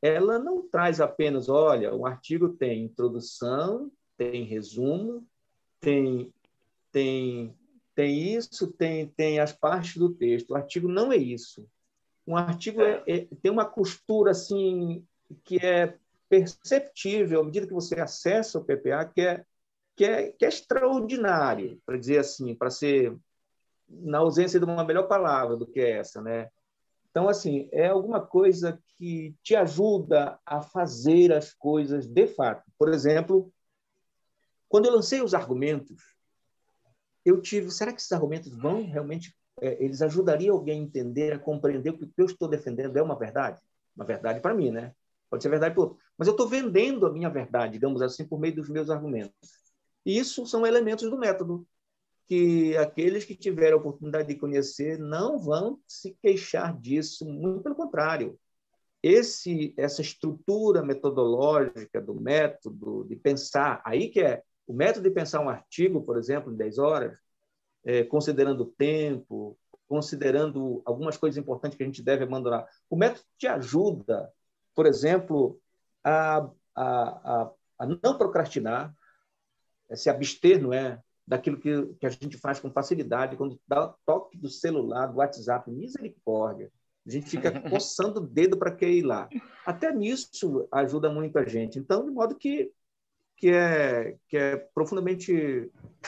ela 0.00 0.38
não 0.38 0.66
traz 0.68 1.00
apenas, 1.00 1.48
olha, 1.48 1.94
o 1.94 2.06
artigo 2.06 2.48
tem 2.48 2.84
introdução, 2.84 3.90
tem 4.16 4.44
resumo, 4.44 5.26
tem 5.80 6.32
tem 6.92 7.54
tem 7.94 8.34
isso, 8.34 8.68
tem 8.72 9.08
tem 9.08 9.40
as 9.40 9.52
partes 9.52 9.96
do 9.96 10.10
texto. 10.10 10.50
O 10.50 10.56
artigo 10.56 10.88
não 10.88 11.12
é 11.12 11.16
isso. 11.16 11.66
Um 12.26 12.36
artigo 12.36 12.80
é, 12.80 13.02
é, 13.06 13.26
tem 13.42 13.50
uma 13.50 13.64
costura 13.64 14.30
assim 14.30 15.04
que 15.44 15.56
é 15.56 15.98
perceptível 16.30 17.40
à 17.42 17.44
medida 17.44 17.66
que 17.66 17.74
você 17.74 18.00
acessa 18.00 18.58
o 18.58 18.64
PPA, 18.64 19.04
que 19.04 19.20
é, 19.20 19.44
que 19.96 20.04
é, 20.04 20.32
que 20.32 20.44
é 20.46 20.48
extraordinário, 20.48 21.80
para 21.84 21.98
dizer 21.98 22.18
assim, 22.20 22.54
para 22.54 22.70
ser, 22.70 23.14
na 23.88 24.18
ausência 24.18 24.60
de 24.60 24.64
uma 24.64 24.84
melhor 24.84 25.08
palavra 25.08 25.56
do 25.56 25.66
que 25.66 25.80
essa, 25.80 26.22
né? 26.22 26.48
Então, 27.10 27.28
assim, 27.28 27.68
é 27.72 27.88
alguma 27.88 28.20
coisa 28.24 28.80
que 28.96 29.34
te 29.42 29.56
ajuda 29.56 30.38
a 30.46 30.62
fazer 30.62 31.32
as 31.32 31.52
coisas 31.52 32.06
de 32.06 32.26
fato. 32.28 32.70
Por 32.78 32.88
exemplo, 32.94 33.52
Quando 34.68 34.86
eu 34.86 34.92
lancei 34.92 35.20
os 35.20 35.34
argumentos, 35.34 36.00
eu 37.24 37.40
tive, 37.42 37.70
será 37.70 37.92
que 37.92 38.00
esses 38.00 38.12
argumentos 38.12 38.56
vão 38.56 38.86
realmente, 38.86 39.36
é, 39.60 39.82
eles 39.84 40.00
ajudariam 40.00 40.54
alguém 40.56 40.80
a 40.80 40.84
entender, 40.84 41.32
a 41.32 41.38
compreender 41.38 41.92
que 41.92 42.04
o 42.04 42.08
que 42.08 42.22
eu 42.22 42.26
estou 42.26 42.48
defendendo 42.48 42.96
é 42.96 43.02
uma 43.02 43.18
verdade? 43.18 43.60
Uma 43.96 44.04
verdade 44.04 44.40
para 44.40 44.54
mim, 44.54 44.70
né? 44.70 44.94
Pode 45.28 45.42
ser 45.42 45.48
verdade 45.48 45.74
para 45.74 45.82
outro. 45.84 45.98
Mas 46.20 46.28
eu 46.28 46.32
estou 46.32 46.46
vendendo 46.46 47.06
a 47.06 47.10
minha 47.10 47.30
verdade, 47.30 47.72
digamos 47.72 48.02
assim, 48.02 48.26
por 48.26 48.38
meio 48.38 48.54
dos 48.54 48.68
meus 48.68 48.90
argumentos. 48.90 49.32
E 50.04 50.18
isso 50.18 50.44
são 50.44 50.66
elementos 50.66 51.08
do 51.08 51.16
método 51.16 51.66
que 52.26 52.76
aqueles 52.76 53.24
que 53.24 53.34
tiverem 53.34 53.72
a 53.72 53.76
oportunidade 53.78 54.28
de 54.28 54.34
conhecer 54.34 54.98
não 54.98 55.38
vão 55.38 55.80
se 55.88 56.14
queixar 56.20 56.78
disso, 56.78 57.24
muito 57.24 57.62
pelo 57.62 57.74
contrário. 57.74 58.38
Esse, 59.02 59.72
essa 59.78 60.02
estrutura 60.02 60.82
metodológica 60.82 62.02
do 62.02 62.14
método 62.14 63.06
de 63.08 63.16
pensar, 63.16 63.80
aí 63.82 64.10
que 64.10 64.20
é 64.20 64.42
o 64.66 64.74
método 64.74 65.08
de 65.08 65.14
pensar 65.14 65.40
um 65.40 65.48
artigo, 65.48 66.02
por 66.02 66.18
exemplo, 66.18 66.52
em 66.52 66.56
10 66.56 66.76
horas, 66.76 67.18
é, 67.82 68.04
considerando 68.04 68.60
o 68.60 68.66
tempo, 68.66 69.58
considerando 69.88 70.82
algumas 70.84 71.16
coisas 71.16 71.38
importantes 71.38 71.78
que 71.78 71.82
a 71.82 71.86
gente 71.86 72.02
deve 72.02 72.24
abandonar. 72.24 72.68
O 72.90 72.94
método 72.94 73.24
te 73.38 73.46
ajuda, 73.46 74.30
por 74.74 74.84
exemplo, 74.84 75.58
a, 76.04 76.50
a, 76.74 76.84
a, 76.84 77.50
a 77.78 77.86
não 77.86 78.16
procrastinar, 78.16 78.94
a 79.90 79.96
se 79.96 80.08
abster, 80.08 80.62
não 80.62 80.72
é? 80.72 81.00
Daquilo 81.26 81.58
que, 81.58 81.86
que 82.00 82.06
a 82.06 82.10
gente 82.10 82.36
faz 82.38 82.58
com 82.58 82.72
facilidade, 82.72 83.36
quando 83.36 83.60
dá 83.66 83.86
o 83.86 83.94
toque 84.04 84.36
do 84.36 84.48
celular, 84.48 85.06
do 85.06 85.18
WhatsApp, 85.18 85.70
misericórdia. 85.70 86.70
A 87.06 87.10
gente 87.10 87.30
fica 87.30 87.50
coçando 87.70 88.20
o 88.20 88.26
dedo 88.26 88.56
para 88.56 88.74
que 88.74 88.86
ir 88.86 89.02
lá. 89.02 89.28
Até 89.64 89.92
nisso 89.92 90.68
ajuda 90.72 91.08
muito 91.08 91.38
a 91.38 91.44
gente. 91.44 91.78
Então, 91.78 92.04
de 92.04 92.10
modo 92.10 92.34
que 92.34 92.72
que 93.40 93.48
é, 93.48 94.16
que 94.28 94.36
é 94.36 94.56
profundamente. 94.56 95.32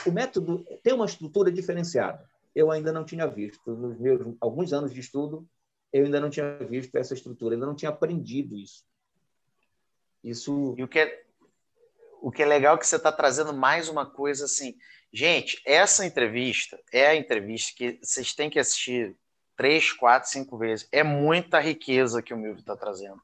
O 0.05 0.11
método 0.11 0.63
tem 0.83 0.93
uma 0.93 1.05
estrutura 1.05 1.51
diferenciada. 1.51 2.23
Eu 2.55 2.69
ainda 2.69 2.93
não 2.93 3.03
tinha 3.03 3.25
visto, 3.25 3.75
nos 3.75 3.99
meus 3.99 4.35
alguns 4.39 4.71
anos 4.71 4.93
de 4.93 4.99
estudo, 4.99 5.47
eu 5.91 6.05
ainda 6.05 6.19
não 6.19 6.29
tinha 6.29 6.55
visto 6.59 6.95
essa 6.95 7.15
estrutura, 7.15 7.55
ainda 7.55 7.65
não 7.65 7.75
tinha 7.75 7.89
aprendido 7.89 8.55
isso. 8.55 8.83
Isso. 10.23 10.75
E 10.77 10.83
o 10.83 10.87
que 10.87 10.99
é, 10.99 11.23
o 12.21 12.31
que 12.31 12.43
é 12.43 12.45
legal 12.45 12.75
é 12.75 12.77
que 12.77 12.87
você 12.87 12.95
está 12.95 13.11
trazendo 13.11 13.53
mais 13.53 13.89
uma 13.89 14.05
coisa 14.05 14.45
assim. 14.45 14.77
Gente, 15.11 15.61
essa 15.65 16.05
entrevista 16.05 16.79
é 16.91 17.07
a 17.07 17.15
entrevista 17.15 17.73
que 17.75 17.99
vocês 18.01 18.33
têm 18.33 18.49
que 18.49 18.59
assistir 18.59 19.15
três, 19.55 19.91
quatro, 19.91 20.29
cinco 20.29 20.57
vezes. 20.57 20.87
É 20.91 21.03
muita 21.03 21.59
riqueza 21.59 22.21
que 22.21 22.33
o 22.33 22.37
Milvio 22.37 22.61
está 22.61 22.75
trazendo. 22.75 23.21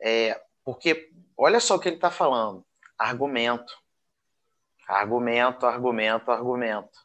É, 0.00 0.40
porque 0.64 1.10
olha 1.36 1.60
só 1.60 1.76
o 1.76 1.78
que 1.78 1.88
ele 1.88 1.96
está 1.96 2.10
falando 2.10 2.64
argumento. 2.98 3.72
Argumento, 4.88 5.66
argumento, 5.66 6.30
argumento. 6.30 6.98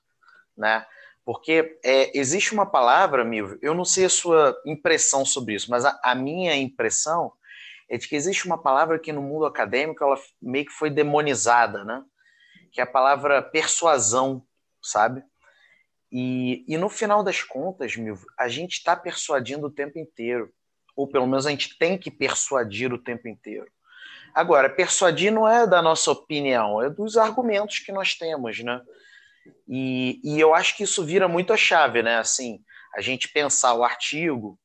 Né? 0.57 0.85
Porque 1.23 1.79
é, 1.83 2.17
existe 2.17 2.53
uma 2.53 2.65
palavra, 2.65 3.23
Milvio, 3.23 3.59
eu 3.61 3.73
não 3.73 3.85
sei 3.85 4.05
a 4.05 4.09
sua 4.09 4.59
impressão 4.65 5.25
sobre 5.25 5.55
isso, 5.55 5.69
mas 5.69 5.85
a, 5.85 5.99
a, 6.03 6.15
minha 6.15 6.55
impressão 6.55 7.31
é 7.93 7.97
de 7.97 8.07
que 8.07 8.15
existe 8.15 8.47
uma 8.47 8.57
palavra 8.57 8.97
que 8.97 9.13
no 9.13 9.21
mundo 9.21 9.45
acadêmico 9.45 10.03
ela 10.03 10.19
meio 10.41 10.65
que 10.65 10.71
foi 10.71 10.89
demonizada, 10.89 11.83
né? 11.83 12.03
que 12.71 12.81
é 12.81 12.83
a 12.83 12.87
palavra 12.87 13.39
persuasão, 13.39 14.43
sabe? 14.81 15.23
E, 16.11 16.65
e 16.67 16.75
no 16.75 16.89
final 16.89 17.23
das 17.23 17.43
contas, 17.43 17.95
Milvio, 17.95 18.25
a 18.35 18.47
gente 18.47 18.73
está 18.73 18.95
persuadindo 18.95 19.67
o 19.67 19.71
tempo 19.71 19.99
inteiro, 19.99 20.51
ou 20.95 21.07
pelo 21.07 21.27
menos 21.27 21.45
a 21.45 21.51
gente 21.51 21.77
tem 21.77 21.95
que 21.95 22.09
persuadir 22.09 22.91
o 22.91 22.97
tempo 22.97 23.27
inteiro. 23.27 23.67
Agora, 24.33 24.71
persuadir 24.71 25.31
não 25.31 25.47
é 25.47 25.67
da 25.67 25.79
nossa 25.79 26.09
opinião, 26.09 26.81
é 26.81 26.89
dos 26.89 27.15
argumentos 27.15 27.77
que 27.77 27.91
nós 27.91 28.15
temos, 28.15 28.57
né? 28.63 28.81
E, 29.67 30.19
e 30.23 30.39
eu 30.39 30.55
acho 30.55 30.75
que 30.75 30.83
isso 30.83 31.05
vira 31.05 31.27
muito 31.27 31.53
a 31.53 31.57
chave, 31.57 32.01
né? 32.01 32.17
Assim, 32.17 32.59
a 32.95 33.01
gente 33.01 33.31
pensar 33.31 33.75
o 33.75 33.83
artigo 33.83 34.59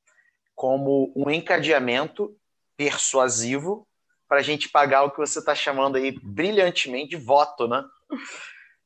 como 0.54 1.12
um 1.14 1.30
encadeamento 1.30 2.34
persuasivo 2.78 3.86
para 4.28 4.38
a 4.38 4.42
gente 4.42 4.68
pagar 4.68 5.02
o 5.02 5.10
que 5.10 5.18
você 5.18 5.40
está 5.40 5.54
chamando 5.54 5.96
aí 5.96 6.12
brilhantemente 6.22 7.10
de 7.10 7.16
voto, 7.16 7.66
né? 7.66 7.84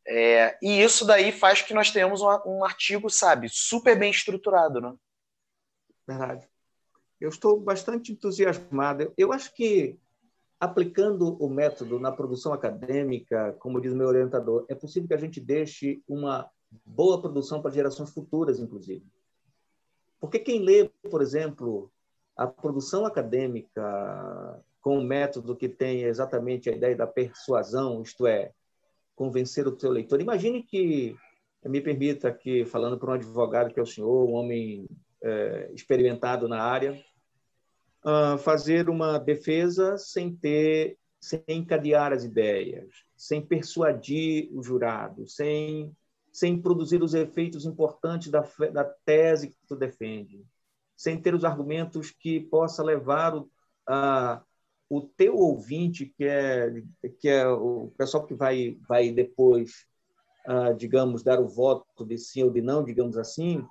É, 0.06 0.58
e 0.62 0.82
isso 0.82 1.04
daí 1.04 1.30
faz 1.30 1.62
que 1.62 1.74
nós 1.74 1.90
tenhamos 1.90 2.22
um, 2.22 2.28
um, 2.46 2.64
artigo, 2.64 3.08
sabe, 3.10 3.48
super 3.50 3.96
bem 3.96 4.10
estruturado, 4.10 4.80
né? 4.80 4.94
Verdade. 6.06 6.48
Eu 7.20 7.28
estou 7.28 7.60
bastante 7.60 8.10
entusiasmado. 8.10 9.12
Eu 9.16 9.32
acho 9.32 9.54
que 9.54 9.98
aplicando 10.58 11.36
o 11.42 11.48
método 11.48 12.00
na 12.00 12.10
produção 12.10 12.52
acadêmica, 12.52 13.52
como 13.58 13.80
diz 13.80 13.92
meu 13.92 14.08
orientador, 14.08 14.64
é 14.68 14.74
possível 14.74 15.08
que 15.08 15.14
a 15.14 15.18
gente 15.18 15.40
deixe 15.40 16.02
uma 16.08 16.48
boa 16.84 17.20
produção 17.20 17.60
para 17.60 17.72
gerações 17.72 18.10
futuras, 18.10 18.58
inclusive. 18.58 19.04
Porque 20.20 20.38
quem 20.38 20.60
lê, 20.60 20.88
por 21.10 21.20
exemplo, 21.20 21.92
a 22.36 22.46
produção 22.46 23.04
acadêmica 23.04 23.82
com 24.80 24.98
um 24.98 25.04
método 25.04 25.56
que 25.56 25.68
tem 25.68 26.02
exatamente 26.02 26.68
a 26.68 26.72
ideia 26.72 26.96
da 26.96 27.06
persuasão, 27.06 28.02
isto 28.02 28.26
é, 28.26 28.52
convencer 29.14 29.66
o 29.66 29.78
seu 29.78 29.90
leitor. 29.90 30.20
Imagine 30.20 30.62
que, 30.62 31.16
me 31.64 31.80
permita 31.80 32.28
aqui, 32.28 32.64
falando 32.64 32.98
para 32.98 33.10
um 33.10 33.14
advogado 33.14 33.72
que 33.72 33.78
é 33.78 33.82
o 33.82 33.86
senhor, 33.86 34.28
um 34.28 34.32
homem 34.32 34.88
é, 35.22 35.70
experimentado 35.72 36.48
na 36.48 36.60
área, 36.60 37.00
uh, 38.04 38.36
fazer 38.38 38.88
uma 38.88 39.18
defesa 39.18 39.96
sem 39.96 40.34
ter, 40.34 40.98
sem 41.20 41.44
encadear 41.48 42.12
as 42.12 42.24
ideias, 42.24 42.88
sem 43.16 43.40
persuadir 43.40 44.50
o 44.52 44.62
jurado, 44.62 45.28
sem, 45.28 45.94
sem 46.32 46.60
produzir 46.60 47.02
os 47.02 47.14
efeitos 47.14 47.64
importantes 47.64 48.30
da, 48.30 48.44
da 48.72 48.84
tese 48.84 49.50
que 49.50 49.56
tu 49.68 49.76
defende, 49.76 50.44
sem 51.02 51.20
ter 51.20 51.34
os 51.34 51.44
argumentos 51.44 52.12
que 52.12 52.38
possa 52.38 52.80
levar 52.80 53.34
o, 53.34 53.50
a, 53.88 54.40
o 54.88 55.00
teu 55.00 55.36
ouvinte, 55.36 56.06
que 56.06 56.22
é, 56.22 56.80
que 57.18 57.28
é 57.28 57.44
o 57.48 57.92
pessoal 57.98 58.24
que 58.24 58.34
vai, 58.34 58.78
vai 58.88 59.10
depois, 59.10 59.84
uh, 60.46 60.72
digamos, 60.76 61.24
dar 61.24 61.40
o 61.40 61.48
voto 61.48 62.06
de 62.06 62.16
sim 62.16 62.44
ou 62.44 62.52
de 62.52 62.62
não, 62.62 62.84
digamos 62.84 63.18
assim, 63.18 63.66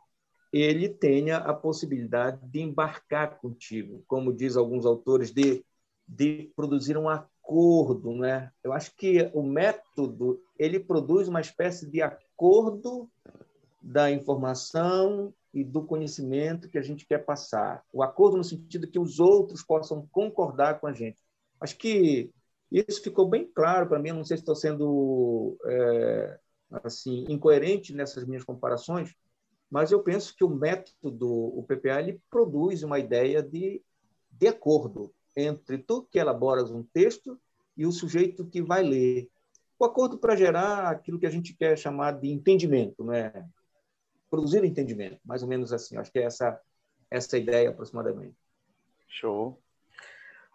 ele 0.51 0.89
tenha 0.89 1.37
a 1.37 1.53
possibilidade 1.53 2.45
de 2.49 2.59
embarcar 2.59 3.39
contigo, 3.39 4.03
como 4.09 4.33
diz 4.33 4.57
alguns 4.57 4.85
autores, 4.85 5.31
de, 5.31 5.63
de 6.05 6.51
produzir 6.53 6.97
um 6.97 7.07
acordo, 7.07 8.13
né? 8.13 8.51
Eu 8.61 8.73
acho 8.73 8.93
que 8.97 9.31
o 9.33 9.41
método 9.41 10.43
ele 10.59 10.81
produz 10.81 11.29
uma 11.29 11.39
espécie 11.39 11.89
de 11.89 12.01
acordo 12.01 13.09
da 13.81 14.11
informação 14.11 15.33
e 15.53 15.63
do 15.63 15.83
conhecimento 15.83 16.69
que 16.69 16.77
a 16.77 16.81
gente 16.81 17.05
quer 17.05 17.19
passar. 17.19 17.83
O 17.91 18.01
acordo 18.01 18.37
no 18.37 18.43
sentido 18.43 18.87
que 18.87 18.99
os 18.99 19.19
outros 19.19 19.63
possam 19.63 20.07
concordar 20.11 20.79
com 20.79 20.87
a 20.87 20.93
gente. 20.93 21.17
Acho 21.59 21.77
que 21.77 22.31
isso 22.71 23.01
ficou 23.01 23.27
bem 23.27 23.45
claro 23.45 23.87
para 23.87 23.99
mim. 23.99 24.11
Não 24.11 24.23
sei 24.23 24.37
se 24.37 24.43
estou 24.43 24.55
sendo 24.55 25.57
é, 25.65 26.39
assim 26.83 27.25
incoerente 27.27 27.93
nessas 27.93 28.25
minhas 28.25 28.43
comparações, 28.43 29.13
mas 29.69 29.91
eu 29.91 30.01
penso 30.01 30.35
que 30.35 30.43
o 30.43 30.49
método, 30.49 31.29
o 31.29 31.63
PPA, 31.63 31.99
ele 31.99 32.21
produz 32.29 32.83
uma 32.83 32.99
ideia 32.99 33.43
de, 33.43 33.81
de 34.31 34.47
acordo 34.47 35.13
entre 35.35 35.77
tu 35.77 36.07
que 36.09 36.19
elaboras 36.19 36.71
um 36.71 36.83
texto 36.83 37.39
e 37.77 37.85
o 37.85 37.91
sujeito 37.91 38.45
que 38.45 38.61
vai 38.61 38.83
ler. 38.83 39.29
O 39.79 39.85
acordo 39.85 40.17
para 40.17 40.35
gerar 40.35 40.89
aquilo 40.89 41.19
que 41.19 41.25
a 41.25 41.29
gente 41.29 41.53
quer 41.53 41.77
chamar 41.77 42.11
de 42.11 42.29
entendimento, 42.29 43.03
né? 43.03 43.31
Produzir 44.31 44.63
entendimento, 44.63 45.19
mais 45.25 45.43
ou 45.43 45.49
menos 45.49 45.73
assim. 45.73 45.97
Acho 45.97 46.11
que 46.11 46.19
é 46.19 46.23
essa, 46.23 46.59
essa 47.11 47.37
ideia 47.37 47.69
aproximadamente. 47.69 48.33
Show. 49.07 49.61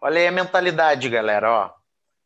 Olha 0.01 0.19
aí 0.19 0.27
a 0.27 0.31
mentalidade, 0.31 1.07
galera. 1.07 1.51
Ó, 1.51 1.73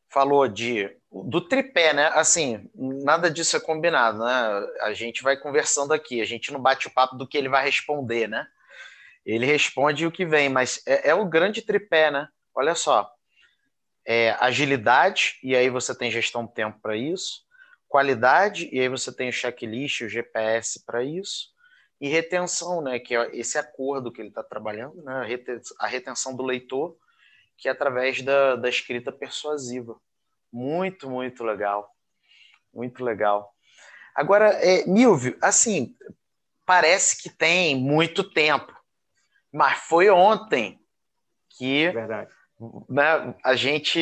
falou 0.10 0.48
de 0.48 0.90
do 1.12 1.42
tripé, 1.42 1.94
né? 1.94 2.08
Assim, 2.14 2.70
nada 2.74 3.30
disso 3.30 3.58
é 3.58 3.60
combinado, 3.60 4.20
né? 4.20 4.68
A 4.82 4.94
gente 4.94 5.22
vai 5.22 5.36
conversando 5.36 5.94
aqui, 5.94 6.22
a 6.22 6.26
gente 6.26 6.54
não 6.54 6.62
bate 6.62 6.88
o 6.88 6.92
papo 6.92 7.18
do 7.18 7.28
que 7.28 7.38
ele 7.38 7.50
vai 7.50 7.66
responder, 7.66 8.30
né? 8.30 8.48
Ele 9.26 9.46
responde 9.46 10.08
o 10.08 10.12
que 10.12 10.26
vem, 10.26 10.48
mas 10.48 10.82
é, 10.88 11.10
é 11.10 11.14
o 11.14 11.26
grande 11.26 11.62
tripé, 11.62 12.10
né? 12.10 12.30
Olha 12.56 12.74
só, 12.76 13.12
é 14.06 14.36
agilidade 14.40 15.38
e 15.44 15.56
aí 15.56 15.70
você 15.70 15.94
tem 15.94 16.10
gestão 16.10 16.46
de 16.46 16.54
tempo 16.54 16.80
para 16.82 16.96
isso, 16.96 17.44
qualidade 17.92 18.70
e 18.72 18.80
aí 18.80 18.88
você 18.88 19.14
tem 19.14 19.28
o 19.28 19.34
checklist, 19.34 20.02
o 20.02 20.10
GPS 20.10 20.84
para 20.86 21.04
isso 21.04 21.52
e 22.00 22.08
retenção, 22.08 22.82
né? 22.82 22.98
Que 23.00 23.16
é 23.16 23.36
esse 23.36 23.58
acordo 23.58 24.12
que 24.12 24.22
ele 24.22 24.30
está 24.30 24.42
trabalhando, 24.42 25.04
né? 25.04 25.28
A 25.78 25.88
retenção 25.88 26.34
do 26.34 26.42
leitor, 26.42 26.98
que 27.58 27.68
é 27.68 27.72
através 27.72 28.22
da, 28.22 28.56
da 28.56 28.70
escrita 28.70 29.12
persuasiva. 29.12 30.00
Muito, 30.52 31.10
muito 31.10 31.44
legal. 31.44 31.94
Muito 32.74 33.04
legal. 33.04 33.54
Agora, 34.16 34.48
é, 34.48 34.86
Milvio, 34.88 35.38
assim, 35.42 35.96
parece 36.66 37.22
que 37.22 37.30
tem 37.30 37.76
muito 37.76 38.24
tempo, 38.24 38.74
mas 39.52 39.80
foi 39.80 40.10
ontem 40.10 40.80
que 41.50 41.90
Verdade. 41.90 42.32
Né, 42.90 43.36
a 43.44 43.56
gente 43.56 44.02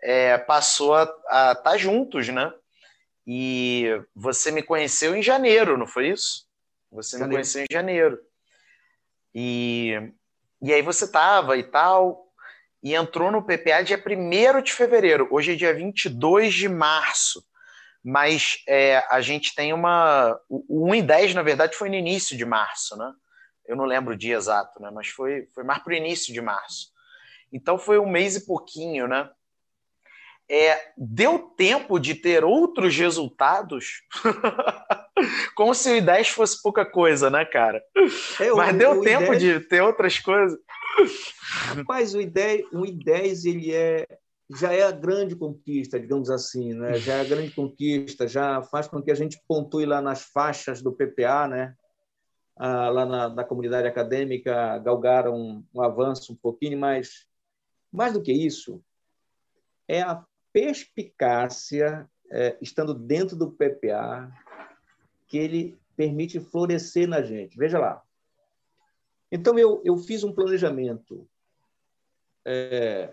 é, 0.00 0.38
passou 0.38 0.94
a 0.94 1.02
estar 1.02 1.54
tá 1.56 1.76
juntos, 1.76 2.28
né? 2.28 2.52
E 3.26 3.86
você 4.14 4.50
me 4.50 4.62
conheceu 4.62 5.14
em 5.14 5.22
janeiro, 5.22 5.76
não 5.76 5.86
foi 5.86 6.08
isso? 6.08 6.46
Você 6.90 7.12
janeiro. 7.12 7.28
me 7.28 7.34
conheceu 7.36 7.62
em 7.62 7.72
janeiro. 7.72 8.18
E, 9.34 9.94
e 10.62 10.72
aí 10.72 10.82
você 10.82 11.10
tava 11.10 11.56
e 11.56 11.62
tal, 11.62 12.26
e 12.82 12.94
entrou 12.94 13.30
no 13.30 13.42
PPA 13.42 13.82
dia 13.82 14.02
1 14.04 14.62
de 14.62 14.72
fevereiro. 14.72 15.28
Hoje 15.30 15.52
é 15.52 15.56
dia 15.56 15.74
22 15.74 16.54
de 16.54 16.68
março. 16.68 17.44
Mas 18.02 18.62
é, 18.66 19.04
a 19.10 19.20
gente 19.20 19.54
tem 19.54 19.74
uma. 19.74 20.38
O 20.48 20.88
1 20.88 20.94
e 20.96 21.02
10, 21.02 21.34
na 21.34 21.42
verdade, 21.42 21.76
foi 21.76 21.90
no 21.90 21.94
início 21.94 22.36
de 22.36 22.46
março, 22.46 22.96
né? 22.96 23.12
Eu 23.66 23.76
não 23.76 23.84
lembro 23.84 24.14
o 24.14 24.16
dia 24.16 24.36
exato, 24.36 24.80
né? 24.80 24.90
Mas 24.90 25.08
foi, 25.08 25.46
foi 25.54 25.62
mais 25.64 25.82
para 25.82 25.92
o 25.92 25.96
início 25.96 26.32
de 26.32 26.40
março. 26.40 26.88
Então 27.52 27.78
foi 27.78 27.98
um 27.98 28.08
mês 28.08 28.36
e 28.36 28.46
pouquinho, 28.46 29.06
né? 29.06 29.30
É, 30.52 30.92
deu 30.98 31.38
tempo 31.38 32.00
de 32.00 32.12
ter 32.12 32.42
outros 32.44 32.96
resultados? 32.96 34.02
Como 35.54 35.72
se 35.76 35.92
o 35.92 36.02
I10 36.02 36.30
fosse 36.30 36.60
pouca 36.60 36.84
coisa, 36.84 37.30
né, 37.30 37.44
cara? 37.44 37.80
É, 38.40 38.50
Mas 38.52 38.74
o, 38.74 38.78
deu 38.78 38.90
o 38.98 39.00
tempo 39.00 39.32
I10... 39.32 39.38
de 39.38 39.60
ter 39.60 39.80
outras 39.80 40.18
coisas. 40.18 40.58
Rapaz, 41.76 42.16
o 42.16 42.18
I10, 42.18 42.64
o 42.72 42.80
I10 42.80 43.48
ele 43.48 43.72
é, 43.72 44.04
já 44.50 44.72
é 44.72 44.82
a 44.82 44.90
grande 44.90 45.36
conquista, 45.36 46.00
digamos 46.00 46.28
assim, 46.28 46.74
né? 46.74 46.94
já 46.94 47.18
é 47.18 47.20
a 47.20 47.24
grande 47.24 47.52
conquista, 47.52 48.26
já 48.26 48.60
faz 48.60 48.88
com 48.88 49.00
que 49.00 49.12
a 49.12 49.14
gente 49.14 49.40
pontue 49.46 49.86
lá 49.86 50.02
nas 50.02 50.22
faixas 50.22 50.82
do 50.82 50.92
PPA, 50.92 51.46
né? 51.46 51.76
Ah, 52.56 52.90
lá 52.90 53.06
na, 53.06 53.28
na, 53.28 53.44
comunidade 53.44 53.86
acadêmica, 53.86 54.78
galgaram 54.78 55.34
um, 55.34 55.64
um 55.72 55.80
avanço 55.80 56.32
um 56.32 56.36
pouquinho, 56.36 56.76
mas 56.76 57.26
mais 57.92 58.12
do 58.12 58.20
que 58.20 58.32
isso, 58.32 58.82
é 59.88 60.02
a 60.02 60.24
perspicácia, 60.52 62.08
é, 62.30 62.56
estando 62.60 62.94
dentro 62.94 63.36
do 63.36 63.50
PPA, 63.50 64.30
que 65.26 65.38
ele 65.38 65.78
permite 65.96 66.40
florescer 66.40 67.08
na 67.08 67.22
gente. 67.22 67.56
Veja 67.56 67.78
lá. 67.78 68.02
Então, 69.30 69.58
eu, 69.58 69.80
eu 69.84 69.96
fiz 69.96 70.24
um 70.24 70.32
planejamento 70.32 71.28
é, 72.44 73.06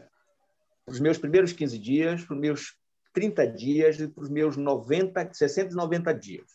para 0.86 0.94
os 0.94 1.00
meus 1.00 1.18
primeiros 1.18 1.54
15 1.54 1.78
dias, 1.78 2.24
para 2.24 2.34
os 2.34 2.40
meus 2.40 2.78
30 3.14 3.48
dias 3.48 4.00
e 4.00 4.08
para 4.08 4.24
os 4.24 4.30
meus 4.30 4.56
90, 4.56 5.34
60 5.34 5.74
e 5.74 5.76
90 5.76 6.14
dias. 6.14 6.52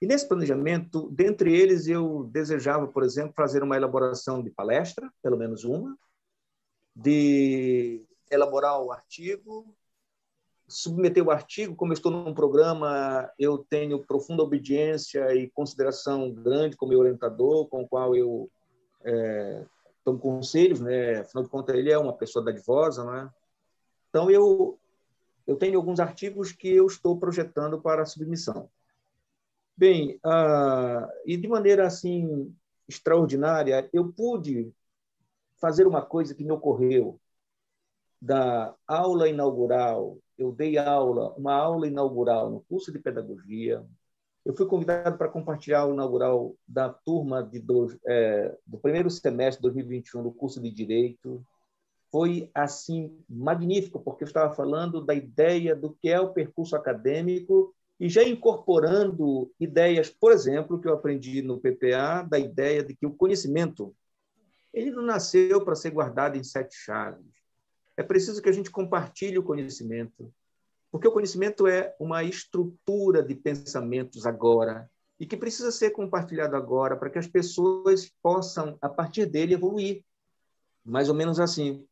E 0.00 0.06
nesse 0.06 0.26
planejamento, 0.26 1.10
dentre 1.10 1.54
eles, 1.54 1.86
eu 1.86 2.24
desejava, 2.32 2.86
por 2.88 3.02
exemplo, 3.02 3.34
fazer 3.34 3.62
uma 3.62 3.76
elaboração 3.76 4.42
de 4.42 4.50
palestra, 4.50 5.12
pelo 5.22 5.36
menos 5.36 5.64
uma, 5.64 5.94
de 6.96 8.02
elaborar 8.30 8.80
o 8.80 8.92
artigo, 8.92 9.74
submeter 10.68 11.26
o 11.26 11.30
artigo. 11.30 11.74
Como 11.74 11.92
eu 11.92 11.94
estou 11.94 12.12
num 12.12 12.32
programa, 12.32 13.30
eu 13.38 13.58
tenho 13.58 14.04
profunda 14.04 14.42
obediência 14.42 15.34
e 15.34 15.50
consideração 15.50 16.30
grande 16.30 16.76
com 16.76 16.86
meu 16.86 17.00
orientador, 17.00 17.66
com 17.68 17.82
o 17.82 17.88
qual 17.88 18.14
eu 18.14 18.50
é, 19.02 19.64
tomo 20.04 20.18
conselhos, 20.18 20.80
né? 20.80 21.20
Afinal 21.20 21.44
de 21.44 21.50
contas, 21.50 21.76
ele 21.76 21.90
é 21.90 21.98
uma 21.98 22.12
pessoa 22.12 22.44
dadivosa, 22.44 23.04
né? 23.04 23.30
Então, 24.08 24.30
eu, 24.30 24.78
eu 25.46 25.56
tenho 25.56 25.76
alguns 25.76 26.00
artigos 26.00 26.52
que 26.52 26.68
eu 26.68 26.86
estou 26.86 27.18
projetando 27.18 27.80
para 27.80 28.06
submissão. 28.06 28.68
Bem, 29.76 30.18
ah, 30.24 31.08
e 31.24 31.36
de 31.36 31.48
maneira 31.48 31.86
assim 31.86 32.54
extraordinária, 32.86 33.88
eu 33.92 34.12
pude 34.12 34.72
fazer 35.60 35.86
uma 35.86 36.02
coisa 36.02 36.34
que 36.34 36.44
me 36.44 36.52
ocorreu 36.52 37.20
da 38.20 38.74
aula 38.86 39.28
inaugural. 39.28 40.18
Eu 40.36 40.52
dei 40.52 40.76
aula, 40.78 41.34
uma 41.36 41.54
aula 41.54 41.86
inaugural 41.86 42.50
no 42.50 42.60
curso 42.62 42.92
de 42.92 42.98
pedagogia. 42.98 43.84
Eu 44.44 44.54
fui 44.54 44.66
convidado 44.66 45.16
para 45.16 45.28
compartilhar 45.28 45.78
a 45.78 45.82
aula 45.82 45.94
inaugural 45.94 46.56
da 46.66 46.88
turma 46.88 47.42
de 47.42 47.58
do, 47.58 47.88
é, 48.06 48.56
do 48.66 48.78
primeiro 48.78 49.10
semestre 49.10 49.58
de 49.58 49.62
2021 49.62 50.22
do 50.22 50.32
curso 50.32 50.60
de 50.60 50.70
direito. 50.70 51.44
Foi 52.10 52.50
assim 52.54 53.16
magnífico, 53.28 54.00
porque 54.00 54.24
eu 54.24 54.28
estava 54.28 54.54
falando 54.54 55.04
da 55.04 55.14
ideia 55.14 55.76
do 55.76 55.92
que 55.92 56.08
é 56.08 56.20
o 56.20 56.32
percurso 56.32 56.74
acadêmico 56.74 57.74
e 57.98 58.08
já 58.08 58.24
incorporando 58.24 59.52
ideias, 59.60 60.08
por 60.08 60.32
exemplo, 60.32 60.80
que 60.80 60.88
eu 60.88 60.94
aprendi 60.94 61.42
no 61.42 61.60
PPA, 61.60 62.22
da 62.22 62.38
ideia 62.38 62.82
de 62.82 62.96
que 62.96 63.06
o 63.06 63.14
conhecimento 63.14 63.94
ele 64.72 64.90
não 64.90 65.02
nasceu 65.02 65.64
para 65.64 65.74
ser 65.74 65.90
guardado 65.90 66.36
em 66.36 66.44
sete 66.44 66.74
chaves. 66.76 67.39
É 67.96 68.02
preciso 68.02 68.40
que 68.40 68.48
a 68.48 68.52
gente 68.52 68.70
compartilhe 68.70 69.38
o 69.38 69.42
conhecimento, 69.42 70.32
porque 70.90 71.06
o 71.06 71.12
conhecimento 71.12 71.66
é 71.66 71.94
uma 72.00 72.24
estrutura 72.24 73.22
de 73.22 73.34
pensamentos 73.34 74.26
agora 74.26 74.90
e 75.18 75.26
que 75.26 75.36
precisa 75.36 75.70
ser 75.70 75.90
compartilhado 75.90 76.56
agora 76.56 76.96
para 76.96 77.10
que 77.10 77.18
as 77.18 77.26
pessoas 77.26 78.10
possam, 78.22 78.78
a 78.80 78.88
partir 78.88 79.26
dele, 79.26 79.54
evoluir. 79.54 80.02
Mais 80.82 81.10
ou 81.10 81.14
menos 81.14 81.38
assim. 81.38 81.86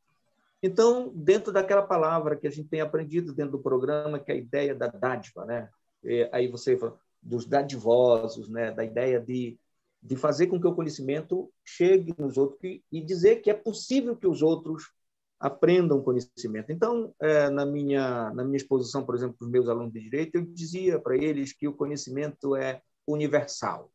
Então, 0.63 1.13
dentro 1.15 1.53
daquela 1.53 1.83
palavra 1.83 2.37
que 2.37 2.47
a 2.47 2.51
gente 2.51 2.69
tem 2.69 2.81
aprendido 2.81 3.35
dentro 3.35 3.53
do 3.53 3.63
programa, 3.63 4.19
que 4.19 4.33
é 4.33 4.35
a 4.35 4.39
ideia 4.39 4.75
da 4.75 4.87
dádiva, 4.87 5.45
né? 5.45 5.69
É, 6.03 6.31
aí 6.33 6.49
você 6.49 6.77
fala 6.77 6.99
dos 7.23 7.45
dadivosos, 7.45 8.49
né? 8.49 8.71
da 8.71 8.85
ideia 8.85 9.21
de, 9.21 9.59
de 10.03 10.17
fazer 10.17 10.47
com 10.47 10.61
que 10.61 10.67
o 10.67 10.75
conhecimento 10.75 11.51
chegue 11.65 12.15
nos 12.19 12.37
outros 12.37 12.63
e, 12.63 12.83
e 12.91 13.01
dizer 13.03 13.37
que 13.37 13.51
é 13.51 13.55
possível 13.55 14.17
que 14.17 14.27
os 14.27 14.43
outros 14.43 14.93
aprendam 15.39 16.03
conhecimento. 16.03 16.73
Então, 16.73 17.15
é, 17.21 17.49
na 17.51 17.65
minha 17.65 18.31
na 18.31 18.45
minha 18.45 18.57
exposição, 18.57 19.05
por 19.05 19.15
exemplo, 19.15 19.37
para 19.39 19.45
os 19.45 19.51
meus 19.51 19.69
alunos 19.69 19.93
de 19.93 20.01
direito, 20.01 20.37
eu 20.37 20.43
dizia 20.43 20.99
para 20.99 21.17
eles 21.17 21.53
que 21.53 21.69
o 21.69 21.75
conhecimento 21.75 22.57
é 22.57 22.83
universal. 23.07 23.91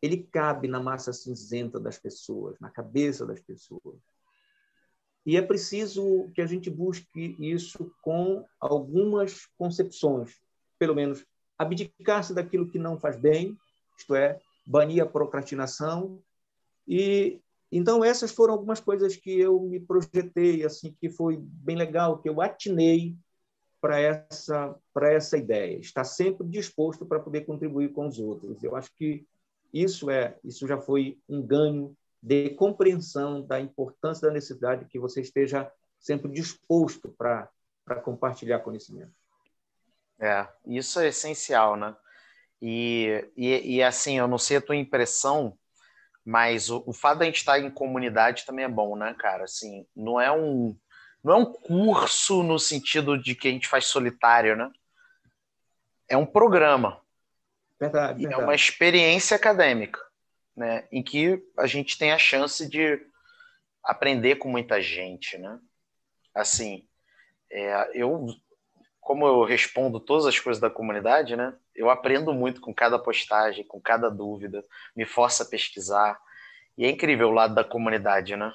Ele 0.00 0.28
cabe 0.30 0.68
na 0.68 0.80
massa 0.80 1.12
cinzenta 1.12 1.80
das 1.80 1.98
pessoas, 1.98 2.58
na 2.60 2.70
cabeça 2.70 3.26
das 3.26 3.40
pessoas. 3.40 3.98
E 5.26 5.36
é 5.36 5.42
preciso 5.42 6.30
que 6.34 6.42
a 6.42 6.46
gente 6.46 6.68
busque 6.68 7.34
isso 7.38 7.90
com 8.02 8.44
algumas 8.60 9.46
concepções 9.56 10.44
pelo 10.78 10.94
menos, 10.94 11.24
abdicar-se 11.58 12.34
daquilo 12.34 12.68
que 12.68 12.78
não 12.78 12.98
faz 12.98 13.16
bem, 13.16 13.56
isto 13.96 14.14
é, 14.14 14.38
banir 14.66 15.02
a 15.02 15.06
procrastinação. 15.06 16.22
E 16.86 17.40
então 17.76 18.04
essas 18.04 18.30
foram 18.30 18.54
algumas 18.54 18.80
coisas 18.80 19.16
que 19.16 19.38
eu 19.38 19.60
me 19.60 19.80
projetei, 19.80 20.64
assim, 20.64 20.94
que 21.00 21.10
foi 21.10 21.38
bem 21.38 21.76
legal, 21.76 22.18
que 22.18 22.28
eu 22.28 22.40
atinei 22.40 23.16
para 23.80 23.98
essa 23.98 24.74
para 24.92 25.12
essa 25.12 25.36
ideia, 25.36 25.78
estar 25.78 26.04
sempre 26.04 26.46
disposto 26.46 27.04
para 27.04 27.20
poder 27.20 27.42
contribuir 27.42 27.92
com 27.92 28.06
os 28.06 28.18
outros. 28.18 28.62
Eu 28.62 28.76
acho 28.76 28.90
que 28.94 29.26
isso 29.72 30.08
é 30.08 30.38
isso 30.44 30.66
já 30.66 30.78
foi 30.78 31.18
um 31.28 31.42
ganho 31.42 31.96
de 32.22 32.50
compreensão 32.50 33.42
da 33.42 33.60
importância 33.60 34.28
da 34.28 34.32
necessidade 34.32 34.86
que 34.86 34.98
você 34.98 35.20
esteja 35.20 35.70
sempre 35.98 36.30
disposto 36.30 37.08
para 37.18 37.50
para 37.84 38.00
compartilhar 38.00 38.60
conhecimento. 38.60 39.12
É, 40.18 40.48
isso 40.66 40.98
é 41.00 41.08
essencial, 41.08 41.76
né? 41.76 41.94
E, 42.62 43.28
e, 43.36 43.76
e, 43.76 43.82
assim, 43.82 44.18
eu 44.18 44.26
não 44.26 44.38
sei 44.38 44.56
a 44.56 44.60
tua 44.60 44.76
impressão, 44.76 45.54
mas 46.24 46.70
o, 46.70 46.82
o 46.86 46.92
fato 46.92 47.18
da 47.18 47.24
gente 47.26 47.36
estar 47.36 47.58
em 47.58 47.70
comunidade 47.70 48.46
também 48.46 48.64
é 48.64 48.68
bom, 48.68 48.96
né, 48.96 49.14
cara? 49.18 49.44
Assim, 49.44 49.86
não 49.94 50.20
é 50.20 50.32
um 50.32 50.76
não 51.22 51.32
é 51.32 51.36
um 51.36 51.52
curso 51.52 52.42
no 52.42 52.58
sentido 52.58 53.16
de 53.16 53.34
que 53.34 53.48
a 53.48 53.50
gente 53.50 53.66
faz 53.66 53.86
solitário, 53.86 54.56
né? 54.56 54.70
É 56.06 56.16
um 56.16 56.26
programa. 56.26 57.00
Verdade, 57.80 58.20
verdade. 58.20 58.42
É 58.42 58.44
uma 58.44 58.54
experiência 58.54 59.34
acadêmica, 59.34 59.98
né? 60.54 60.86
Em 60.92 61.02
que 61.02 61.42
a 61.56 61.66
gente 61.66 61.96
tem 61.98 62.12
a 62.12 62.18
chance 62.18 62.68
de 62.68 63.00
aprender 63.82 64.36
com 64.36 64.48
muita 64.48 64.80
gente, 64.82 65.38
né? 65.38 65.58
Assim, 66.34 66.86
é, 67.50 67.90
eu 67.94 68.26
como 69.00 69.26
eu 69.26 69.44
respondo 69.44 70.00
todas 70.00 70.24
as 70.24 70.38
coisas 70.38 70.60
da 70.60 70.70
comunidade, 70.70 71.36
né? 71.36 71.54
Eu 71.74 71.90
aprendo 71.90 72.32
muito 72.32 72.60
com 72.60 72.72
cada 72.72 72.98
postagem, 72.98 73.64
com 73.64 73.80
cada 73.80 74.08
dúvida, 74.08 74.64
me 74.94 75.04
força 75.04 75.42
a 75.42 75.46
pesquisar. 75.46 76.20
E 76.76 76.84
é 76.84 76.90
incrível 76.90 77.28
o 77.28 77.32
lado 77.32 77.54
da 77.54 77.64
comunidade, 77.64 78.36
né? 78.36 78.52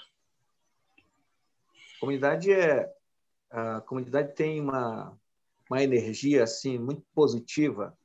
A 1.96 2.00
comunidade 2.00 2.52
é 2.52 2.92
a 3.52 3.82
comunidade 3.82 4.36
tem 4.36 4.62
uma 4.62 5.18
uma 5.70 5.84
energia 5.84 6.44
assim 6.44 6.80
muito 6.80 7.04
positiva. 7.14 7.96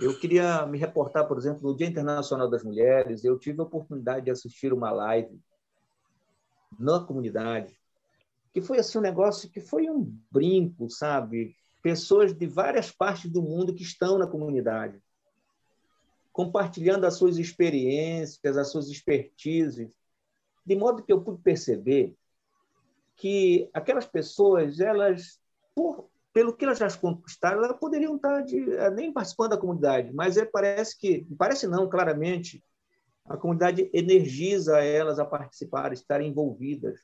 Eu 0.00 0.18
queria 0.18 0.64
me 0.66 0.78
reportar, 0.78 1.26
por 1.26 1.36
exemplo, 1.36 1.68
no 1.68 1.76
Dia 1.76 1.86
Internacional 1.86 2.48
das 2.48 2.62
Mulheres, 2.62 3.24
eu 3.24 3.38
tive 3.38 3.60
a 3.60 3.64
oportunidade 3.64 4.24
de 4.26 4.30
assistir 4.30 4.72
uma 4.72 4.90
live 4.90 5.40
na 6.78 7.00
comunidade 7.00 7.76
que 8.54 8.62
foi 8.62 8.78
assim 8.78 8.98
um 8.98 9.00
negócio 9.00 9.50
que 9.50 9.60
foi 9.60 9.90
um 9.90 10.16
brinco, 10.30 10.88
sabe? 10.88 11.56
Pessoas 11.84 12.32
de 12.32 12.46
várias 12.46 12.90
partes 12.90 13.30
do 13.30 13.42
mundo 13.42 13.74
que 13.74 13.82
estão 13.82 14.16
na 14.16 14.26
comunidade, 14.26 15.02
compartilhando 16.32 17.04
as 17.04 17.16
suas 17.16 17.36
experiências, 17.36 18.56
as 18.56 18.70
suas 18.70 18.88
expertises, 18.88 19.92
de 20.64 20.74
modo 20.74 21.02
que 21.02 21.12
eu 21.12 21.20
pude 21.20 21.42
perceber 21.42 22.16
que 23.16 23.68
aquelas 23.74 24.06
pessoas, 24.06 24.80
elas, 24.80 25.38
por, 25.74 26.08
pelo 26.32 26.54
que 26.56 26.64
elas 26.64 26.78
já 26.78 26.90
conquistaram, 26.96 27.62
elas 27.62 27.78
poderiam 27.78 28.16
estar 28.16 28.40
de, 28.40 28.58
eh, 28.72 28.90
nem 28.90 29.12
participando 29.12 29.50
da 29.50 29.58
comunidade, 29.58 30.10
mas 30.14 30.38
é, 30.38 30.46
parece 30.46 30.98
que, 30.98 31.26
parece 31.36 31.66
não, 31.66 31.86
claramente, 31.86 32.64
a 33.26 33.36
comunidade 33.36 33.90
energiza 33.92 34.82
elas 34.82 35.18
a 35.18 35.24
participar, 35.26 35.90
a 35.90 35.94
estarem 35.94 36.30
envolvidas, 36.30 36.98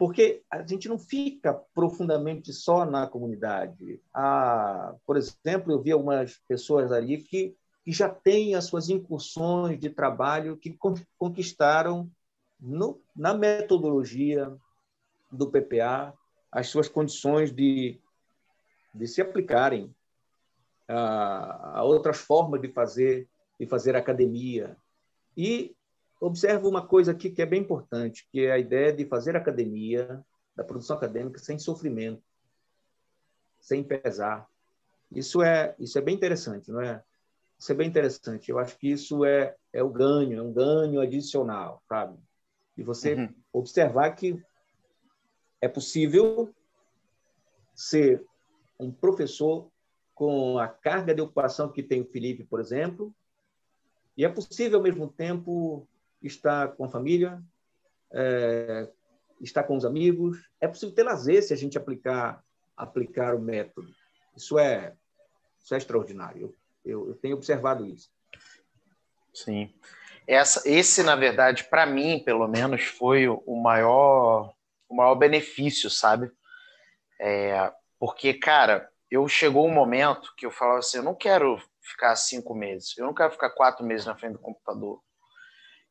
porque 0.00 0.42
a 0.50 0.66
gente 0.66 0.88
não 0.88 0.98
fica 0.98 1.52
profundamente 1.74 2.54
só 2.54 2.86
na 2.86 3.06
comunidade. 3.06 4.00
Ah, 4.14 4.94
por 5.04 5.14
exemplo, 5.14 5.70
eu 5.70 5.82
vi 5.82 5.92
algumas 5.92 6.38
pessoas 6.48 6.90
ali 6.90 7.18
que, 7.18 7.54
que 7.84 7.92
já 7.92 8.08
têm 8.08 8.54
as 8.54 8.64
suas 8.64 8.88
incursões 8.88 9.78
de 9.78 9.90
trabalho 9.90 10.56
que 10.56 10.74
conquistaram 11.18 12.10
no, 12.58 12.98
na 13.14 13.34
metodologia 13.34 14.50
do 15.30 15.50
PPA 15.50 16.14
as 16.50 16.68
suas 16.68 16.88
condições 16.88 17.54
de, 17.54 18.00
de 18.94 19.06
se 19.06 19.20
aplicarem 19.20 19.94
a, 20.88 21.80
a 21.80 21.84
outras 21.84 22.16
formas 22.16 22.62
de 22.62 22.68
fazer 22.68 23.28
de 23.58 23.66
fazer 23.66 23.94
academia 23.94 24.78
e 25.36 25.76
observo 26.20 26.68
uma 26.68 26.86
coisa 26.86 27.12
aqui 27.12 27.30
que 27.30 27.40
é 27.40 27.46
bem 27.46 27.62
importante, 27.62 28.28
que 28.30 28.44
é 28.44 28.52
a 28.52 28.58
ideia 28.58 28.92
de 28.92 29.06
fazer 29.06 29.34
academia, 29.34 30.22
da 30.54 30.62
produção 30.62 30.96
acadêmica, 30.96 31.38
sem 31.38 31.58
sofrimento, 31.58 32.22
sem 33.58 33.82
pesar. 33.82 34.46
Isso 35.10 35.42
é, 35.42 35.74
isso 35.78 35.98
é 35.98 36.02
bem 36.02 36.14
interessante, 36.14 36.70
não 36.70 36.82
é? 36.82 37.02
Isso 37.58 37.72
é 37.72 37.74
bem 37.74 37.88
interessante. 37.88 38.50
Eu 38.50 38.58
acho 38.58 38.76
que 38.78 38.90
isso 38.90 39.24
é, 39.24 39.56
é 39.72 39.82
o 39.82 39.88
ganho, 39.88 40.38
é 40.38 40.42
um 40.42 40.52
ganho 40.52 41.00
adicional, 41.00 41.82
sabe? 41.88 42.18
E 42.76 42.82
você 42.82 43.14
uhum. 43.14 43.34
observar 43.52 44.10
que 44.12 44.40
é 45.60 45.68
possível 45.68 46.54
ser 47.74 48.24
um 48.78 48.90
professor 48.90 49.70
com 50.14 50.58
a 50.58 50.68
carga 50.68 51.14
de 51.14 51.20
ocupação 51.20 51.70
que 51.70 51.82
tem 51.82 52.00
o 52.02 52.06
Felipe, 52.06 52.44
por 52.44 52.60
exemplo, 52.60 53.14
e 54.16 54.24
é 54.24 54.28
possível, 54.28 54.78
ao 54.78 54.82
mesmo 54.82 55.08
tempo, 55.08 55.88
estar 56.22 56.68
com 56.72 56.84
a 56.84 56.88
família, 56.88 57.42
é, 58.12 58.88
estar 59.40 59.62
com 59.64 59.76
os 59.76 59.84
amigos. 59.84 60.38
É 60.60 60.68
possível 60.68 60.94
ter 60.94 61.02
lazer 61.02 61.42
se 61.42 61.52
a 61.52 61.56
gente 61.56 61.78
aplicar, 61.78 62.44
aplicar 62.76 63.34
o 63.34 63.40
método. 63.40 63.92
Isso 64.36 64.58
é, 64.58 64.94
isso 65.58 65.74
é 65.74 65.78
extraordinário. 65.78 66.54
Eu, 66.84 67.08
eu 67.08 67.14
tenho 67.14 67.36
observado 67.36 67.86
isso. 67.86 68.10
Sim. 69.32 69.72
Essa, 70.26 70.62
esse, 70.68 71.02
na 71.02 71.16
verdade, 71.16 71.64
para 71.64 71.86
mim, 71.86 72.22
pelo 72.24 72.46
menos, 72.46 72.84
foi 72.84 73.28
o 73.28 73.56
maior, 73.56 74.54
o 74.88 74.94
maior 74.94 75.14
benefício, 75.14 75.90
sabe? 75.90 76.30
É, 77.20 77.72
porque, 77.98 78.34
cara, 78.34 78.88
eu 79.10 79.26
chegou 79.28 79.66
um 79.66 79.74
momento 79.74 80.32
que 80.36 80.46
eu 80.46 80.50
falava 80.50 80.78
assim, 80.78 80.98
eu 80.98 81.02
não 81.02 81.14
quero 81.14 81.60
ficar 81.82 82.14
cinco 82.16 82.54
meses. 82.54 82.96
Eu 82.96 83.06
não 83.06 83.14
quero 83.14 83.32
ficar 83.32 83.50
quatro 83.50 83.84
meses 83.84 84.06
na 84.06 84.16
frente 84.16 84.34
do 84.34 84.38
computador. 84.38 85.02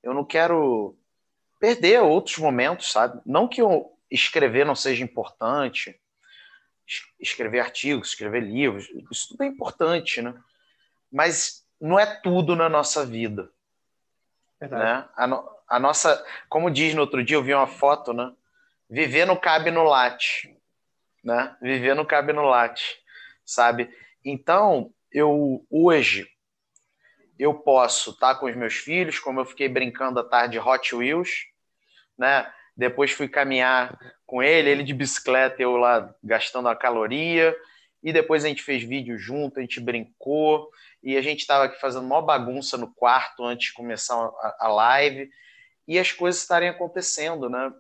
Eu 0.02 0.14
não 0.14 0.24
quero 0.24 0.98
perder 1.60 2.02
outros 2.02 2.38
momentos, 2.38 2.92
sabe? 2.92 3.22
Não 3.26 3.48
que 3.48 3.62
eu 3.62 3.92
escrever 4.10 4.66
não 4.66 4.76
seja 4.76 5.04
importante, 5.04 6.00
escrever 7.20 7.60
artigos, 7.60 8.10
escrever 8.10 8.42
livros, 8.42 8.90
isso 9.12 9.30
tudo 9.30 9.44
é 9.44 9.48
importante, 9.48 10.22
né? 10.22 10.34
Mas 11.12 11.66
não 11.80 12.00
é 12.00 12.06
tudo 12.06 12.56
na 12.56 12.68
nossa 12.68 13.06
vida. 13.06 13.52
Né? 14.60 15.08
A, 15.16 15.28
no, 15.28 15.50
a, 15.68 15.80
nossa, 15.80 16.26
como 16.50 16.72
diz 16.72 16.94
no 16.94 17.02
outro 17.02 17.24
dia, 17.24 17.38
eu 17.38 17.44
vi 17.44 17.54
uma 17.54 17.68
foto, 17.68 18.14
né? 18.14 18.34
Viver 18.90 19.26
não 19.26 19.38
cabe 19.38 19.70
no 19.70 19.84
latte, 19.84 20.58
né? 21.24 21.56
Viver 21.62 21.96
não 21.96 22.06
cabe 22.06 22.34
no 22.34 22.44
latte, 22.44 23.00
sabe? 23.46 23.94
Então, 24.26 24.92
eu 25.12 25.66
hoje 25.70 26.28
eu 27.40 27.54
posso 27.54 28.12
estar 28.12 28.36
com 28.36 28.48
os 28.48 28.56
meus 28.56 28.76
filhos, 28.76 29.18
como 29.18 29.40
eu 29.40 29.46
fiquei 29.46 29.70
brincando 29.70 30.20
à 30.20 30.24
tarde 30.24 30.60
Hot 30.60 30.94
Wheels, 30.94 31.46
né? 32.18 32.52
Depois 32.76 33.12
fui 33.12 33.30
caminhar 33.30 33.98
com 34.26 34.44
ele, 34.44 34.70
ele 34.70 34.84
de 34.84 34.94
bicicleta, 34.94 35.62
eu 35.62 35.78
lá 35.78 36.14
gastando 36.22 36.68
a 36.68 36.76
caloria, 36.76 37.56
e 38.04 38.12
depois 38.12 38.44
a 38.44 38.50
gente 38.50 38.62
fez 38.62 38.84
vídeo 38.84 39.18
junto, 39.18 39.58
a 39.58 39.62
gente 39.62 39.80
brincou, 39.80 40.70
e 41.02 41.16
a 41.16 41.22
gente 41.22 41.40
estava 41.40 41.66
aqui 41.66 41.80
fazendo 41.80 42.06
uma 42.06 42.22
bagunça 42.22 42.78
no 42.78 42.94
quarto 42.94 43.44
antes 43.46 43.70
de 43.70 43.74
começar 43.74 44.16
a, 44.16 44.58
a 44.60 44.68
live, 44.68 45.30
e 45.88 45.98
as 45.98 46.12
coisas 46.12 46.42
estarem 46.42 46.68
acontecendo, 46.70 47.50
né? 47.50 47.72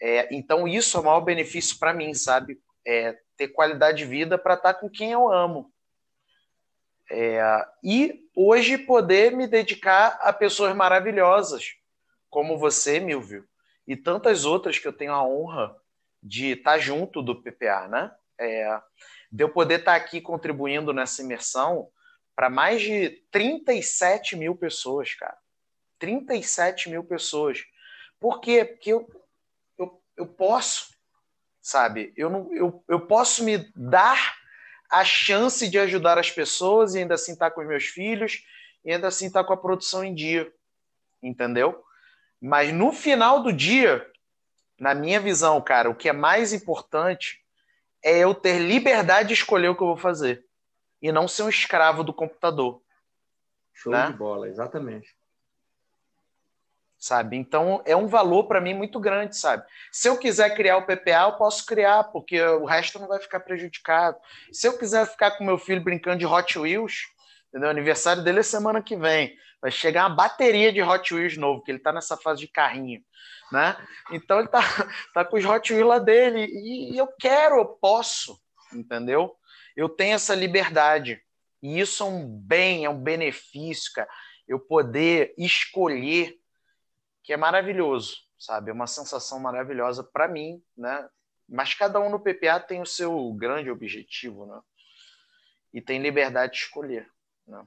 É, 0.00 0.34
então 0.34 0.66
isso 0.66 0.96
é 0.96 1.00
o 1.00 1.04
maior 1.04 1.20
benefício 1.20 1.78
para 1.78 1.94
mim, 1.94 2.12
sabe? 2.14 2.58
É 2.86 3.16
ter 3.36 3.48
qualidade 3.48 3.98
de 3.98 4.04
vida 4.06 4.38
para 4.38 4.54
estar 4.54 4.74
tá 4.74 4.80
com 4.80 4.88
quem 4.88 5.12
eu 5.12 5.30
amo, 5.30 5.70
é, 7.10 7.40
e 7.82 8.28
hoje 8.34 8.78
poder 8.78 9.32
me 9.32 9.46
dedicar 9.46 10.18
a 10.22 10.32
pessoas 10.32 10.74
maravilhosas, 10.74 11.74
como 12.30 12.58
você, 12.58 12.98
Milvio, 12.98 13.46
e 13.86 13.96
tantas 13.96 14.44
outras 14.44 14.78
que 14.78 14.88
eu 14.88 14.92
tenho 14.92 15.12
a 15.12 15.24
honra 15.26 15.76
de 16.22 16.52
estar 16.52 16.78
junto 16.78 17.22
do 17.22 17.40
PPA, 17.42 17.86
né? 17.88 18.10
É, 18.38 18.80
de 19.30 19.44
eu 19.44 19.48
poder 19.48 19.80
estar 19.80 19.94
aqui 19.94 20.20
contribuindo 20.20 20.92
nessa 20.92 21.22
imersão 21.22 21.88
para 22.34 22.50
mais 22.50 22.82
de 22.82 23.10
37 23.30 24.36
mil 24.36 24.56
pessoas, 24.56 25.14
cara. 25.14 25.36
37 25.98 26.90
mil 26.90 27.04
pessoas. 27.04 27.62
Por 28.18 28.40
quê? 28.40 28.64
Porque 28.64 28.92
eu, 28.92 29.08
eu, 29.78 30.02
eu 30.16 30.26
posso, 30.26 30.94
sabe? 31.60 32.12
Eu, 32.16 32.30
não, 32.30 32.52
eu, 32.54 32.84
eu 32.88 33.06
posso 33.06 33.44
me 33.44 33.58
dar 33.76 34.36
a 35.00 35.04
chance 35.04 35.68
de 35.68 35.78
ajudar 35.78 36.18
as 36.18 36.30
pessoas 36.30 36.94
e 36.94 36.98
ainda 36.98 37.14
assim 37.14 37.32
estar 37.32 37.50
tá 37.50 37.54
com 37.54 37.60
os 37.60 37.66
meus 37.66 37.84
filhos 37.84 38.42
e 38.84 38.92
ainda 38.92 39.08
assim 39.08 39.26
estar 39.26 39.42
tá 39.42 39.46
com 39.46 39.52
a 39.52 39.56
produção 39.56 40.04
em 40.04 40.14
dia. 40.14 40.52
Entendeu? 41.22 41.82
Mas 42.40 42.72
no 42.72 42.92
final 42.92 43.42
do 43.42 43.52
dia, 43.52 44.06
na 44.78 44.94
minha 44.94 45.18
visão, 45.18 45.60
cara, 45.60 45.88
o 45.88 45.94
que 45.94 46.08
é 46.08 46.12
mais 46.12 46.52
importante 46.52 47.42
é 48.02 48.18
eu 48.18 48.34
ter 48.34 48.58
liberdade 48.58 49.28
de 49.28 49.34
escolher 49.34 49.68
o 49.68 49.76
que 49.76 49.82
eu 49.82 49.88
vou 49.88 49.96
fazer 49.96 50.44
e 51.00 51.10
não 51.10 51.26
ser 51.26 51.44
um 51.44 51.48
escravo 51.48 52.04
do 52.04 52.12
computador. 52.12 52.82
Show 53.72 53.92
né? 53.92 54.08
de 54.08 54.12
bola, 54.12 54.48
exatamente 54.48 55.14
sabe? 57.04 57.36
Então 57.36 57.82
é 57.84 57.94
um 57.94 58.06
valor 58.06 58.44
para 58.44 58.62
mim 58.62 58.72
muito 58.72 58.98
grande, 58.98 59.36
sabe? 59.36 59.62
Se 59.92 60.08
eu 60.08 60.16
quiser 60.16 60.54
criar 60.54 60.78
o 60.78 60.86
PPA, 60.86 61.26
eu 61.26 61.32
posso 61.32 61.66
criar, 61.66 62.04
porque 62.04 62.40
o 62.40 62.64
resto 62.64 62.98
não 62.98 63.06
vai 63.06 63.20
ficar 63.20 63.40
prejudicado. 63.40 64.16
Se 64.50 64.66
eu 64.66 64.78
quiser 64.78 65.06
ficar 65.06 65.32
com 65.32 65.44
meu 65.44 65.58
filho 65.58 65.82
brincando 65.82 66.18
de 66.18 66.24
Hot 66.24 66.58
Wheels, 66.58 67.02
entendeu? 67.50 67.68
O 67.68 67.70
aniversário 67.70 68.24
dele 68.24 68.40
é 68.40 68.42
semana 68.42 68.82
que 68.82 68.96
vem. 68.96 69.36
Vai 69.60 69.70
chegar 69.70 70.06
uma 70.06 70.16
bateria 70.16 70.72
de 70.72 70.80
Hot 70.80 71.12
Wheels 71.12 71.36
novo, 71.36 71.62
que 71.62 71.70
ele 71.70 71.78
está 71.78 71.92
nessa 71.92 72.16
fase 72.16 72.40
de 72.40 72.48
carrinho, 72.48 73.02
né? 73.52 73.76
Então 74.10 74.38
ele 74.38 74.48
tá, 74.48 74.60
tá 75.12 75.26
com 75.26 75.36
os 75.36 75.44
Hot 75.44 75.74
Wheels 75.74 75.86
lá 75.86 75.98
dele 75.98 76.46
e 76.46 76.96
eu 76.96 77.08
quero, 77.20 77.56
eu 77.56 77.66
posso, 77.66 78.40
entendeu? 78.72 79.36
Eu 79.76 79.90
tenho 79.90 80.14
essa 80.14 80.34
liberdade. 80.34 81.20
E 81.62 81.78
isso 81.80 82.02
é 82.02 82.06
um 82.06 82.26
bem, 82.26 82.86
é 82.86 82.88
um 82.88 82.98
benefício, 82.98 83.92
cara. 83.92 84.08
Eu 84.48 84.58
poder 84.58 85.34
escolher 85.36 86.38
que 87.24 87.32
é 87.32 87.36
maravilhoso, 87.36 88.18
sabe? 88.38 88.70
É 88.70 88.74
uma 88.74 88.86
sensação 88.86 89.40
maravilhosa 89.40 90.04
para 90.04 90.28
mim, 90.28 90.62
né? 90.76 91.08
Mas 91.48 91.74
cada 91.74 91.98
um 91.98 92.10
no 92.10 92.20
PPA 92.20 92.60
tem 92.60 92.80
o 92.82 92.86
seu 92.86 93.32
grande 93.32 93.70
objetivo, 93.70 94.46
né? 94.46 94.60
E 95.72 95.80
tem 95.80 96.00
liberdade 96.00 96.52
de 96.52 96.58
escolher. 96.58 97.10
Né? 97.46 97.66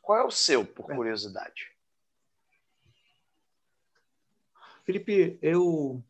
Qual 0.00 0.18
é 0.18 0.24
o 0.24 0.30
seu, 0.30 0.64
por 0.64 0.90
é. 0.90 0.94
curiosidade? 0.94 1.72
Felipe, 4.84 5.38
eu 5.40 6.02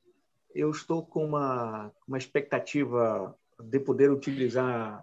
eu 0.55 0.71
estou 0.71 1.07
com 1.07 1.25
uma, 1.25 1.91
uma 2.07 2.19
expectativa 2.19 3.35
de 3.59 3.81
poder 3.81 4.11
utilizar 4.11 5.03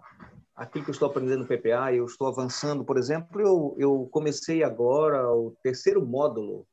aquilo 0.54 0.84
que 0.84 0.90
eu 0.90 0.92
estou 0.92 1.08
aprendendo 1.08 1.40
no 1.40 1.46
PPA. 1.46 1.92
Eu 1.92 2.04
estou 2.04 2.28
avançando, 2.28 2.84
por 2.84 2.96
exemplo, 2.96 3.40
eu, 3.40 3.74
eu 3.76 4.08
comecei 4.12 4.62
agora 4.62 5.28
o 5.32 5.56
terceiro 5.62 6.06
módulo 6.06 6.68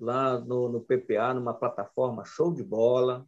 lá 0.00 0.38
no, 0.40 0.68
no 0.68 0.80
PPA, 0.80 1.34
numa 1.34 1.54
plataforma 1.54 2.24
show 2.24 2.52
de 2.52 2.62
bola, 2.62 3.26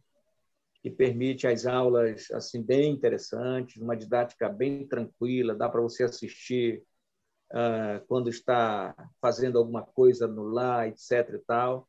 que 0.81 0.89
permite 0.89 1.47
as 1.47 1.65
aulas 1.65 2.29
assim 2.31 2.61
bem 2.61 2.91
interessantes, 2.91 3.81
uma 3.81 3.95
didática 3.95 4.47
bem 4.47 4.87
tranquila, 4.87 5.55
dá 5.55 5.67
para 5.67 5.81
você 5.81 6.03
assistir 6.03 6.83
uh, 7.51 8.05
quando 8.07 8.29
está 8.29 8.95
fazendo 9.21 9.57
alguma 9.57 9.83
coisa 9.83 10.27
no 10.27 10.43
lar, 10.43 10.87
etc. 10.87 11.35
e 11.35 11.39
tal. 11.39 11.87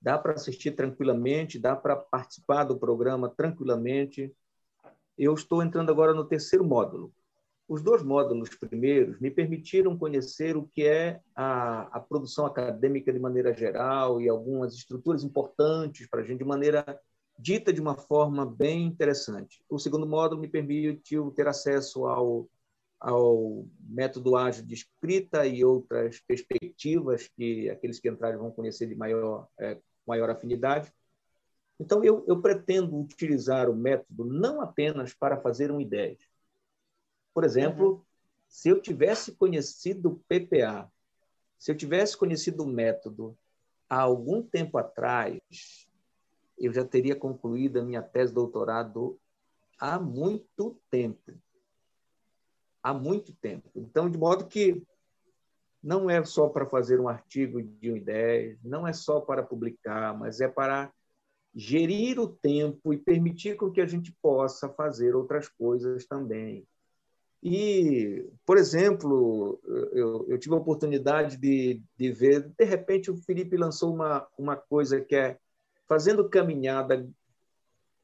Dá 0.00 0.18
para 0.18 0.32
assistir 0.32 0.72
tranquilamente, 0.72 1.58
dá 1.58 1.76
para 1.76 1.96
participar 1.96 2.64
do 2.64 2.78
programa 2.78 3.28
tranquilamente. 3.28 4.34
Eu 5.16 5.34
estou 5.34 5.62
entrando 5.62 5.90
agora 5.90 6.14
no 6.14 6.24
terceiro 6.24 6.64
módulo, 6.64 7.12
os 7.70 7.82
dois 7.82 8.02
módulos 8.02 8.48
primeiros 8.56 9.20
me 9.20 9.30
permitiram 9.30 9.96
conhecer 9.96 10.56
o 10.56 10.66
que 10.66 10.84
é 10.84 11.20
a, 11.36 11.82
a 11.98 12.00
produção 12.00 12.44
acadêmica 12.44 13.12
de 13.12 13.20
maneira 13.20 13.54
geral 13.54 14.20
e 14.20 14.28
algumas 14.28 14.74
estruturas 14.74 15.22
importantes 15.22 16.08
para 16.08 16.20
a 16.20 16.24
gente 16.24 16.40
de 16.40 16.44
maneira 16.44 16.84
dita 17.38 17.72
de 17.72 17.80
uma 17.80 17.94
forma 17.94 18.44
bem 18.44 18.86
interessante. 18.86 19.64
O 19.70 19.78
segundo 19.78 20.04
módulo 20.04 20.40
me 20.40 20.48
permitiu 20.48 21.30
ter 21.30 21.46
acesso 21.46 22.06
ao, 22.06 22.50
ao 22.98 23.64
método 23.78 24.34
ágil 24.34 24.66
de 24.66 24.74
escrita 24.74 25.46
e 25.46 25.64
outras 25.64 26.18
perspectivas 26.26 27.28
que 27.36 27.70
aqueles 27.70 28.00
que 28.00 28.10
entrarem 28.10 28.36
vão 28.36 28.50
conhecer 28.50 28.88
de 28.88 28.96
maior, 28.96 29.46
é, 29.60 29.78
maior 30.04 30.28
afinidade. 30.28 30.92
Então, 31.78 32.02
eu, 32.02 32.24
eu 32.26 32.42
pretendo 32.42 32.98
utilizar 32.98 33.70
o 33.70 33.76
método 33.76 34.24
não 34.24 34.60
apenas 34.60 35.14
para 35.14 35.40
fazer 35.40 35.70
um 35.70 35.80
ideia. 35.80 36.18
Por 37.32 37.44
exemplo, 37.44 37.90
uhum. 37.90 38.02
se 38.48 38.68
eu 38.68 38.80
tivesse 38.80 39.32
conhecido 39.32 40.10
o 40.10 40.20
PPA, 40.28 40.90
se 41.58 41.70
eu 41.70 41.76
tivesse 41.76 42.16
conhecido 42.16 42.64
o 42.64 42.66
método 42.66 43.36
há 43.88 44.00
algum 44.00 44.42
tempo 44.42 44.78
atrás, 44.78 45.40
eu 46.58 46.72
já 46.72 46.84
teria 46.84 47.16
concluído 47.16 47.78
a 47.78 47.82
minha 47.82 48.02
tese 48.02 48.30
de 48.30 48.34
doutorado 48.34 49.18
há 49.78 49.98
muito 49.98 50.78
tempo. 50.90 51.32
Há 52.82 52.94
muito 52.94 53.32
tempo. 53.34 53.70
Então, 53.74 54.10
de 54.10 54.16
modo 54.18 54.46
que 54.46 54.82
não 55.82 56.10
é 56.10 56.22
só 56.24 56.48
para 56.48 56.66
fazer 56.66 57.00
um 57.00 57.08
artigo 57.08 57.62
de 57.62 57.90
uma 57.90 57.98
ideia, 57.98 58.58
não 58.62 58.86
é 58.86 58.92
só 58.92 59.20
para 59.20 59.42
publicar, 59.42 60.16
mas 60.18 60.40
é 60.40 60.48
para 60.48 60.92
gerir 61.54 62.18
o 62.18 62.28
tempo 62.28 62.92
e 62.92 62.98
permitir 62.98 63.56
com 63.56 63.70
que 63.70 63.80
a 63.80 63.86
gente 63.86 64.12
possa 64.22 64.68
fazer 64.68 65.16
outras 65.16 65.48
coisas 65.48 66.06
também. 66.06 66.66
E, 67.42 68.28
por 68.44 68.58
exemplo, 68.58 69.58
eu, 69.92 70.26
eu 70.28 70.38
tive 70.38 70.54
a 70.54 70.58
oportunidade 70.58 71.38
de, 71.38 71.82
de 71.96 72.12
ver, 72.12 72.52
de 72.56 72.64
repente, 72.64 73.10
o 73.10 73.16
Felipe 73.16 73.56
lançou 73.56 73.94
uma, 73.94 74.26
uma 74.36 74.56
coisa 74.56 75.00
que 75.00 75.16
é 75.16 75.38
fazendo 75.88 76.28
caminhada 76.28 77.08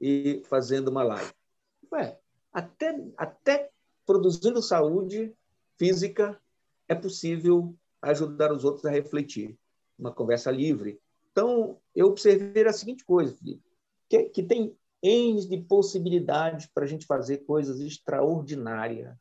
e 0.00 0.42
fazendo 0.46 0.88
uma 0.88 1.02
live. 1.02 1.32
Ué, 1.92 2.18
até, 2.52 2.98
até 3.16 3.70
produzindo 4.06 4.62
saúde 4.62 5.34
física 5.78 6.40
é 6.88 6.94
possível 6.94 7.74
ajudar 8.00 8.52
os 8.52 8.64
outros 8.64 8.86
a 8.86 8.90
refletir. 8.90 9.58
Uma 9.98 10.12
conversa 10.12 10.50
livre. 10.50 10.98
Então, 11.32 11.78
eu 11.94 12.06
observei 12.06 12.66
a 12.66 12.72
seguinte 12.72 13.04
coisa, 13.04 13.34
Felipe, 13.34 13.62
que, 14.08 14.24
que 14.24 14.42
tem 14.42 14.76
N 15.02 15.46
de 15.46 15.58
possibilidades 15.58 16.66
para 16.66 16.84
a 16.84 16.86
gente 16.86 17.06
fazer 17.06 17.38
coisas 17.38 17.80
extraordinárias. 17.80 19.14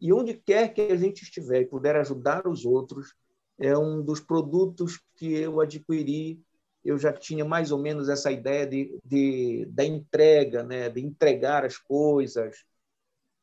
E 0.00 0.12
onde 0.12 0.34
quer 0.34 0.72
que 0.72 0.80
a 0.80 0.96
gente 0.96 1.22
estiver 1.22 1.62
e 1.62 1.66
puder 1.66 1.96
ajudar 1.96 2.46
os 2.46 2.64
outros, 2.64 3.14
é 3.58 3.76
um 3.76 4.02
dos 4.02 4.20
produtos 4.20 5.00
que 5.16 5.32
eu 5.34 5.60
adquiri. 5.60 6.40
Eu 6.84 6.98
já 6.98 7.12
tinha 7.12 7.44
mais 7.44 7.72
ou 7.72 7.78
menos 7.78 8.08
essa 8.08 8.30
ideia 8.30 8.66
de, 8.66 8.98
de 9.04 9.66
da 9.70 9.84
entrega, 9.84 10.62
né? 10.62 10.88
de 10.88 11.00
entregar 11.00 11.64
as 11.64 11.78
coisas. 11.78 12.64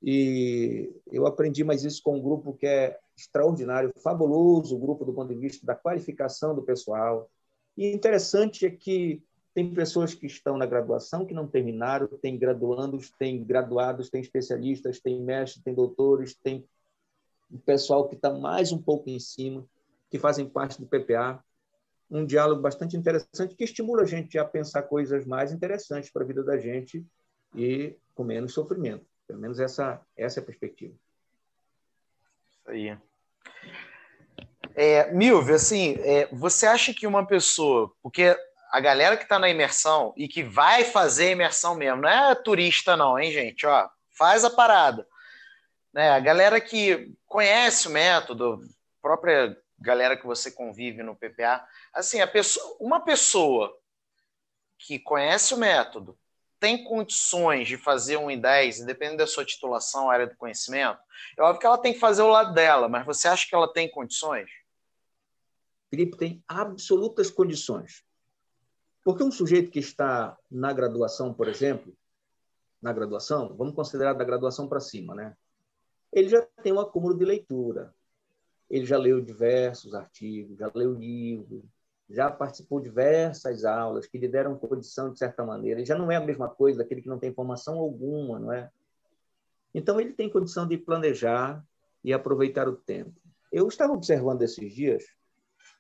E 0.02 0.92
eu 1.12 1.26
aprendi 1.26 1.64
mais 1.64 1.84
isso 1.84 2.02
com 2.04 2.18
um 2.18 2.22
grupo 2.22 2.54
que 2.54 2.68
é 2.68 3.00
extraordinário, 3.18 3.94
fabuloso, 4.04 4.76
o 4.76 4.80
grupo 4.80 5.06
do 5.06 5.14
ponto 5.14 5.34
de 5.34 5.40
vista 5.40 5.66
da 5.66 5.76
qualificação 5.76 6.54
do 6.54 6.64
pessoal, 6.64 7.30
e 7.78 7.92
interessante 7.92 8.66
é 8.66 8.70
que 8.70 9.22
tem 9.54 9.74
pessoas 9.74 10.14
que 10.14 10.26
estão 10.26 10.58
na 10.58 10.66
graduação 10.66 11.26
que 11.26 11.34
não 11.34 11.48
terminaram, 11.48 12.08
tem 12.08 12.38
graduandos, 12.38 13.12
tem 13.12 13.44
graduados, 13.44 14.10
tem 14.10 14.20
especialistas, 14.20 15.00
tem 15.00 15.22
mestres, 15.22 15.64
tem 15.64 15.74
doutores, 15.74 16.34
tem 16.34 16.68
pessoal 17.66 18.08
que 18.08 18.16
está 18.16 18.34
mais 18.34 18.72
um 18.72 18.82
pouco 18.82 19.10
em 19.10 19.20
cima, 19.20 19.66
que 20.10 20.18
fazem 20.18 20.50
parte 20.50 20.82
do 20.82 20.88
PPA. 20.88 21.44
Um 22.10 22.26
diálogo 22.26 22.62
bastante 22.62 22.98
interessante 22.98 23.56
que 23.56 23.64
estimula 23.64 24.04
a 24.04 24.06
gente 24.06 24.38
a 24.38 24.46
pensar 24.46 24.84
coisas 24.84 25.26
mais 25.26 25.52
interessantes 25.52 26.10
para 26.10 26.24
a 26.24 26.28
vida 26.28 26.44
da 26.44 26.58
gente 26.58 27.06
e 27.56 27.96
com 28.16 28.24
menos 28.24 28.54
sofrimento. 28.54 29.06
Pelo 29.28 29.40
menos 29.40 29.60
essa, 29.60 30.02
essa 30.18 30.40
é 30.40 30.42
a 30.42 30.46
perspectiva. 30.46 30.94
Isso 32.52 32.70
aí. 32.70 32.98
É, 34.76 35.14
Milvio, 35.14 35.56
assim, 35.56 35.96
é, 36.00 36.28
você 36.34 36.66
acha 36.66 36.94
que 36.94 37.06
uma 37.06 37.26
pessoa, 37.26 37.92
porque 38.02 38.36
a 38.74 38.80
galera 38.80 39.16
que 39.16 39.22
está 39.22 39.38
na 39.38 39.48
imersão 39.48 40.16
e 40.18 40.28
que 40.28 40.42
vai 40.42 40.84
fazer 40.84 41.28
a 41.28 41.32
imersão 41.34 41.76
mesmo, 41.76 42.02
não 42.02 42.10
é 42.10 42.34
turista 42.34 42.98
não, 42.98 43.20
hein, 43.20 43.32
gente? 43.32 43.68
Ó, 43.68 43.88
faz 44.18 44.44
a 44.44 44.50
parada. 44.50 45.08
Né? 45.94 46.10
A 46.10 46.20
galera 46.20 46.60
que 46.60 47.14
conhece 47.28 47.88
o 47.88 47.92
método, 47.92 48.60
própria 49.00 49.56
galera 49.78 50.18
que 50.18 50.26
você 50.26 50.50
convive 50.50 51.04
no 51.04 51.16
PPA, 51.16 51.64
assim, 51.94 52.20
a 52.20 52.26
pessoa, 52.26 52.76
uma 52.80 53.00
pessoa 53.00 53.78
que 54.80 54.98
conhece 54.98 55.54
o 55.54 55.58
método, 55.58 56.18
tem 56.60 56.84
condições 56.84 57.68
de 57.68 57.78
fazer 57.78 58.18
um 58.18 58.26
I10, 58.26 58.80
independente 58.80 59.20
da 59.20 59.28
sua 59.28 59.46
titulação, 59.46 60.10
área 60.10 60.26
do 60.26 60.36
conhecimento, 60.36 61.00
é 61.38 61.44
óbvio 61.44 61.60
que 61.60 61.68
ela 61.68 61.78
tem 61.78 61.94
que 61.94 62.00
fazer 62.00 62.24
o 62.24 62.28
lado 62.28 62.56
dela, 62.56 62.90
mas 62.90 63.06
você 63.06 63.28
acha 63.28 63.48
que 63.48 63.54
ela 63.54 63.72
tem 63.72 63.88
condições? 63.88 64.50
Felipe 65.92 66.18
tem 66.18 66.44
absolutas 66.48 67.30
condições. 67.30 68.04
Porque 69.04 69.24
um 69.24 69.32
sujeito 69.32 69.70
que 69.70 69.80
está 69.80 70.38
na 70.50 70.72
graduação, 70.72 71.34
por 71.34 71.48
exemplo, 71.48 71.94
na 72.82 72.94
graduação, 72.94 73.56
vamos 73.56 73.76
considerar 73.76 74.14
da 74.14 74.24
graduação 74.24 74.68
para 74.68 74.80
cima, 74.80 75.14
né? 75.14 75.36
Ele 76.12 76.30
já 76.30 76.42
tem 76.62 76.72
um 76.72 76.80
acúmulo 76.80 77.18
de 77.18 77.26
leitura. 77.26 77.94
Ele 78.70 78.86
já 78.86 78.98
leu 78.98 79.22
diversos 79.22 79.94
artigos, 79.94 80.58
já 80.58 80.72
leu 80.74 80.94
livros, 80.94 81.64
já 82.10 82.30
participou 82.30 82.80
de 82.80 82.86
diversas 82.86 83.66
aulas 83.66 84.06
que 84.06 84.18
lhe 84.18 84.28
deram 84.28 84.58
condição 84.58 85.12
de 85.12 85.18
certa 85.18 85.46
maneira. 85.46 85.80
Ele 85.80 85.86
já 85.86 85.98
não 85.98 86.12
é 86.12 86.16
a 86.16 86.26
mesma 86.26 86.48
coisa 86.48 86.80
daquele 86.80 87.02
que 87.02 87.10
não 87.10 87.20
tem 87.20 87.34
formação 87.34 87.80
alguma, 87.80 88.40
não 88.40 88.52
é? 88.52 88.70
Então 89.74 90.00
ele 90.00 90.14
tem 90.14 90.30
condição 90.30 90.68
de 90.68 90.78
planejar 90.78 91.64
e 92.04 92.14
aproveitar 92.14 92.68
o 92.68 92.76
tempo. 92.76 93.20
Eu 93.52 93.68
estava 93.68 93.94
observando 93.94 94.42
esses 94.44 94.74
dias 94.74 95.04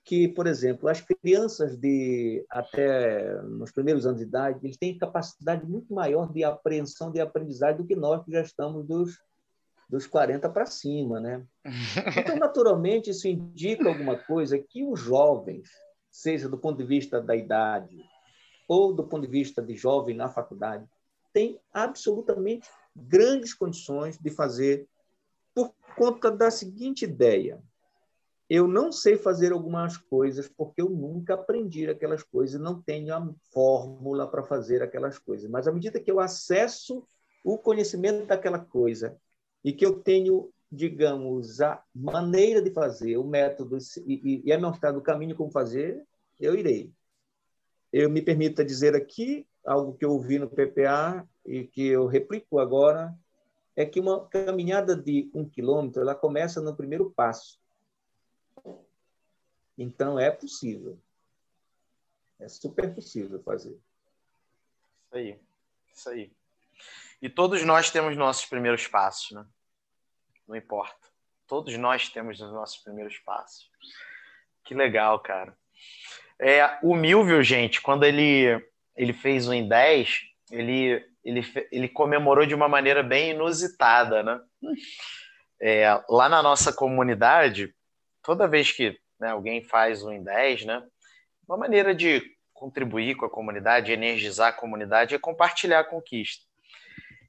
que, 0.03 0.27
por 0.27 0.47
exemplo, 0.47 0.89
as 0.89 0.99
crianças 1.01 1.77
de 1.77 2.45
até 2.49 3.41
nos 3.43 3.71
primeiros 3.71 4.05
anos 4.05 4.19
de 4.19 4.25
idade, 4.25 4.59
eles 4.63 4.77
têm 4.77 4.97
capacidade 4.97 5.65
muito 5.65 5.93
maior 5.93 6.31
de 6.31 6.43
apreensão 6.43 7.11
de 7.11 7.21
aprendizagem 7.21 7.77
do 7.77 7.85
que 7.85 7.95
nós 7.95 8.23
que 8.23 8.31
já 8.31 8.41
estamos 8.41 8.85
dos 8.85 9.17
dos 9.89 10.07
40 10.07 10.49
para 10.49 10.65
cima, 10.65 11.19
né? 11.19 11.45
Então, 12.17 12.35
naturalmente, 12.37 13.11
isso 13.11 13.27
indica 13.27 13.87
alguma 13.87 14.17
coisa 14.17 14.57
que 14.57 14.83
os 14.83 14.99
jovens, 14.99 15.69
seja 16.09 16.49
do 16.49 16.57
ponto 16.57 16.77
de 16.77 16.83
vista 16.83 17.21
da 17.21 17.35
idade 17.35 18.03
ou 18.67 18.93
do 18.93 19.03
ponto 19.03 19.27
de 19.27 19.31
vista 19.31 19.61
de 19.61 19.75
jovem 19.75 20.15
na 20.15 20.29
faculdade, 20.29 20.85
têm 21.31 21.59
absolutamente 21.71 22.67
grandes 22.95 23.53
condições 23.53 24.17
de 24.17 24.31
fazer 24.31 24.87
por 25.53 25.75
conta 25.95 26.31
da 26.31 26.49
seguinte 26.49 27.05
ideia: 27.05 27.61
eu 28.53 28.67
não 28.67 28.91
sei 28.91 29.17
fazer 29.17 29.51
algumas 29.51 29.97
coisas 29.97 30.47
porque 30.47 30.79
eu 30.79 30.87
nunca 30.87 31.33
aprendi 31.33 31.89
aquelas 31.89 32.21
coisas, 32.21 32.61
não 32.61 32.79
tenho 32.79 33.11
a 33.11 33.33
fórmula 33.51 34.29
para 34.29 34.43
fazer 34.43 34.83
aquelas 34.83 35.17
coisas. 35.17 35.49
Mas 35.49 35.67
à 35.67 35.71
medida 35.71 35.99
que 35.99 36.11
eu 36.11 36.19
acesso 36.19 37.03
o 37.43 37.57
conhecimento 37.57 38.27
daquela 38.27 38.59
coisa 38.59 39.17
e 39.63 39.73
que 39.73 39.83
eu 39.83 39.99
tenho, 40.03 40.51
digamos, 40.71 41.61
a 41.61 41.83
maneira 41.95 42.61
de 42.61 42.69
fazer, 42.69 43.17
o 43.17 43.23
método 43.23 43.75
e, 44.05 44.43
e 44.45 44.51
é 44.51 44.57
mostrado 44.59 44.99
o 44.99 45.03
caminho 45.03 45.35
como 45.35 45.49
fazer, 45.49 46.05
eu 46.39 46.53
irei. 46.53 46.93
Eu 47.91 48.07
me 48.07 48.21
permita 48.21 48.63
dizer 48.63 48.95
aqui 48.95 49.47
algo 49.65 49.97
que 49.97 50.05
eu 50.05 50.11
ouvi 50.11 50.37
no 50.37 50.47
PPA 50.47 51.27
e 51.43 51.63
que 51.63 51.87
eu 51.87 52.05
replico 52.05 52.59
agora 52.59 53.15
é 53.75 53.83
que 53.83 53.99
uma 53.99 54.27
caminhada 54.27 54.95
de 54.95 55.31
um 55.33 55.43
quilômetro 55.43 56.03
ela 56.03 56.13
começa 56.13 56.61
no 56.61 56.75
primeiro 56.75 57.11
passo 57.15 57.62
então, 59.77 60.19
é 60.19 60.29
possível. 60.31 60.99
É 62.39 62.47
super 62.47 62.93
possível 62.93 63.41
fazer. 63.43 63.79
Isso 65.05 65.15
aí. 65.15 65.39
Isso 65.93 66.09
aí. 66.09 66.31
E 67.21 67.29
todos 67.29 67.63
nós 67.63 67.89
temos 67.89 68.17
nossos 68.17 68.45
primeiros 68.45 68.87
passos, 68.87 69.31
né? 69.31 69.45
Não 70.47 70.55
importa. 70.55 71.07
Todos 71.47 71.77
nós 71.77 72.09
temos 72.09 72.39
os 72.41 72.51
nossos 72.51 72.77
primeiros 72.77 73.17
passos. 73.19 73.69
Que 74.65 74.73
legal, 74.73 75.19
cara. 75.19 75.57
É, 76.39 76.79
o 76.81 76.95
Milvio, 76.95 77.41
gente, 77.43 77.81
quando 77.81 78.03
ele, 78.03 78.61
ele 78.95 79.13
fez 79.13 79.47
um 79.47 79.53
em 79.53 79.67
10, 79.67 80.21
ele, 80.51 81.05
ele, 81.23 81.41
ele 81.71 81.87
comemorou 81.87 82.45
de 82.45 82.55
uma 82.55 82.67
maneira 82.67 83.01
bem 83.01 83.31
inusitada, 83.31 84.23
né? 84.23 84.41
É, 85.61 86.03
lá 86.09 86.27
na 86.27 86.43
nossa 86.43 86.73
comunidade, 86.73 87.73
toda 88.23 88.47
vez 88.47 88.71
que 88.71 88.97
né, 89.19 89.29
alguém 89.29 89.63
faz 89.63 90.03
um 90.03 90.11
em 90.11 90.23
10, 90.23 90.65
né? 90.65 90.83
Uma 91.47 91.57
maneira 91.57 91.93
de 91.93 92.23
contribuir 92.53 93.15
com 93.15 93.25
a 93.25 93.29
comunidade, 93.29 93.91
energizar 93.91 94.49
a 94.49 94.53
comunidade 94.53 95.13
é 95.13 95.19
compartilhar 95.19 95.81
a 95.81 95.83
conquista. 95.83 96.45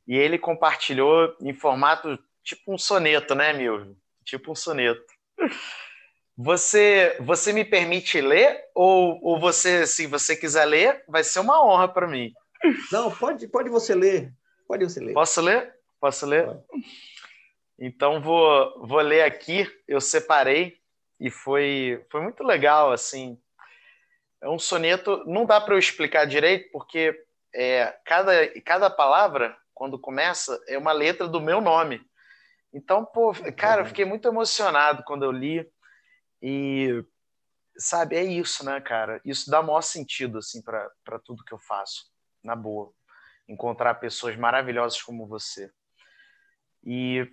E 0.07 0.17
ele 0.17 0.39
compartilhou 0.39 1.35
em 1.41 1.53
formato 1.53 2.19
tipo 2.43 2.73
um 2.73 2.79
soneto, 2.79 3.35
né, 3.35 3.53
Milvio? 3.53 3.97
Tipo 4.25 4.53
um 4.53 4.55
soneto. 4.55 5.03
Você, 6.37 7.17
você 7.21 7.53
me 7.53 7.65
permite 7.65 8.21
ler 8.21 8.61
ou, 8.75 9.19
ou 9.23 9.41
você, 9.41 9.87
se 9.87 10.07
você 10.07 10.37
quiser 10.37 10.65
ler, 10.65 11.05
vai 11.09 11.25
ser 11.25 11.41
uma 11.41 11.65
honra 11.65 11.89
para 11.89 12.07
mim. 12.07 12.33
Não, 12.91 13.11
pode, 13.11 13.47
pode 13.49 13.69
você 13.71 13.95
ler. 13.95 14.33
Pode 14.67 14.85
você 14.85 15.01
ler. 15.01 15.15
Posso 15.15 15.41
ler? 15.41 15.75
Posso 16.01 16.27
ler? 16.27 16.49
Então 17.79 18.21
vou, 18.21 18.87
vou 18.87 19.01
ler 19.01 19.23
aqui. 19.23 19.67
Eu 19.87 20.01
separei 20.01 20.77
e 21.25 21.31
foi, 21.31 22.05
foi 22.11 22.21
muito 22.21 22.45
legal, 22.45 22.93
assim. 22.93 23.41
É 24.43 24.49
um 24.49 24.59
soneto, 24.59 25.25
não 25.25 25.47
dá 25.47 25.59
para 25.59 25.73
eu 25.75 25.79
explicar 25.79 26.27
direito, 26.27 26.71
porque 26.71 27.19
é, 27.55 27.99
cada, 28.05 28.61
cada 28.61 28.91
palavra, 28.91 29.57
quando 29.73 29.99
começa, 29.99 30.63
é 30.69 30.77
uma 30.77 30.93
letra 30.93 31.27
do 31.27 31.41
meu 31.41 31.63
nome. 31.63 32.07
Então, 32.75 33.07
pô, 33.07 33.33
cara, 33.57 33.81
eu 33.81 33.87
fiquei 33.87 34.05
muito 34.05 34.29
emocionado 34.29 35.03
quando 35.05 35.25
eu 35.25 35.33
li. 35.33 35.67
E, 36.43 37.03
sabe, 37.79 38.17
é 38.17 38.23
isso, 38.23 38.63
né, 38.63 38.79
cara? 38.83 39.19
Isso 39.25 39.51
dá 39.51 39.63
maior 39.63 39.81
sentido, 39.81 40.37
assim, 40.37 40.61
para 40.61 41.19
tudo 41.25 41.43
que 41.43 41.55
eu 41.55 41.59
faço, 41.59 42.05
na 42.43 42.55
boa. 42.55 42.93
Encontrar 43.49 43.95
pessoas 43.95 44.37
maravilhosas 44.37 45.01
como 45.01 45.27
você. 45.27 45.73
E 46.85 47.27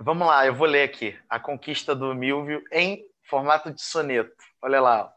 vamos 0.00 0.26
lá, 0.26 0.46
eu 0.46 0.54
vou 0.54 0.66
ler 0.66 0.82
aqui. 0.82 1.16
A 1.28 1.38
Conquista 1.38 1.94
do 1.94 2.14
Milvio 2.14 2.62
em 2.72 3.04
formato 3.24 3.70
de 3.70 3.82
soneto. 3.82 4.32
Olha 4.62 4.80
lá. 4.80 5.12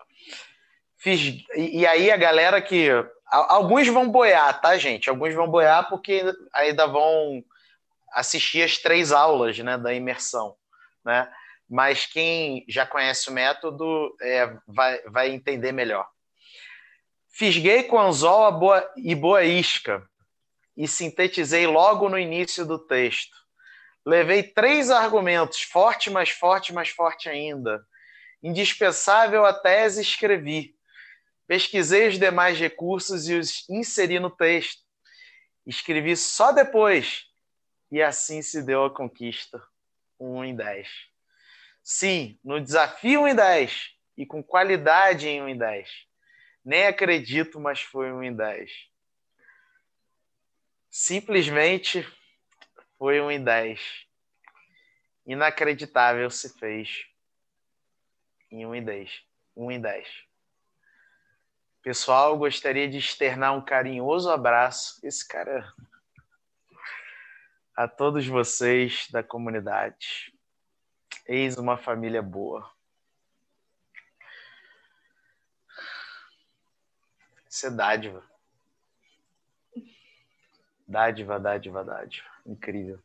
Fiz, 0.97 1.43
e 1.55 1.85
aí 1.87 2.11
a 2.11 2.17
galera 2.17 2.61
que. 2.61 2.89
Alguns 3.25 3.87
vão 3.87 4.07
boiar, 4.07 4.61
tá, 4.61 4.77
gente? 4.77 5.09
Alguns 5.09 5.33
vão 5.33 5.47
boiar 5.47 5.89
porque 5.89 6.23
ainda 6.53 6.85
vão 6.85 7.43
assistir 8.11 8.61
as 8.61 8.77
três 8.77 9.11
aulas 9.11 9.57
né, 9.57 9.75
da 9.75 9.91
imersão. 9.91 10.55
Né? 11.03 11.27
Mas 11.67 12.05
quem 12.05 12.63
já 12.69 12.85
conhece 12.85 13.29
o 13.29 13.33
método 13.33 14.15
é, 14.21 14.55
vai, 14.67 15.01
vai 15.07 15.29
entender 15.31 15.71
melhor. 15.71 16.07
Fisguei 17.29 17.83
com 17.83 17.99
anzol 17.99 18.51
boa, 18.51 18.93
e 18.95 19.15
boa 19.15 19.43
isca 19.43 20.07
e 20.77 20.87
sintetizei 20.87 21.65
logo 21.65 22.09
no 22.09 22.17
início 22.17 22.65
do 22.65 22.77
texto. 22.77 23.42
Levei 24.05 24.43
três 24.43 24.89
argumentos, 24.89 25.61
forte, 25.61 26.09
mais 26.09 26.29
forte, 26.29 26.73
mais 26.73 26.89
forte 26.89 27.29
ainda. 27.29 27.85
Indispensável 28.41 29.45
a 29.45 29.53
tese 29.53 30.01
escrevi 30.01 30.75
Pesquisei 31.47 32.07
os 32.07 32.17
demais 32.17 32.57
recursos 32.57 33.27
e 33.27 33.35
os 33.35 33.67
inseri 33.69 34.19
no 34.19 34.29
texto. 34.29 34.81
Escrevi 35.65 36.15
só 36.15 36.51
depois. 36.51 37.25
E 37.91 38.01
assim 38.01 38.41
se 38.41 38.61
deu 38.63 38.85
a 38.85 38.93
conquista. 38.93 39.61
1 40.19 40.45
em 40.45 40.55
10. 40.55 40.89
Sim, 41.83 42.39
no 42.43 42.61
desafio 42.61 43.23
1 43.23 43.27
em 43.27 43.35
10. 43.35 43.91
E 44.17 44.25
com 44.25 44.41
qualidade 44.41 45.27
em 45.27 45.41
1 45.41 45.49
em 45.49 45.57
10. 45.57 45.89
Nem 46.63 46.87
acredito, 46.87 47.59
mas 47.59 47.81
foi 47.81 48.11
1 48.11 48.23
em 48.23 48.35
10. 48.35 48.71
Simplesmente 50.89 52.07
foi 53.03 53.19
1 53.19 53.31
em 53.31 53.43
10. 53.43 54.07
Inacreditável 55.25 56.29
se 56.29 56.57
fez 56.57 57.05
em 58.49 58.65
1 58.65 58.75
em 58.75 58.81
10. 58.81 59.25
1 59.57 59.71
em 59.71 59.81
10. 59.81 60.07
Pessoal, 61.81 62.37
gostaria 62.37 62.89
de 62.89 62.99
externar 62.99 63.53
um 63.57 63.61
carinhoso 63.61 64.31
abraço. 64.31 65.05
Esse 65.05 65.27
cara. 65.27 65.69
A 67.75 67.89
todos 67.89 68.25
vocês 68.25 69.09
da 69.11 69.21
comunidade. 69.21 70.33
Eis 71.27 71.57
uma 71.57 71.75
família 71.75 72.21
boa. 72.21 72.73
Isso 77.49 77.67
é 77.67 77.69
dádiva. 77.69 78.23
Dádiva, 80.87 81.37
dádiva, 81.37 81.83
dádiva. 81.83 82.32
Incrível. 82.45 82.99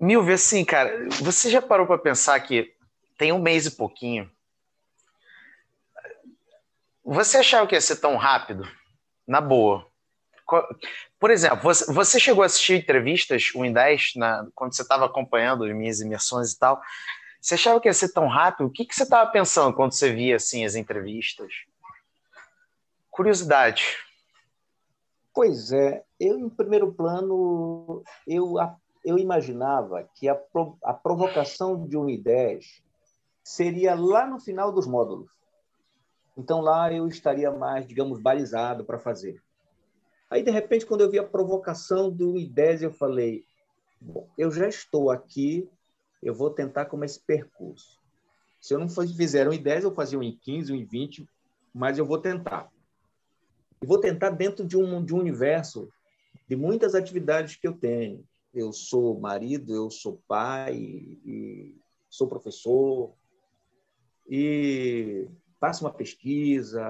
Mil 0.00 0.22
vezes 0.22 0.46
sim, 0.46 0.64
cara. 0.64 1.08
Você 1.20 1.50
já 1.50 1.60
parou 1.60 1.86
para 1.86 1.98
pensar 1.98 2.40
que 2.40 2.74
tem 3.18 3.32
um 3.32 3.38
mês 3.38 3.66
e 3.66 3.72
pouquinho? 3.72 4.30
Você 7.04 7.36
achava 7.36 7.66
que 7.66 7.74
ia 7.74 7.80
ser 7.80 7.96
tão 7.96 8.16
rápido? 8.16 8.66
Na 9.26 9.40
boa. 9.40 9.86
Por 11.18 11.30
exemplo, 11.30 11.58
você, 11.62 12.18
chegou 12.18 12.42
a 12.42 12.46
assistir 12.46 12.74
entrevistas, 12.74 13.50
o 13.54 13.64
Indez, 13.64 14.12
na, 14.16 14.46
quando 14.54 14.74
você 14.74 14.82
estava 14.82 15.04
acompanhando 15.04 15.64
as 15.64 15.72
minhas 15.74 16.00
imersões 16.00 16.52
e 16.52 16.58
tal. 16.58 16.80
Você 17.40 17.54
achava 17.54 17.80
que 17.80 17.88
ia 17.88 17.94
ser 17.94 18.12
tão 18.12 18.28
rápido? 18.28 18.66
O 18.66 18.70
que, 18.70 18.84
que 18.84 18.94
você 18.94 19.04
estava 19.04 19.30
pensando 19.30 19.74
quando 19.74 19.92
você 19.92 20.12
via 20.12 20.36
assim, 20.36 20.64
as 20.64 20.74
entrevistas? 20.74 21.52
Curiosidade. 23.10 23.96
Pois 25.32 25.72
é, 25.72 26.04
eu, 26.18 26.38
em 26.38 26.48
primeiro 26.48 26.92
plano, 26.92 28.02
eu 28.26 28.58
eu 29.04 29.18
imaginava 29.18 30.08
que 30.14 30.28
a, 30.28 30.38
a 30.84 30.92
provocação 30.92 31.86
de 31.86 31.96
1 31.96 32.10
e 32.10 32.18
10 32.18 32.82
seria 33.42 33.94
lá 33.94 34.26
no 34.26 34.38
final 34.38 34.72
dos 34.72 34.86
módulos. 34.86 35.30
Então, 36.36 36.60
lá 36.60 36.92
eu 36.92 37.06
estaria 37.08 37.50
mais, 37.50 37.86
digamos, 37.86 38.20
balizado 38.20 38.84
para 38.84 38.98
fazer. 38.98 39.42
Aí, 40.28 40.42
de 40.42 40.50
repente, 40.50 40.86
quando 40.86 41.00
eu 41.00 41.10
vi 41.10 41.18
a 41.18 41.26
provocação 41.26 42.10
do 42.10 42.32
1 42.32 42.38
e 42.38 42.46
10, 42.46 42.82
eu 42.82 42.92
falei, 42.92 43.44
bom, 44.00 44.28
eu 44.38 44.50
já 44.50 44.68
estou 44.68 45.10
aqui, 45.10 45.68
eu 46.22 46.34
vou 46.34 46.50
tentar 46.50 46.86
como 46.86 47.04
esse 47.04 47.20
percurso. 47.20 47.98
Se 48.60 48.74
eu 48.74 48.78
não 48.78 48.88
fizer 48.88 49.48
um 49.48 49.52
em 49.52 49.62
10, 49.62 49.84
eu 49.84 49.94
fazia 49.94 50.18
um 50.18 50.22
em 50.22 50.36
15, 50.36 50.72
um 50.72 50.76
em 50.76 50.84
20, 50.84 51.26
mas 51.72 51.98
eu 51.98 52.04
vou 52.04 52.18
tentar. 52.18 52.70
E 53.82 53.86
vou 53.86 53.98
tentar 53.98 54.30
dentro 54.30 54.66
de 54.66 54.76
um, 54.76 55.04
de 55.04 55.14
um 55.14 55.18
universo 55.18 55.88
de 56.46 56.56
muitas 56.56 56.94
atividades 56.94 57.56
que 57.56 57.66
eu 57.66 57.72
tenho 57.72 58.24
eu 58.52 58.72
sou 58.72 59.18
marido, 59.18 59.74
eu 59.74 59.90
sou 59.90 60.20
pai, 60.26 61.18
sou 62.08 62.28
professor, 62.28 63.12
e 64.28 65.28
faço 65.60 65.84
uma 65.84 65.92
pesquisa. 65.92 66.82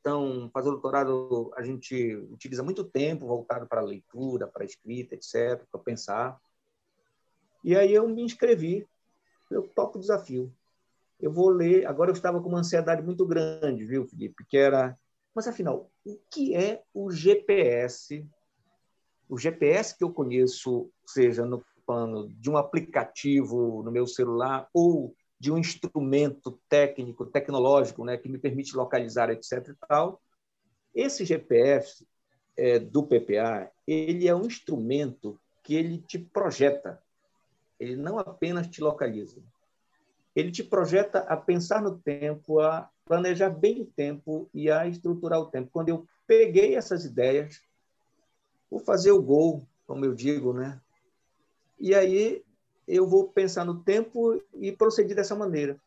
Então, 0.00 0.50
fazer 0.52 0.70
doutorado, 0.70 1.52
a 1.56 1.62
gente 1.62 2.16
utiliza 2.30 2.62
muito 2.62 2.84
tempo 2.84 3.26
voltado 3.26 3.66
para 3.66 3.80
a 3.80 3.84
leitura, 3.84 4.46
para 4.46 4.62
a 4.62 4.66
escrita, 4.66 5.14
etc., 5.14 5.64
para 5.70 5.80
pensar. 5.80 6.40
E 7.62 7.76
aí 7.76 7.92
eu 7.92 8.08
me 8.08 8.22
inscrevi, 8.22 8.86
eu 9.50 9.62
topo 9.74 9.98
o 9.98 10.00
desafio. 10.00 10.52
Eu 11.20 11.30
vou 11.30 11.50
ler. 11.50 11.86
Agora 11.86 12.10
eu 12.10 12.14
estava 12.14 12.40
com 12.40 12.48
uma 12.48 12.60
ansiedade 12.60 13.02
muito 13.02 13.26
grande, 13.26 13.84
viu, 13.84 14.06
Felipe? 14.06 14.44
Que 14.48 14.56
era. 14.56 14.98
Mas 15.34 15.46
afinal, 15.46 15.90
o 16.04 16.18
que 16.30 16.54
é 16.54 16.82
o 16.94 17.10
GPS 17.10 18.26
o 19.30 19.38
GPS 19.38 19.96
que 19.96 20.02
eu 20.02 20.12
conheço, 20.12 20.90
seja 21.06 21.46
no 21.46 21.64
plano 21.86 22.28
de 22.28 22.50
um 22.50 22.56
aplicativo 22.56 23.80
no 23.84 23.92
meu 23.92 24.06
celular 24.06 24.68
ou 24.74 25.14
de 25.38 25.52
um 25.52 25.56
instrumento 25.56 26.60
técnico, 26.68 27.24
tecnológico, 27.24 28.04
né, 28.04 28.16
que 28.16 28.28
me 28.28 28.38
permite 28.38 28.76
localizar, 28.76 29.30
etc. 29.30 29.68
E 29.68 29.86
tal, 29.88 30.20
esse 30.92 31.24
GPS 31.24 32.04
é, 32.56 32.78
do 32.80 33.04
PPA, 33.04 33.70
ele 33.86 34.26
é 34.26 34.34
um 34.34 34.44
instrumento 34.44 35.40
que 35.62 35.76
ele 35.76 35.98
te 35.98 36.18
projeta. 36.18 37.00
Ele 37.80 37.96
não 37.96 38.18
apenas 38.18 38.68
te 38.68 38.82
localiza. 38.82 39.40
Ele 40.36 40.52
te 40.52 40.62
projeta 40.62 41.20
a 41.20 41.36
pensar 41.36 41.80
no 41.80 41.98
tempo, 41.98 42.60
a 42.60 42.88
planejar 43.06 43.48
bem 43.48 43.80
o 43.80 43.86
tempo 43.86 44.48
e 44.54 44.70
a 44.70 44.86
estruturar 44.86 45.40
o 45.40 45.46
tempo. 45.46 45.70
Quando 45.72 45.88
eu 45.88 46.06
peguei 46.26 46.76
essas 46.76 47.04
ideias, 47.04 47.60
vou 48.70 48.78
fazer 48.78 49.10
o 49.10 49.22
gol, 49.22 49.66
como 49.86 50.04
eu 50.04 50.14
digo, 50.14 50.52
né? 50.52 50.80
E 51.80 51.94
aí 51.94 52.44
eu 52.86 53.06
vou 53.06 53.28
pensar 53.28 53.64
no 53.64 53.82
tempo 53.82 54.40
e 54.54 54.70
proceder 54.70 55.16
dessa 55.16 55.34
maneira. 55.34 55.80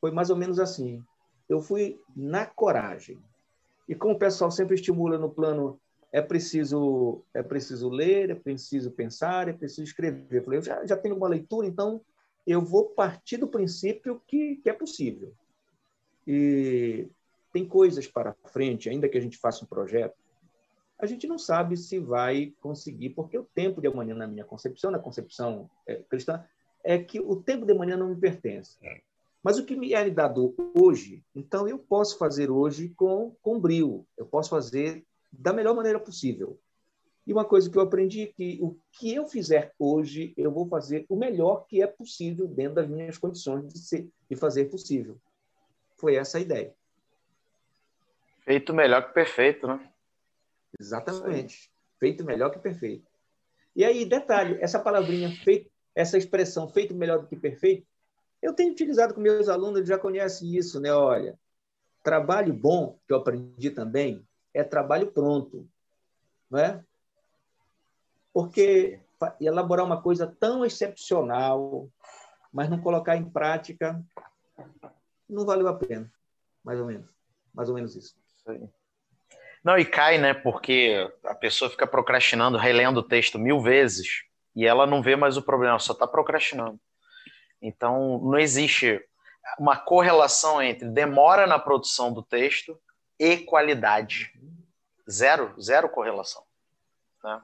Foi 0.00 0.10
mais 0.10 0.28
ou 0.28 0.36
menos 0.36 0.60
assim. 0.60 1.02
Eu 1.48 1.60
fui 1.60 2.00
na 2.14 2.44
coragem. 2.44 3.18
E 3.88 3.94
como 3.94 4.14
o 4.14 4.18
pessoal 4.18 4.50
sempre 4.50 4.74
estimula 4.74 5.18
no 5.18 5.30
plano, 5.30 5.80
é 6.14 6.22
preciso 6.22 7.24
é 7.34 7.42
preciso 7.42 7.88
ler, 7.88 8.30
é 8.30 8.36
preciso 8.36 8.92
pensar, 8.92 9.48
é 9.48 9.52
preciso 9.52 9.82
escrever. 9.82 10.38
Eu 10.38 10.44
falei, 10.44 10.60
eu 10.60 10.62
já, 10.62 10.86
já 10.86 10.96
tenho 10.96 11.16
uma 11.16 11.26
leitura, 11.26 11.66
então 11.66 12.00
eu 12.46 12.60
vou 12.60 12.90
partir 12.90 13.36
do 13.36 13.48
princípio 13.48 14.22
que, 14.24 14.54
que 14.62 14.70
é 14.70 14.72
possível. 14.72 15.34
E 16.24 17.08
tem 17.52 17.66
coisas 17.66 18.06
para 18.06 18.32
frente, 18.44 18.88
ainda 18.88 19.08
que 19.08 19.18
a 19.18 19.20
gente 19.20 19.36
faça 19.36 19.64
um 19.64 19.66
projeto, 19.66 20.14
a 21.00 21.04
gente 21.04 21.26
não 21.26 21.36
sabe 21.36 21.76
se 21.76 21.98
vai 21.98 22.54
conseguir, 22.60 23.10
porque 23.10 23.36
o 23.36 23.48
tempo 23.52 23.80
de 23.80 23.88
amanhã, 23.88 24.14
na 24.14 24.28
minha 24.28 24.44
concepção, 24.44 24.92
na 24.92 25.00
concepção 25.00 25.68
é, 25.84 25.96
cristã, 25.96 26.44
é 26.84 26.96
que 26.96 27.18
o 27.18 27.34
tempo 27.34 27.66
de 27.66 27.72
amanhã 27.72 27.96
não 27.96 28.10
me 28.10 28.16
pertence. 28.16 28.78
É. 28.80 29.00
Mas 29.42 29.58
o 29.58 29.64
que 29.66 29.74
me 29.74 29.92
é 29.92 30.08
dado 30.08 30.54
hoje, 30.76 31.24
então 31.34 31.66
eu 31.66 31.76
posso 31.76 32.16
fazer 32.18 32.52
hoje 32.52 32.90
com, 32.90 33.34
com 33.42 33.58
brio, 33.58 34.06
eu 34.16 34.24
posso 34.24 34.48
fazer 34.48 35.04
da 35.38 35.52
melhor 35.52 35.74
maneira 35.74 35.98
possível. 35.98 36.58
E 37.26 37.32
uma 37.32 37.44
coisa 37.44 37.70
que 37.70 37.78
eu 37.78 37.82
aprendi 37.82 38.22
é 38.22 38.26
que 38.26 38.58
o 38.60 38.78
que 38.92 39.14
eu 39.14 39.26
fizer 39.26 39.72
hoje, 39.78 40.34
eu 40.36 40.50
vou 40.50 40.66
fazer 40.66 41.06
o 41.08 41.16
melhor 41.16 41.66
que 41.66 41.82
é 41.82 41.86
possível 41.86 42.46
dentro 42.46 42.74
das 42.74 42.88
minhas 42.88 43.16
condições 43.16 43.66
de, 43.72 43.78
ser, 43.78 44.08
de 44.28 44.36
fazer 44.36 44.66
possível. 44.66 45.18
Foi 45.96 46.16
essa 46.16 46.36
a 46.36 46.40
ideia. 46.40 46.74
Feito 48.40 48.74
melhor 48.74 49.06
que 49.06 49.14
perfeito, 49.14 49.66
né? 49.66 49.90
Exatamente. 50.78 51.70
Feito 51.98 52.24
melhor 52.24 52.50
que 52.50 52.58
perfeito. 52.58 53.10
E 53.74 53.84
aí, 53.84 54.04
detalhe, 54.04 54.58
essa 54.60 54.78
palavrinha 54.78 55.30
feito, 55.30 55.70
essa 55.94 56.18
expressão 56.18 56.68
feito 56.68 56.94
melhor 56.94 57.20
do 57.20 57.26
que 57.26 57.36
perfeito, 57.36 57.86
eu 58.42 58.52
tenho 58.52 58.72
utilizado 58.72 59.14
com 59.14 59.20
meus 59.20 59.48
alunos, 59.48 59.78
eles 59.78 59.88
já 59.88 59.98
conhecem 59.98 60.54
isso, 60.54 60.78
né? 60.78 60.92
Olha, 60.92 61.38
trabalho 62.02 62.52
bom, 62.52 62.98
que 63.06 63.14
eu 63.14 63.16
aprendi 63.16 63.70
também, 63.70 64.22
é 64.54 64.62
trabalho 64.62 65.10
pronto, 65.10 65.68
não 66.48 66.58
é? 66.58 66.82
Porque 68.32 69.00
elaborar 69.40 69.84
uma 69.84 70.00
coisa 70.00 70.26
tão 70.26 70.64
excepcional, 70.64 71.88
mas 72.52 72.70
não 72.70 72.80
colocar 72.80 73.16
em 73.16 73.28
prática, 73.28 74.00
não 75.28 75.44
valeu 75.44 75.66
a 75.68 75.74
pena, 75.74 76.10
mais 76.62 76.78
ou 76.78 76.86
menos, 76.86 77.08
mais 77.52 77.68
ou 77.68 77.74
menos 77.74 77.96
isso. 77.96 78.14
Não, 79.64 79.78
e 79.78 79.84
cai, 79.84 80.18
né? 80.18 80.34
Porque 80.34 81.10
a 81.24 81.34
pessoa 81.34 81.70
fica 81.70 81.86
procrastinando, 81.86 82.58
relendo 82.58 82.98
o 82.98 83.02
texto 83.02 83.38
mil 83.38 83.60
vezes 83.60 84.24
e 84.54 84.66
ela 84.66 84.86
não 84.86 85.02
vê 85.02 85.16
mais 85.16 85.36
o 85.36 85.42
problema, 85.42 85.78
só 85.78 85.92
está 85.92 86.06
procrastinando. 86.06 86.78
Então, 87.60 88.20
não 88.22 88.38
existe 88.38 89.02
uma 89.58 89.76
correlação 89.76 90.62
entre 90.62 90.88
demora 90.88 91.46
na 91.46 91.58
produção 91.58 92.12
do 92.12 92.22
texto 92.22 92.78
e 93.18 93.38
qualidade. 93.38 94.32
Zero, 95.10 95.54
zero 95.60 95.88
correlação. 95.88 96.42
Né? 97.22 97.42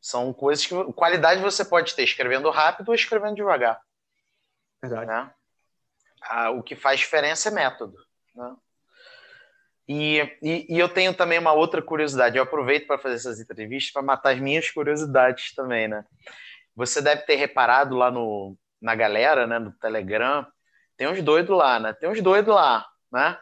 São 0.00 0.32
coisas 0.32 0.64
que. 0.66 0.74
Qualidade 0.92 1.40
você 1.40 1.64
pode 1.64 1.94
ter 1.94 2.02
escrevendo 2.02 2.50
rápido 2.50 2.88
ou 2.88 2.94
escrevendo 2.94 3.36
devagar. 3.36 3.80
Verdade. 4.82 5.06
Né? 5.06 5.34
Ah, 6.22 6.50
o 6.50 6.62
que 6.62 6.74
faz 6.74 7.00
diferença 7.00 7.48
é 7.48 7.52
método. 7.52 7.96
Né? 8.34 8.56
E, 9.88 10.38
e, 10.42 10.74
e, 10.74 10.78
eu 10.78 10.88
tenho 10.88 11.12
também 11.12 11.38
uma 11.38 11.52
outra 11.52 11.82
curiosidade. 11.82 12.36
Eu 12.36 12.44
aproveito 12.44 12.86
para 12.86 12.98
fazer 12.98 13.16
essas 13.16 13.40
entrevistas 13.40 13.92
para 13.92 14.02
matar 14.02 14.34
as 14.34 14.40
minhas 14.40 14.70
curiosidades 14.70 15.54
também, 15.54 15.88
né? 15.88 16.04
Você 16.74 17.02
deve 17.02 17.22
ter 17.22 17.34
reparado 17.34 17.96
lá 17.96 18.10
no, 18.10 18.56
na 18.80 18.94
galera, 18.94 19.46
né, 19.46 19.58
no 19.58 19.72
Telegram, 19.72 20.46
tem 20.96 21.08
uns 21.08 21.22
doidos 21.22 21.56
lá, 21.56 21.78
né? 21.78 21.92
Tem 21.92 22.08
uns 22.08 22.20
doidos 22.22 22.54
lá, 22.54 22.86
né? 23.12 23.38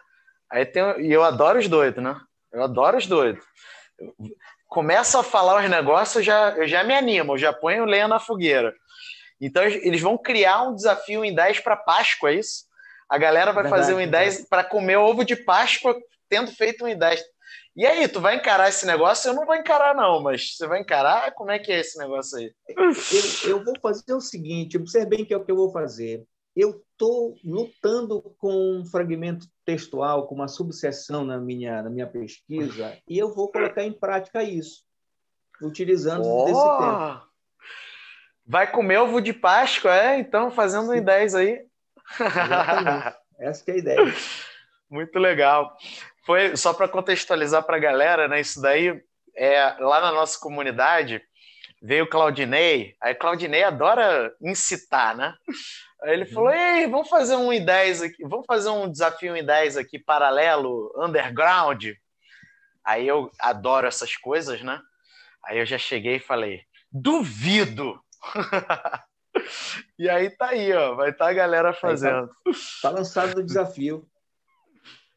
Aí 0.51 0.67
tem, 0.67 0.83
e 1.01 1.13
eu 1.13 1.23
adoro 1.23 1.59
os 1.59 1.69
doidos, 1.69 2.03
né? 2.03 2.19
Eu 2.53 2.63
adoro 2.63 2.99
os 2.99 3.07
doidos. 3.07 3.45
Começa 4.67 5.21
a 5.21 5.23
falar 5.23 5.63
os 5.63 5.71
negócios, 5.71 6.17
eu 6.17 6.23
já, 6.23 6.51
eu 6.57 6.67
já 6.67 6.83
me 6.83 6.95
animo, 6.95 7.35
eu 7.35 7.39
já 7.39 7.53
ponho 7.53 7.85
lenha 7.85 8.09
na 8.09 8.19
fogueira. 8.19 8.75
Então 9.41 9.63
eles 9.63 10.01
vão 10.01 10.19
criar 10.19 10.63
um 10.63 10.75
desafio 10.75 11.25
em 11.25 11.35
10 11.35 11.61
para 11.61 11.77
Páscoa, 11.77 12.31
é 12.31 12.35
isso? 12.35 12.65
A 13.09 13.19
galera 13.19 13.53
vai 13.53 13.65
Verdade, 13.65 13.83
fazer 13.83 13.95
um 13.95 14.01
em 14.01 14.09
10 14.09 14.49
para 14.49 14.63
comer 14.63 14.97
ovo 14.97 15.25
de 15.25 15.37
Páscoa 15.37 15.97
tendo 16.29 16.53
feito 16.53 16.85
um 16.85 16.89
em 16.89 16.97
10. 16.97 17.23
E 17.77 17.87
aí, 17.87 18.07
tu 18.09 18.21
vai 18.21 18.37
encarar 18.37 18.69
esse 18.69 18.85
negócio? 18.85 19.29
Eu 19.29 19.35
não 19.35 19.47
vou 19.47 19.55
encarar, 19.55 19.95
não, 19.95 20.21
mas 20.21 20.57
você 20.57 20.67
vai 20.67 20.81
encarar? 20.81 21.33
Como 21.33 21.51
é 21.51 21.59
que 21.59 21.73
é 21.73 21.81
esse 21.81 21.99
negócio 21.99 22.39
aí? 22.39 22.53
Eu, 22.69 23.51
eu 23.51 23.65
vou 23.65 23.75
fazer 23.81 24.13
o 24.13 24.21
seguinte: 24.21 24.77
observe 24.77 25.07
bem 25.07 25.25
que 25.25 25.33
é 25.33 25.37
o 25.37 25.45
que 25.45 25.51
eu 25.51 25.57
vou 25.57 25.73
fazer. 25.73 26.25
Eu 26.57 26.83
estou 26.93 27.37
lutando 27.45 28.21
com 28.39 28.79
um 28.79 28.85
fragmento 28.85 29.47
textual, 29.65 30.27
com 30.27 30.35
uma 30.35 30.49
subseção 30.49 31.25
na 31.25 31.39
minha, 31.39 31.83
na 31.83 31.91
minha 31.91 32.07
pesquisa, 32.07 32.99
e 33.09 33.19
eu 33.19 33.33
vou 33.33 33.51
colocar 33.51 33.85
em 33.85 33.93
prática 33.93 34.43
isso, 34.43 34.85
utilizando 35.63 36.27
oh! 36.27 36.45
desse 36.45 36.61
tempo. 36.61 37.31
Vai 38.45 38.71
comer 38.71 38.99
ovo 38.99 39.21
de 39.21 39.33
Páscoa, 39.33 39.95
é? 39.95 40.19
Então, 40.19 40.51
fazendo 40.51 40.93
em 40.93 41.03
10 41.03 41.35
aí. 41.37 41.65
Exatamente. 42.19 43.17
Essa 43.39 43.71
é 43.71 43.75
a 43.75 43.77
ideia. 43.79 44.15
Muito 44.91 45.19
legal. 45.19 45.77
Foi 46.27 46.57
só 46.57 46.75
para 46.75 46.89
contextualizar 46.89 47.63
para 47.63 47.77
a 47.77 47.81
galera, 47.81 48.27
né? 48.27 48.41
Isso 48.41 48.61
daí 48.61 49.01
é 49.37 49.77
lá 49.79 50.01
na 50.01 50.13
nossa 50.13 50.39
comunidade 50.39 51.23
veio 51.83 52.09
Claudinei. 52.09 52.95
Aí 53.01 53.15
Claudinei 53.15 53.63
adora 53.63 54.35
incitar, 54.41 55.17
né? 55.17 55.35
Aí 56.03 56.13
ele 56.15 56.25
uhum. 56.25 56.33
falou: 56.33 56.51
Ei, 56.51 56.87
vamos 56.87 57.09
fazer 57.09 57.37
um 57.37 57.53
em 57.53 57.65
10 57.65 58.03
aqui, 58.03 58.23
vamos 58.27 58.47
fazer 58.47 58.71
um 58.71 58.91
desafio 58.91 59.37
em 59.37 59.45
10 59.45 59.77
aqui, 59.77 59.99
paralelo, 59.99 60.93
underground. 60.97 61.85
Aí 62.85 63.07
eu 63.07 63.31
adoro 63.39 63.87
essas 63.87 64.17
coisas, 64.17 64.63
né? 64.63 64.81
Aí 65.45 65.59
eu 65.59 65.67
já 65.67 65.79
cheguei 65.79 66.17
e 66.17 66.21
falei: 66.21 66.63
duvido! 66.91 68.01
e 69.99 70.09
aí 70.09 70.31
tá 70.31 70.49
aí, 70.49 70.73
ó, 70.73 70.95
vai 70.95 71.11
estar 71.11 71.27
tá 71.27 71.31
a 71.31 71.35
galera 71.35 71.73
fazendo. 71.73 72.29
Tá, 72.29 72.53
tá, 72.83 72.91
lançado 72.91 73.39
o 73.39 73.45
desafio. 73.45 74.07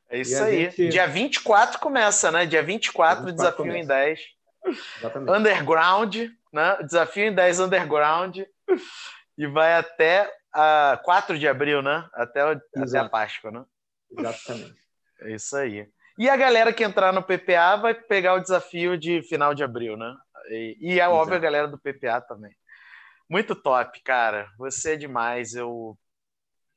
É 0.10 0.20
isso 0.20 0.42
aí. 0.44 0.66
Gente... 0.66 0.90
Dia 0.90 1.08
24 1.08 1.80
começa, 1.80 2.32
né? 2.32 2.46
Dia 2.46 2.62
24, 2.62 3.26
24 3.26 3.36
desafio 3.36 3.58
começa. 3.58 3.80
em 3.80 3.88
10. 3.88 4.20
Exatamente. 5.00 5.38
Underground, 5.38 6.16
né? 6.52 6.78
Desafio 6.84 7.26
em 7.26 7.34
10 7.34 7.60
Underground. 7.62 8.40
E 9.38 9.48
vai 9.48 9.74
até 9.74 10.32
a 10.54 11.00
4 11.04 11.38
de 11.38 11.48
abril, 11.48 11.82
né? 11.82 12.08
Até, 12.14 12.42
até 12.42 13.00
a 13.00 13.10
Páscoa, 13.10 13.52
né? 13.52 13.66
Exatamente. 14.18 14.80
É 15.22 15.32
isso 15.32 15.56
aí. 15.58 15.90
E 16.18 16.30
a 16.30 16.38
galera 16.38 16.72
que 16.72 16.84
entrar 16.84 17.12
no 17.12 17.24
PPA 17.24 17.76
vai 17.76 17.94
pegar 17.96 18.36
o 18.36 18.40
desafio 18.40 18.98
de 18.98 19.24
final 19.24 19.54
de 19.56 19.64
abril, 19.64 19.98
né? 19.98 20.16
E, 20.50 20.78
e 20.80 21.00
é 21.00 21.08
óbvio 21.08 21.36
a 21.36 21.40
galera 21.40 21.68
do 21.68 21.80
PPA 21.80 22.22
também. 22.22 22.56
Muito 23.28 23.56
top, 23.56 24.00
cara. 24.02 24.52
Você 24.58 24.94
é 24.94 24.98
demais. 24.98 25.56
Eu, 25.56 25.98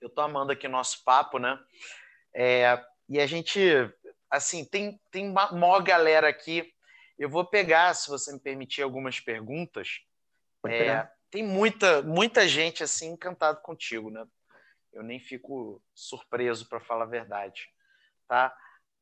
eu 0.00 0.08
tô 0.08 0.22
amando 0.22 0.52
aqui 0.52 0.66
o 0.66 0.70
nosso 0.70 1.04
papo, 1.04 1.38
né? 1.38 1.58
É, 2.34 2.82
e 3.08 3.20
a 3.20 3.26
gente, 3.26 3.60
assim, 4.30 4.64
tem, 4.64 4.98
tem 5.10 5.28
uma 5.28 5.52
maior 5.52 5.82
galera 5.82 6.28
aqui. 6.28 6.72
Eu 7.18 7.28
vou 7.28 7.44
pegar, 7.44 7.92
se 7.94 8.08
você 8.08 8.32
me 8.32 8.40
permitir, 8.40 8.82
algumas 8.82 9.20
perguntas. 9.20 10.00
É, 10.66 11.08
tem 11.36 11.42
muita, 11.42 12.00
muita 12.00 12.48
gente, 12.48 12.82
assim, 12.82 13.10
encantado 13.10 13.60
contigo, 13.60 14.08
né? 14.10 14.26
Eu 14.90 15.02
nem 15.02 15.20
fico 15.20 15.82
surpreso, 15.94 16.66
para 16.66 16.80
falar 16.80 17.04
a 17.04 17.08
verdade, 17.08 17.68
tá? 18.26 18.56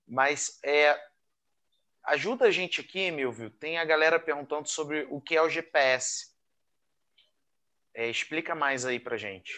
Mas 0.04 0.58
é, 0.64 1.00
ajuda 2.02 2.46
a 2.46 2.50
gente 2.50 2.80
aqui, 2.80 3.12
Milvio. 3.12 3.50
Tem 3.50 3.78
a 3.78 3.84
galera 3.84 4.18
perguntando 4.18 4.68
sobre 4.68 5.06
o 5.12 5.20
que 5.20 5.36
é 5.36 5.42
o 5.42 5.48
GPS. 5.48 6.34
É, 7.94 8.10
explica 8.10 8.52
mais 8.52 8.84
aí 8.84 8.98
para 8.98 9.16
gente. 9.16 9.54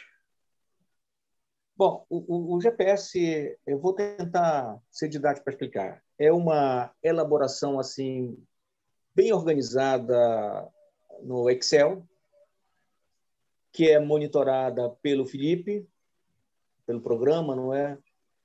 Bom, 1.75 2.05
o, 2.11 2.57
o, 2.57 2.61
GPS, 2.61 3.59
eu 3.67 3.79
vou 3.79 3.95
tentar 3.95 4.79
ser 4.91 5.09
didático 5.09 5.45
para 5.45 5.55
explicar. 5.55 6.05
É 6.19 6.31
uma 6.31 6.95
elaboração 7.03 7.81
assim 7.81 8.37
bem 9.15 9.33
organizada 9.33 10.71
no 11.23 11.49
Excel, 11.49 12.07
que 13.77 13.91
é 13.91 14.01
monitorada 14.01 14.89
pelo 15.03 15.27
Felipe, 15.27 15.87
pelo 16.87 16.99
programa, 16.99 17.55
não 17.55 17.75
é? 17.75 17.99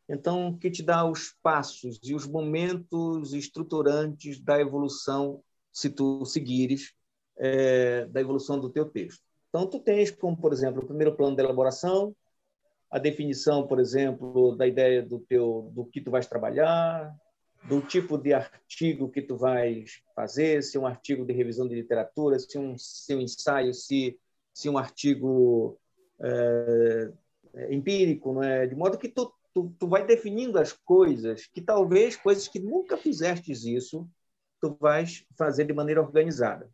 Então, 0.09 0.57
que 0.57 0.69
te 0.69 0.83
dá 0.83 1.05
os 1.05 1.33
passos 1.41 2.01
e 2.03 2.13
os 2.13 2.27
momentos 2.27 3.31
estruturantes 3.31 4.41
da 4.41 4.59
evolução, 4.59 5.41
se 5.71 5.89
tu 5.89 6.25
seguires, 6.25 6.93
é, 7.37 8.03
da 8.07 8.19
evolução 8.19 8.59
do 8.59 8.69
teu 8.69 8.83
texto. 8.83 9.23
Então, 9.47 9.65
tu 9.65 9.79
tens 9.79 10.11
como, 10.11 10.35
por 10.35 10.51
exemplo, 10.51 10.83
o 10.83 10.85
primeiro 10.85 11.15
plano 11.15 11.33
de 11.33 11.41
elaboração, 11.41 12.13
a 12.89 12.99
definição, 12.99 13.65
por 13.65 13.79
exemplo, 13.79 14.53
da 14.57 14.67
ideia 14.67 15.01
do 15.01 15.17
teu 15.19 15.71
do 15.73 15.85
que 15.85 16.01
tu 16.01 16.11
vais 16.11 16.27
trabalhar, 16.27 17.15
do 17.69 17.79
tipo 17.79 18.17
de 18.17 18.33
artigo 18.33 19.09
que 19.09 19.21
tu 19.21 19.37
vais 19.37 20.03
fazer, 20.13 20.61
se 20.61 20.75
é 20.75 20.79
um 20.81 20.85
artigo 20.85 21.25
de 21.25 21.31
revisão 21.31 21.69
de 21.69 21.75
literatura, 21.75 22.37
se 22.37 22.47
se 22.77 23.15
um 23.15 23.21
ensaio, 23.21 23.73
se, 23.73 24.19
se 24.53 24.69
um 24.69 24.77
artigo 24.77 25.77
é, 26.19 27.11
empírico, 27.69 28.33
não 28.33 28.43
é? 28.43 28.67
De 28.67 28.75
modo 28.75 28.97
que 28.97 29.09
tu, 29.09 29.31
tu, 29.53 29.73
tu 29.77 29.87
vai 29.87 30.05
definindo 30.05 30.59
as 30.59 30.73
coisas 30.73 31.47
que 31.47 31.61
talvez 31.61 32.15
coisas 32.15 32.47
que 32.47 32.59
nunca 32.59 32.97
fizestes 32.97 33.65
isso, 33.65 34.07
tu 34.61 34.77
vais 34.79 35.25
fazer 35.37 35.65
de 35.65 35.73
maneira 35.73 36.01
organizada. 36.01 36.69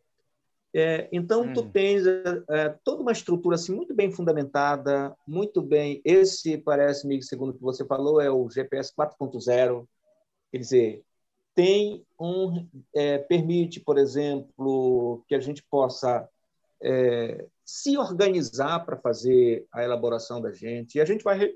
É, 0.74 1.08
então, 1.10 1.42
hum. 1.42 1.52
tu 1.54 1.62
tens 1.70 2.06
é, 2.06 2.22
é, 2.50 2.68
toda 2.84 3.02
uma 3.02 3.12
estrutura 3.12 3.54
assim, 3.54 3.74
muito 3.74 3.94
bem 3.94 4.10
fundamentada, 4.10 5.16
muito 5.26 5.62
bem. 5.62 6.00
Esse, 6.04 6.58
parece-me, 6.58 7.22
segundo 7.22 7.50
o 7.50 7.54
que 7.54 7.62
você 7.62 7.84
falou, 7.86 8.20
é 8.20 8.30
o 8.30 8.48
GPS 8.50 8.92
4.0. 8.94 9.88
Quer 10.52 10.58
dizer, 10.58 11.02
tem 11.54 12.04
um. 12.20 12.68
É, 12.94 13.18
permite, 13.18 13.80
por 13.80 13.98
exemplo, 13.98 15.24
que 15.26 15.34
a 15.34 15.40
gente 15.40 15.64
possa 15.70 16.28
é, 16.82 17.46
se 17.64 17.96
organizar 17.98 18.84
para 18.84 18.96
fazer 18.96 19.66
a 19.72 19.82
elaboração 19.82 20.40
da 20.40 20.52
gente. 20.52 20.96
E 20.96 21.00
a 21.00 21.04
gente 21.04 21.22
vai, 21.22 21.52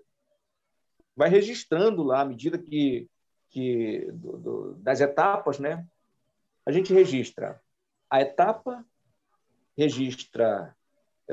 vai 1.17 1.29
registrando 1.29 2.03
lá, 2.03 2.21
à 2.21 2.25
medida 2.25 2.59
que, 2.59 3.09
que 3.51 4.09
do, 4.13 4.37
do, 4.39 4.75
das 4.75 5.01
etapas, 5.01 5.59
né? 5.59 5.87
A 6.65 6.71
gente 6.71 6.93
registra 6.93 7.61
a 8.11 8.21
etapa, 8.21 8.85
registra, 9.77 10.77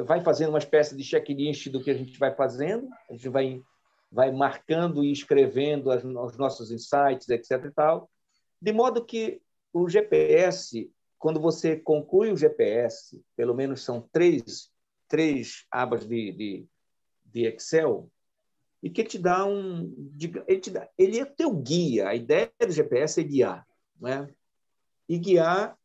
vai 0.05 0.21
fazendo 0.21 0.49
uma 0.49 0.59
espécie 0.59 0.95
de 0.95 1.03
checklist 1.03 1.67
do 1.67 1.83
que 1.83 1.91
a 1.91 1.93
gente 1.93 2.17
vai 2.17 2.33
fazendo, 2.33 2.87
a 3.09 3.13
gente 3.13 3.27
vai, 3.27 3.61
vai 4.09 4.31
marcando 4.31 5.03
e 5.03 5.11
escrevendo 5.11 5.91
as, 5.91 6.03
os 6.03 6.37
nossos 6.37 6.71
insights, 6.71 7.27
etc. 7.27 7.65
E 7.65 7.71
tal, 7.71 8.09
de 8.61 8.71
modo 8.71 9.03
que 9.03 9.41
o 9.73 9.89
GPS, 9.89 10.91
quando 11.19 11.39
você 11.39 11.75
conclui 11.75 12.31
o 12.31 12.37
GPS, 12.37 13.21
pelo 13.35 13.53
menos 13.53 13.83
são 13.83 14.07
três, 14.11 14.71
três 15.07 15.65
abas 15.69 16.07
de, 16.07 16.31
de, 16.31 16.67
de 17.25 17.45
Excel, 17.45 18.09
e 18.81 18.89
que 18.89 19.03
te 19.03 19.19
dá 19.19 19.45
um. 19.45 19.93
Ele, 20.47 20.59
te 20.61 20.71
dá, 20.71 20.89
ele 20.97 21.19
é 21.19 21.25
teu 21.25 21.53
guia. 21.53 22.07
A 22.07 22.15
ideia 22.15 22.49
do 22.61 22.71
GPS 22.71 23.19
é 23.19 23.23
guiar. 23.23 23.67
Né? 23.99 24.33
E 25.09 25.17
guiar 25.17 25.77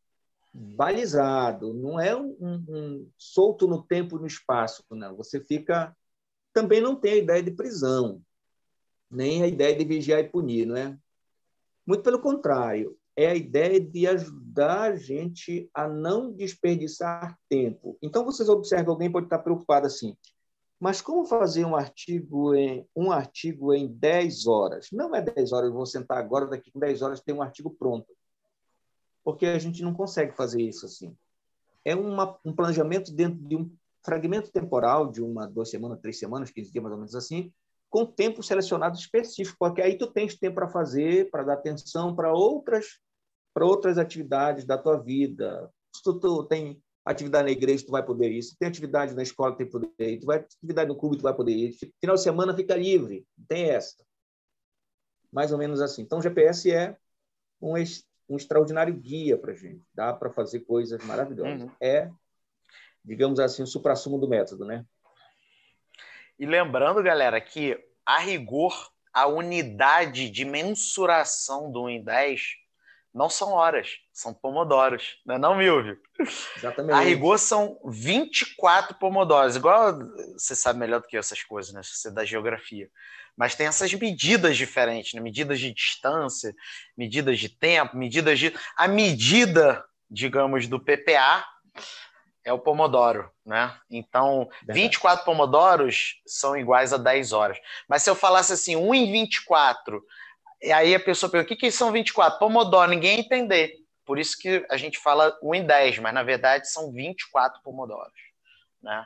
balizado, 0.53 1.73
não 1.73 1.99
é 1.99 2.15
um, 2.15 2.37
um, 2.39 3.11
solto 3.17 3.67
no 3.67 3.83
tempo 3.83 4.15
e 4.15 4.21
no 4.21 4.27
espaço, 4.27 4.85
não. 4.89 5.17
Você 5.17 5.41
fica 5.41 5.93
também 6.53 6.79
não 6.79 6.95
tem 6.95 7.11
a 7.11 7.17
ideia 7.17 7.43
de 7.43 7.51
prisão, 7.51 8.21
nem 9.11 9.43
a 9.43 9.47
ideia 9.47 9.75
de 9.75 9.83
vigiar 9.83 10.21
e 10.21 10.29
punir, 10.29 10.65
não 10.65 10.77
é? 10.77 10.97
Muito 11.85 12.01
pelo 12.01 12.21
contrário, 12.21 12.97
é 13.15 13.27
a 13.27 13.35
ideia 13.35 13.79
de 13.79 14.07
ajudar 14.07 14.91
a 14.91 14.95
gente 14.95 15.69
a 15.73 15.87
não 15.87 16.31
desperdiçar 16.31 17.37
tempo. 17.49 17.97
Então 18.01 18.25
vocês 18.25 18.49
observam 18.49 18.93
alguém 18.93 19.11
pode 19.11 19.27
estar 19.27 19.39
preocupado 19.39 19.87
assim, 19.87 20.17
mas 20.79 21.01
como 21.01 21.25
fazer 21.25 21.65
um 21.65 21.75
artigo 21.75 22.53
em 22.53 22.85
um 22.95 23.11
artigo 23.11 23.73
em 23.73 23.87
10 23.87 24.47
horas? 24.47 24.87
Não 24.91 25.15
é 25.15 25.21
10 25.21 25.53
horas, 25.53 25.69
eu 25.69 25.73
vou 25.73 25.85
sentar 25.85 26.17
agora, 26.17 26.47
daqui 26.47 26.71
com 26.71 26.79
10 26.79 27.01
horas 27.01 27.21
tem 27.21 27.33
um 27.33 27.41
artigo 27.41 27.69
pronto 27.69 28.07
porque 29.25 29.47
a 29.47 29.57
gente 29.57 29.81
não 29.81 29.91
consegue 29.91 30.35
fazer 30.35 30.61
isso 30.61 30.85
assim. 30.85 31.17
É 31.83 31.95
uma, 31.95 32.37
um 32.45 32.53
planejamento 32.53 33.11
dentro 33.11 33.39
de 33.39 33.55
um 33.55 33.75
fragmento 34.03 34.51
temporal 34.51 35.11
de 35.11 35.21
uma, 35.21 35.47
duas 35.47 35.71
semanas, 35.71 35.99
três 35.99 36.19
semanas, 36.19 36.51
15 36.51 36.71
dias 36.71 36.83
mais 36.83 36.93
ou 36.93 36.99
menos 36.99 37.15
assim, 37.15 37.51
com 37.89 38.05
tempo 38.05 38.43
selecionado 38.43 38.95
específico, 38.95 39.57
porque 39.59 39.81
aí 39.81 39.97
tu 39.97 40.05
tens 40.05 40.37
tempo 40.37 40.55
para 40.55 40.69
fazer, 40.69 41.31
para 41.31 41.43
dar 41.43 41.53
atenção 41.53 42.15
para 42.15 42.31
outras 42.31 42.99
para 43.55 43.65
outras 43.65 43.97
atividades 43.97 44.65
da 44.65 44.77
tua 44.77 44.97
vida. 44.97 45.71
Se 45.95 46.03
tu, 46.03 46.19
tu, 46.19 46.43
tem 46.43 46.83
atividade 47.05 47.45
na 47.45 47.51
igreja, 47.51 47.85
tu 47.85 47.91
vai 47.91 48.03
poder 48.03 48.29
ir. 48.29 48.43
Se 48.43 48.57
tem 48.57 48.67
atividade 48.67 49.15
na 49.15 49.23
escola, 49.23 49.53
tu 49.53 49.59
tem 49.59 49.69
poder 49.69 49.93
ir. 49.97 50.19
Tu 50.19 50.25
vai 50.25 50.39
atividade 50.39 50.89
no 50.89 50.97
clube, 50.97 51.15
tu 51.15 51.23
vai 51.23 51.33
poder 51.33 51.53
ir. 51.53 51.73
Final 52.01 52.17
de 52.17 52.21
semana 52.21 52.53
fica 52.53 52.75
livre. 52.75 53.25
Tem 53.47 53.69
essa. 53.69 53.95
Mais 55.31 55.53
ou 55.53 55.57
menos 55.57 55.79
assim. 55.79 56.01
Então, 56.01 56.19
o 56.19 56.21
GPS 56.21 56.69
é 56.69 56.97
um 57.61 57.75
um 58.27 58.35
extraordinário 58.35 58.93
guia 58.93 59.37
para 59.37 59.53
a 59.53 59.55
gente. 59.55 59.85
Dá 59.93 60.11
para 60.11 60.31
fazer 60.31 60.61
coisas 60.61 61.01
maravilhosas. 61.05 61.61
Uhum. 61.61 61.71
É, 61.79 62.09
digamos 63.05 63.39
assim, 63.39 63.63
o 63.63 63.67
supra-sumo 63.67 64.17
do 64.17 64.27
método, 64.27 64.65
né? 64.65 64.83
E 66.37 66.45
lembrando, 66.45 67.01
galera, 67.01 67.39
que 67.39 67.81
a 68.05 68.19
rigor, 68.19 68.91
a 69.13 69.27
unidade 69.27 70.29
de 70.29 70.43
mensuração 70.43 71.71
do 71.71 71.83
1 71.83 71.89
em 71.89 72.03
10 72.03 72.64
não 73.15 73.29
são 73.29 73.53
horas, 73.53 73.97
são 74.11 74.33
pomodoros, 74.33 75.17
não 75.25 75.35
é 75.35 75.39
não, 75.39 75.55
Milvio? 75.55 75.97
Exatamente. 76.57 76.93
A 76.93 76.99
rigor 76.99 77.39
são 77.39 77.79
24 77.85 78.95
pomodoros, 78.99 79.55
igual 79.55 79.97
você 80.37 80.53
sabe 80.53 80.77
melhor 80.77 80.99
do 80.99 81.07
que 81.07 81.15
essas 81.15 81.41
coisas, 81.41 81.73
né? 81.73 81.81
Você 81.81 82.11
da 82.11 82.25
geografia 82.25 82.89
mas 83.37 83.53
tem 83.53 83.67
essas 83.67 83.93
medidas 83.93 84.55
diferentes, 84.55 85.13
né? 85.13 85.19
medidas 85.19 85.59
de 85.59 85.73
distância, 85.73 86.55
medidas 86.97 87.37
de 87.37 87.49
tempo, 87.49 87.97
medidas 87.97 88.39
de. 88.39 88.53
A 88.77 88.87
medida, 88.87 89.83
digamos, 90.09 90.67
do 90.67 90.79
PPA 90.79 91.45
é 92.45 92.53
o 92.53 92.59
Pomodoro, 92.59 93.29
né? 93.45 93.75
Então, 93.89 94.47
Verdade. 94.59 94.79
24 94.79 95.25
Pomodoros 95.25 96.21
são 96.25 96.55
iguais 96.55 96.93
a 96.93 96.97
10 96.97 97.33
horas. 97.33 97.57
Mas 97.89 98.03
se 98.03 98.09
eu 98.09 98.15
falasse 98.15 98.53
assim, 98.53 98.75
1 98.75 98.93
em 98.93 99.11
24, 99.11 100.01
e 100.65 100.71
aí 100.71 100.95
a 100.95 100.99
pessoa 100.99 101.29
pergunta, 101.29 101.53
o 101.53 101.55
que, 101.55 101.65
que 101.65 101.71
são 101.71 101.91
24? 101.91 102.39
Pomodoro, 102.39 102.89
ninguém 102.89 103.19
entender. 103.19 103.75
Por 104.05 104.19
isso 104.19 104.37
que 104.37 104.65
a 104.69 104.77
gente 104.77 104.97
fala 104.99 105.37
1 105.41 105.55
em 105.55 105.65
10, 105.65 105.99
mas 105.99 106.13
na 106.13 106.23
verdade 106.23 106.69
são 106.69 106.91
24 106.91 107.61
Pomodoros, 107.63 108.13
né? 108.81 109.05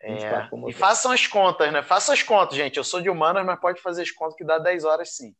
É, 0.00 0.48
e 0.68 0.72
façam 0.72 1.12
as 1.12 1.28
contas, 1.28 1.72
né? 1.72 1.80
Façam 1.80 2.12
as 2.12 2.22
contas, 2.22 2.56
gente. 2.56 2.76
Eu 2.76 2.82
sou 2.82 3.00
de 3.00 3.08
humanas, 3.08 3.46
mas 3.46 3.60
pode 3.60 3.80
fazer 3.80 4.02
as 4.02 4.10
contas 4.10 4.34
que 4.36 4.44
dá 4.44 4.58
10 4.58 4.84
horas 4.84 5.14
sim. 5.14 5.32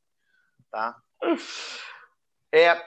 Tá? 0.70 0.96
É, 2.52 2.80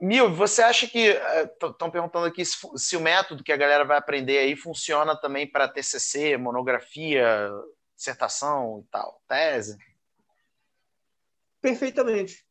Mil, 0.00 0.32
você 0.32 0.62
acha 0.62 0.86
que. 0.86 1.08
Estão 1.08 1.88
é, 1.88 1.90
perguntando 1.90 2.26
aqui 2.26 2.44
se, 2.44 2.56
se, 2.76 2.96
o 2.96 3.00
método 3.00 3.42
que 3.42 3.52
a 3.52 3.56
galera 3.56 3.84
vai 3.84 3.96
aprender 3.96 4.38
aí 4.38 4.54
funciona 4.54 5.16
também 5.16 5.50
para 5.50 5.68
TCC, 5.68 6.36
monografia, 6.36 7.50
dissertação 7.94 8.84
e 8.84 8.90
tal, 8.90 9.22
tese? 9.26 9.78
Perfeitamente. 11.66 12.46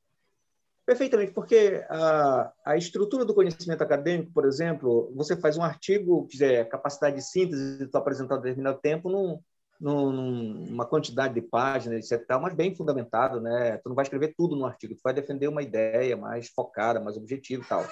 Perfeitamente, 0.85 1.31
porque 1.31 1.85
a, 1.89 2.51
a 2.65 2.75
estrutura 2.75 3.23
do 3.23 3.33
conhecimento 3.33 3.81
acadêmico, 3.81 4.33
por 4.33 4.45
exemplo, 4.45 5.09
você 5.15 5.37
faz 5.37 5.57
um 5.57 5.63
artigo, 5.63 6.27
que 6.27 6.43
é 6.43 6.65
capacidade 6.65 7.15
de 7.15 7.21
síntese, 7.21 7.87
tu 7.87 7.97
apresentar 7.97 8.35
em 8.35 8.41
determinado 8.41 8.77
tempo 8.81 9.09
num, 9.09 9.39
num, 9.79 10.11
numa 10.11 10.85
quantidade 10.85 11.33
de 11.33 11.41
páginas, 11.41 12.11
etc., 12.11 12.27
mas 12.41 12.53
bem 12.53 12.75
fundamentado, 12.75 13.39
né? 13.39 13.77
Tu 13.77 13.87
não 13.87 13.95
vai 13.95 14.03
escrever 14.03 14.33
tudo 14.37 14.53
no 14.53 14.65
artigo, 14.65 14.93
tu 14.93 15.01
vai 15.01 15.13
defender 15.13 15.47
uma 15.47 15.63
ideia 15.63 16.17
mais 16.17 16.49
focada, 16.49 16.99
mais 16.99 17.15
objetiva 17.15 17.63
e 17.63 17.65
tal. 17.65 17.87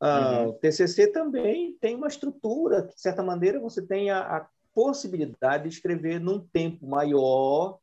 Ah, 0.00 0.40
uhum. 0.40 0.48
O 0.48 0.52
TCC 0.54 1.12
também 1.12 1.78
tem 1.80 1.94
uma 1.94 2.08
estrutura, 2.08 2.88
que, 2.88 2.96
de 2.96 3.00
certa 3.00 3.22
maneira, 3.22 3.60
você 3.60 3.80
tem 3.80 4.10
a, 4.10 4.18
a 4.18 4.48
possibilidade 4.74 5.62
de 5.62 5.76
escrever 5.76 6.18
num 6.18 6.40
tempo 6.40 6.86
maior 6.88 7.78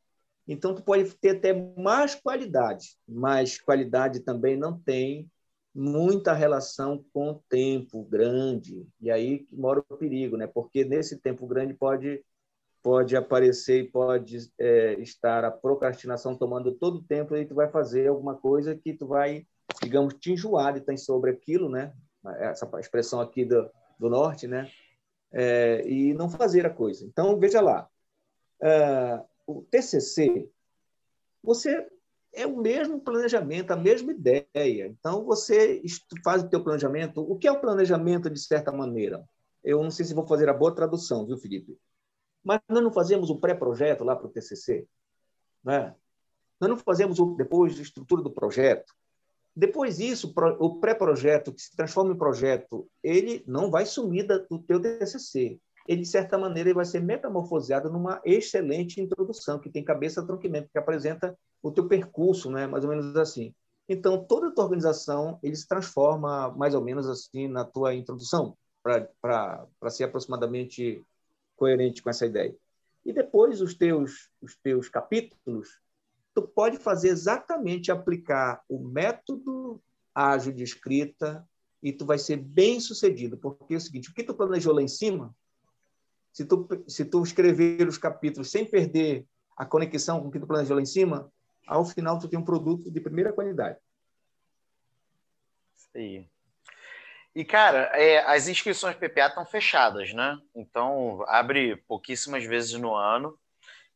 então, 0.47 0.73
tu 0.73 0.81
pode 0.81 1.13
ter 1.15 1.31
até 1.37 1.53
mais 1.77 2.15
qualidade, 2.15 2.95
mas 3.07 3.59
qualidade 3.59 4.21
também 4.21 4.55
não 4.55 4.79
tem 4.79 5.29
muita 5.75 6.33
relação 6.33 7.03
com 7.13 7.41
tempo 7.49 8.03
grande. 8.03 8.87
E 9.01 9.11
aí 9.11 9.45
mora 9.51 9.83
o 9.89 9.97
perigo, 9.97 10.37
né? 10.37 10.47
Porque 10.47 10.85
nesse 10.85 11.17
tempo 11.17 11.45
grande 11.45 11.73
pode 11.73 12.23
pode 12.81 13.17
aparecer 13.17 13.81
e 13.81 13.91
pode 13.91 14.49
é, 14.57 14.93
estar 15.01 15.43
a 15.43 15.51
procrastinação 15.51 16.37
tomando 16.37 16.71
todo 16.71 16.99
o 16.99 17.03
tempo 17.03 17.35
e 17.35 17.45
tu 17.45 17.53
vai 17.53 17.67
fazer 17.67 18.07
alguma 18.07 18.35
coisa 18.35 18.77
que 18.77 18.93
tu 18.93 19.05
vai, 19.05 19.45
digamos, 19.81 20.13
te 20.13 20.31
enjoar 20.31 20.71
de 20.71 20.79
estar 20.79 20.95
sobre 20.95 21.31
aquilo, 21.31 21.67
né? 21.67 21.91
Essa 22.39 22.69
expressão 22.79 23.19
aqui 23.19 23.43
do, 23.43 23.69
do 23.99 24.09
norte, 24.09 24.47
né? 24.47 24.71
É, 25.33 25.85
e 25.85 26.13
não 26.13 26.29
fazer 26.29 26.65
a 26.65 26.69
coisa. 26.69 27.05
Então, 27.05 27.37
veja 27.37 27.59
lá. 27.59 27.89
Uh, 28.61 29.25
o 29.47 29.63
TCC, 29.63 30.51
você 31.41 31.87
é 32.33 32.45
o 32.45 32.57
mesmo 32.57 32.99
planejamento, 32.99 33.71
a 33.71 33.75
mesma 33.77 34.11
ideia. 34.11 34.87
Então, 34.87 35.23
você 35.23 35.81
faz 36.23 36.43
o 36.43 36.49
teu 36.49 36.61
planejamento. 36.61 37.21
O 37.21 37.37
que 37.37 37.47
é 37.47 37.51
o 37.51 37.61
planejamento, 37.61 38.29
de 38.29 38.39
certa 38.39 38.71
maneira? 38.71 39.27
Eu 39.63 39.81
não 39.81 39.89
sei 39.89 40.05
se 40.05 40.13
vou 40.13 40.27
fazer 40.27 40.49
a 40.49 40.53
boa 40.53 40.75
tradução, 40.75 41.25
viu, 41.25 41.37
Felipe? 41.37 41.79
Mas 42.43 42.59
nós 42.67 42.83
não 42.83 42.91
fazemos 42.91 43.29
o 43.29 43.39
pré-projeto 43.39 44.03
lá 44.03 44.15
para 44.15 44.27
o 44.27 44.29
TCC. 44.29 44.85
Né? 45.63 45.95
Nós 46.59 46.69
não 46.69 46.77
fazemos 46.77 47.17
o, 47.19 47.35
depois 47.35 47.79
a 47.79 47.81
estrutura 47.81 48.21
do 48.21 48.31
projeto. 48.31 48.93
Depois 49.55 49.97
disso, 49.97 50.33
o 50.59 50.79
pré-projeto, 50.79 51.51
que 51.51 51.61
se 51.61 51.75
transforma 51.75 52.13
em 52.13 52.17
projeto, 52.17 52.87
ele 53.01 53.43
não 53.47 53.71
vai 53.71 53.85
sumir 53.87 54.27
do 54.27 54.59
teu 54.59 54.79
TCC 54.79 55.59
ele, 55.87 56.01
de 56.01 56.07
certa 56.07 56.37
maneira, 56.37 56.69
ele 56.69 56.75
vai 56.75 56.85
ser 56.85 57.01
metamorfoseado 57.01 57.89
numa 57.89 58.21
excelente 58.25 58.99
introdução, 58.99 59.59
que 59.59 59.69
tem 59.69 59.83
cabeça 59.83 60.25
tronquimento, 60.25 60.69
que 60.71 60.77
apresenta 60.77 61.37
o 61.61 61.71
teu 61.71 61.87
percurso, 61.87 62.51
né? 62.51 62.67
mais 62.67 62.83
ou 62.83 62.89
menos 62.89 63.15
assim. 63.15 63.53
Então, 63.87 64.23
toda 64.23 64.47
a 64.47 64.51
tua 64.51 64.65
organização 64.65 65.39
ele 65.41 65.55
se 65.55 65.67
transforma 65.67 66.51
mais 66.51 66.75
ou 66.75 66.83
menos 66.83 67.07
assim 67.07 67.47
na 67.47 67.63
tua 67.63 67.95
introdução, 67.95 68.57
para 68.83 69.67
ser 69.89 70.03
aproximadamente 70.03 71.03
coerente 71.55 72.03
com 72.03 72.09
essa 72.09 72.25
ideia. 72.25 72.55
E 73.05 73.13
depois, 73.13 73.61
os 73.61 73.73
teus, 73.73 74.29
os 74.41 74.57
teus 74.57 74.89
capítulos, 74.89 75.79
tu 76.35 76.41
pode 76.41 76.77
fazer 76.77 77.09
exatamente 77.09 77.91
aplicar 77.91 78.61
o 78.67 78.77
método 78.77 79.81
ágil 80.13 80.51
de 80.51 80.63
escrita 80.63 81.47
e 81.81 81.93
tu 81.93 82.05
vai 82.05 82.17
ser 82.17 82.37
bem 82.37 82.79
sucedido, 82.79 83.37
porque 83.37 83.73
é 83.73 83.77
o 83.77 83.81
seguinte, 83.81 84.09
o 84.09 84.13
que 84.13 84.23
tu 84.23 84.33
planejou 84.33 84.73
lá 84.73 84.81
em 84.81 84.87
cima, 84.87 85.33
se 86.37 86.45
tu, 86.45 86.67
se 86.87 87.03
tu 87.03 87.23
escrever 87.23 87.87
os 87.87 87.97
capítulos 87.97 88.51
sem 88.51 88.63
perder 88.63 89.25
a 89.57 89.65
conexão 89.65 90.21
com 90.21 90.27
o 90.27 90.31
que 90.31 90.39
tu 90.39 90.45
planejou 90.45 90.75
lá 90.75 90.81
em 90.83 90.85
cima, 90.85 91.31
ao 91.65 91.83
final 91.83 92.19
tu 92.19 92.27
tem 92.27 92.37
um 92.37 92.45
produto 92.45 92.91
de 92.91 93.01
primeira 93.01 93.33
qualidade. 93.33 93.79
E, 97.33 97.43
cara, 97.43 97.89
é, 97.95 98.19
as 98.19 98.47
inscrições 98.47 98.95
PPA 98.95 99.29
estão 99.29 99.47
fechadas, 99.47 100.13
né? 100.13 100.37
Então, 100.53 101.25
abre 101.27 101.75
pouquíssimas 101.87 102.43
vezes 102.45 102.73
no 102.73 102.93
ano. 102.93 103.35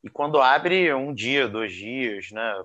E 0.03 0.09
quando 0.09 0.41
abre, 0.41 0.91
um 0.95 1.13
dia, 1.13 1.47
dois 1.47 1.72
dias, 1.72 2.31
né? 2.31 2.63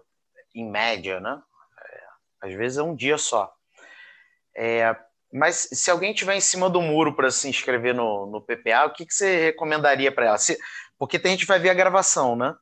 Em 0.55 0.71
média, 0.71 1.21
né? 1.21 1.39
É, 1.79 2.47
às 2.47 2.55
vezes 2.55 2.79
é 2.79 2.83
um 2.83 2.97
dia 2.97 3.19
só. 3.19 3.55
É, 4.55 4.97
Mas 5.33 5.69
se 5.73 5.91
alguém 5.91 6.15
tiver 6.15 6.37
em 6.37 6.41
cima 6.41 6.71
do 6.71 6.81
muro 6.81 7.15
para 7.15 7.31
se 7.31 7.49
inscrever 7.49 7.95
no, 7.95 8.27
no 8.27 8.41
PPA, 8.41 8.87
o 8.87 8.93
que, 8.93 9.05
que 9.05 9.15
você 9.15 9.47
recomendaria 9.47 10.13
para 10.13 10.27
ela? 10.27 10.39
Se, 10.39 10.59
porque 10.99 11.19
tem 11.19 11.33
gente 11.33 11.41
que 11.41 11.49
vai 11.49 11.59
ver 11.59 11.71
a 11.71 11.75
gravação, 11.75 12.37
né? 12.37 12.55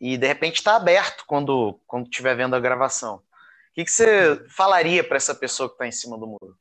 E 0.00 0.16
de 0.16 0.26
repente 0.26 0.56
está 0.56 0.76
aberto 0.76 1.24
quando 1.26 1.80
quando 1.86 2.04
estiver 2.04 2.36
vendo 2.36 2.56
a 2.56 2.60
gravação. 2.60 3.16
O 3.16 3.74
que, 3.74 3.84
que 3.84 3.90
você 3.90 4.44
falaria 4.50 5.02
para 5.02 5.16
essa 5.16 5.34
pessoa 5.34 5.68
que 5.68 5.76
está 5.76 5.86
em 5.86 5.92
cima 5.92 6.18
do 6.18 6.26
muro? 6.26 6.58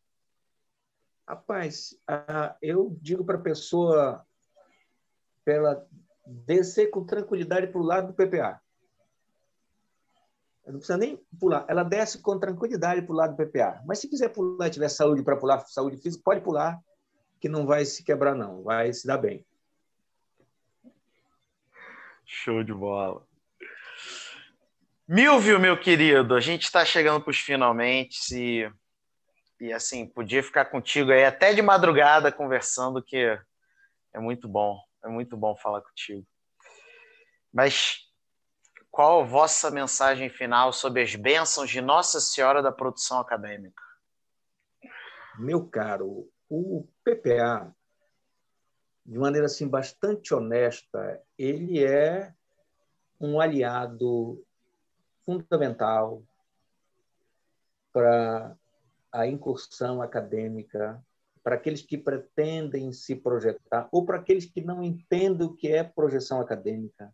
Rapaz, 1.27 1.95
eu 2.61 2.95
digo 3.01 3.26
para 3.26 3.38
a 3.38 3.41
pessoa 3.41 4.26
ela 5.45 5.85
descer 6.26 6.89
com 6.89 7.05
tranquilidade 7.05 7.68
para 7.68 7.81
o 7.81 7.84
lado 7.84 8.07
do 8.07 8.13
PPA. 8.13 8.61
Não 10.66 10.74
precisa 10.74 10.98
nem 10.98 11.18
pular. 11.40 11.66
Ela 11.68 11.84
desce 11.84 12.22
com 12.22 12.40
tranquilidade 12.40 13.02
para 13.02 13.12
o 13.12 13.16
lado 13.16 13.36
do 13.36 13.46
PPA. 13.46 13.82
Mas 13.86 14.00
se 14.00 14.08
quiser 14.08 14.30
pular 14.30 14.68
e 14.68 14.72
tiver 14.72 14.90
saúde 14.90 15.24
para 15.24 15.36
pular, 15.36 15.60
saúde 15.68 15.98
física, 15.98 16.24
pode 16.24 16.42
pular, 16.42 16.80
que 17.40 17.50
não 17.50 17.66
vai 17.66 17.84
se 17.84 18.04
quebrar, 18.04 18.36
não. 18.36 18.64
Vai 18.64 18.94
se 18.94 19.08
dar 19.08 19.18
bem. 19.18 19.46
Show 22.24 22.64
de 22.64 22.74
bola. 22.74 23.26
Milvio, 25.08 25.60
meu 25.60 25.78
querido, 25.78 26.36
a 26.36 26.40
gente 26.40 26.64
está 26.64 26.86
chegando 26.86 27.22
para 27.22 27.32
os 27.32 27.38
finalmente 27.38 28.18
e, 28.34 28.72
e 29.60 29.74
assim, 29.74 30.08
podia 30.08 30.42
ficar 30.42 30.66
contigo 30.66 31.12
aí 31.12 31.26
até 31.26 31.54
de 31.54 31.62
madrugada 31.62 32.32
conversando, 32.32 33.04
que 33.04 33.38
é 34.14 34.20
muito 34.20 34.48
bom, 34.48 34.80
é 35.04 35.10
muito 35.10 35.36
bom 35.36 35.54
falar 35.58 35.82
contigo. 35.82 36.26
Mas 37.52 38.11
qual 38.91 39.22
a 39.22 39.26
vossa 39.26 39.72
mensagem 39.72 40.30
final 40.30 40.73
sobre 40.73 41.01
as 41.01 41.15
bênçãos 41.15 41.69
de 41.69 41.80
Nossa 41.80 42.19
Senhora 42.19 42.61
da 42.61 42.73
produção 42.73 43.22
acadêmica? 43.22 43.81
Meu 45.39 45.65
caro, 45.65 46.30
o 46.49 46.85
PPA, 47.01 47.73
de 49.05 49.18
maneira 49.18 49.45
assim 49.45 49.65
bastante 49.68 50.34
honesta, 50.34 51.22
ele 51.38 51.84
é 51.84 52.34
um 53.18 53.39
aliado 53.39 54.43
fundamental 55.26 56.22
para 57.93 58.57
a 59.09 59.26
incursão 59.26 60.01
acadêmica, 60.01 61.01
para 61.41 61.55
aqueles 61.55 61.81
que 61.81 61.97
pretendem 61.97 62.91
se 62.91 63.15
projetar, 63.15 63.88
ou 63.89 64.05
para 64.05 64.18
aqueles 64.18 64.45
que 64.45 64.61
não 64.61 64.84
entendem 64.84 65.47
o 65.47 65.53
que 65.53 65.69
é 65.69 65.84
projeção 65.84 66.41
acadêmica 66.41 67.13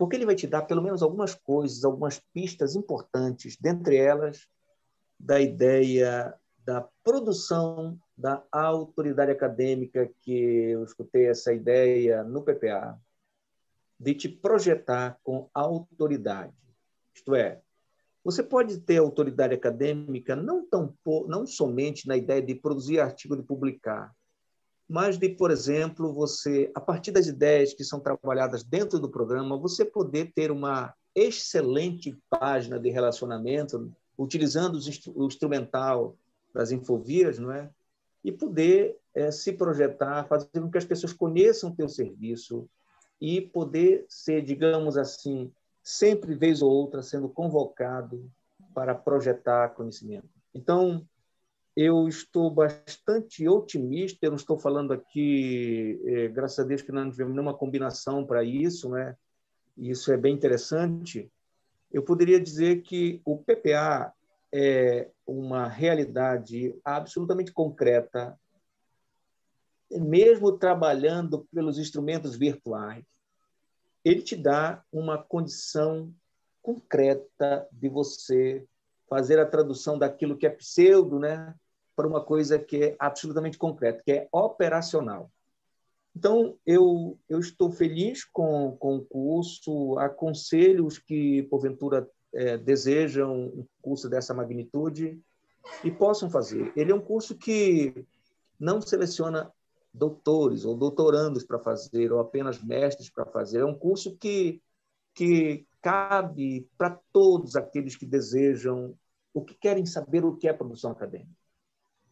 porque 0.00 0.16
ele 0.16 0.24
vai 0.24 0.34
te 0.34 0.46
dar 0.46 0.62
pelo 0.62 0.80
menos 0.80 1.02
algumas 1.02 1.34
coisas, 1.34 1.84
algumas 1.84 2.18
pistas 2.32 2.74
importantes, 2.74 3.58
dentre 3.60 3.96
elas 3.96 4.48
da 5.18 5.38
ideia 5.38 6.34
da 6.64 6.88
produção 7.04 8.00
da 8.16 8.42
autoridade 8.50 9.30
acadêmica, 9.30 10.10
que 10.22 10.32
eu 10.32 10.82
escutei 10.84 11.26
essa 11.26 11.52
ideia 11.52 12.24
no 12.24 12.40
PPA, 12.42 12.98
de 13.98 14.14
te 14.14 14.26
projetar 14.26 15.20
com 15.22 15.50
autoridade. 15.52 16.56
Isto 17.14 17.34
é, 17.34 17.60
você 18.24 18.42
pode 18.42 18.80
ter 18.80 18.96
autoridade 18.96 19.52
acadêmica 19.52 20.34
não, 20.34 20.66
tão, 20.66 20.96
não 21.28 21.46
somente 21.46 22.08
na 22.08 22.16
ideia 22.16 22.40
de 22.40 22.54
produzir 22.54 23.00
artigo 23.00 23.36
de 23.36 23.42
publicar, 23.42 24.16
mas 24.90 25.16
de, 25.16 25.28
por 25.28 25.52
exemplo, 25.52 26.12
você, 26.12 26.68
a 26.74 26.80
partir 26.80 27.12
das 27.12 27.28
ideias 27.28 27.72
que 27.72 27.84
são 27.84 28.00
trabalhadas 28.00 28.64
dentro 28.64 28.98
do 28.98 29.08
programa, 29.08 29.56
você 29.56 29.84
poder 29.84 30.32
ter 30.34 30.50
uma 30.50 30.92
excelente 31.14 32.18
página 32.28 32.76
de 32.76 32.90
relacionamento, 32.90 33.92
utilizando 34.18 34.80
o 35.14 35.26
instrumental 35.28 36.16
das 36.52 36.72
infovias, 36.72 37.38
não 37.38 37.52
é? 37.52 37.70
E 38.24 38.32
poder 38.32 38.98
é, 39.14 39.30
se 39.30 39.52
projetar, 39.52 40.26
fazer 40.26 40.48
com 40.54 40.68
que 40.68 40.78
as 40.78 40.84
pessoas 40.84 41.12
conheçam 41.12 41.70
o 41.70 41.76
teu 41.76 41.88
serviço 41.88 42.68
e 43.20 43.40
poder 43.40 44.04
ser, 44.08 44.42
digamos 44.42 44.96
assim, 44.96 45.52
sempre 45.84 46.34
vez 46.34 46.62
ou 46.62 46.70
outra 46.70 47.00
sendo 47.00 47.28
convocado 47.28 48.28
para 48.74 48.92
projetar 48.92 49.68
conhecimento. 49.68 50.28
Então, 50.52 51.06
eu 51.76 52.08
estou 52.08 52.50
bastante 52.50 53.48
otimista. 53.48 54.18
Eu 54.22 54.30
não 54.30 54.36
estou 54.36 54.58
falando 54.58 54.92
aqui, 54.92 56.00
é, 56.04 56.28
graças 56.28 56.58
a 56.58 56.68
Deus, 56.68 56.82
que 56.82 56.92
não 56.92 57.10
tivemos 57.10 57.32
nenhuma 57.32 57.56
combinação 57.56 58.24
para 58.24 58.42
isso, 58.42 58.88
né? 58.90 59.16
Isso 59.76 60.12
é 60.12 60.16
bem 60.16 60.34
interessante. 60.34 61.30
Eu 61.92 62.02
poderia 62.02 62.40
dizer 62.40 62.82
que 62.82 63.20
o 63.24 63.38
PPA 63.38 64.12
é 64.52 65.08
uma 65.26 65.68
realidade 65.68 66.74
absolutamente 66.84 67.52
concreta, 67.52 68.38
mesmo 69.90 70.58
trabalhando 70.58 71.46
pelos 71.52 71.78
instrumentos 71.78 72.36
virtuais. 72.36 73.04
Ele 74.04 74.22
te 74.22 74.36
dá 74.36 74.82
uma 74.92 75.22
condição 75.22 76.12
concreta 76.62 77.66
de 77.72 77.88
você 77.88 78.66
fazer 79.10 79.40
a 79.40 79.44
tradução 79.44 79.98
daquilo 79.98 80.36
que 80.36 80.46
é 80.46 80.50
pseudo, 80.50 81.18
né, 81.18 81.52
para 81.96 82.06
uma 82.06 82.24
coisa 82.24 82.60
que 82.60 82.76
é 82.76 82.96
absolutamente 82.96 83.58
concreta, 83.58 84.02
que 84.04 84.12
é 84.12 84.28
operacional. 84.30 85.30
Então, 86.16 86.56
eu, 86.64 87.18
eu 87.28 87.40
estou 87.40 87.70
feliz 87.70 88.24
com, 88.24 88.76
com 88.78 88.96
o 88.96 89.04
curso, 89.04 89.98
aconselho 89.98 90.86
os 90.86 90.96
que, 90.96 91.42
porventura, 91.44 92.08
é, 92.32 92.56
desejam 92.56 93.34
um 93.34 93.66
curso 93.82 94.08
dessa 94.08 94.32
magnitude 94.32 95.20
e 95.82 95.90
possam 95.90 96.30
fazer. 96.30 96.72
Ele 96.76 96.92
é 96.92 96.94
um 96.94 97.00
curso 97.00 97.36
que 97.36 98.06
não 98.58 98.80
seleciona 98.80 99.52
doutores 99.92 100.64
ou 100.64 100.76
doutorandos 100.76 101.44
para 101.44 101.58
fazer, 101.58 102.12
ou 102.12 102.20
apenas 102.20 102.62
mestres 102.62 103.10
para 103.10 103.26
fazer. 103.26 103.60
É 103.60 103.64
um 103.64 103.74
curso 103.74 104.16
que, 104.16 104.62
que 105.14 105.66
cabe 105.80 106.68
para 106.76 106.98
todos 107.12 107.56
aqueles 107.56 107.96
que 107.96 108.06
desejam, 108.06 108.94
o 109.32 109.42
que 109.42 109.54
querem 109.54 109.86
saber 109.86 110.24
o 110.24 110.36
que 110.36 110.48
é 110.48 110.52
produção 110.52 110.90
acadêmica. 110.90 111.40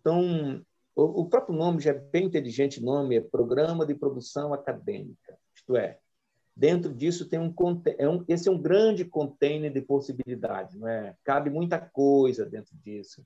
Então, 0.00 0.64
o, 0.94 1.26
próprio 1.26 1.56
nome 1.56 1.80
já 1.80 1.90
é 1.90 1.94
bem 1.94 2.24
inteligente, 2.24 2.82
nome 2.82 3.16
é 3.16 3.20
Programa 3.20 3.86
de 3.86 3.94
Produção 3.94 4.52
Acadêmica. 4.52 5.38
Isto 5.54 5.76
é, 5.76 5.98
dentro 6.56 6.92
disso 6.92 7.28
tem 7.28 7.38
um, 7.38 7.54
é 7.98 8.08
um 8.08 8.24
esse 8.26 8.48
é 8.48 8.52
um 8.52 8.60
grande 8.60 9.04
container 9.04 9.72
de 9.72 9.80
possibilidades, 9.80 10.74
não 10.74 10.88
é? 10.88 11.14
Cabe 11.22 11.50
muita 11.50 11.78
coisa 11.78 12.44
dentro 12.44 12.74
disso. 12.78 13.24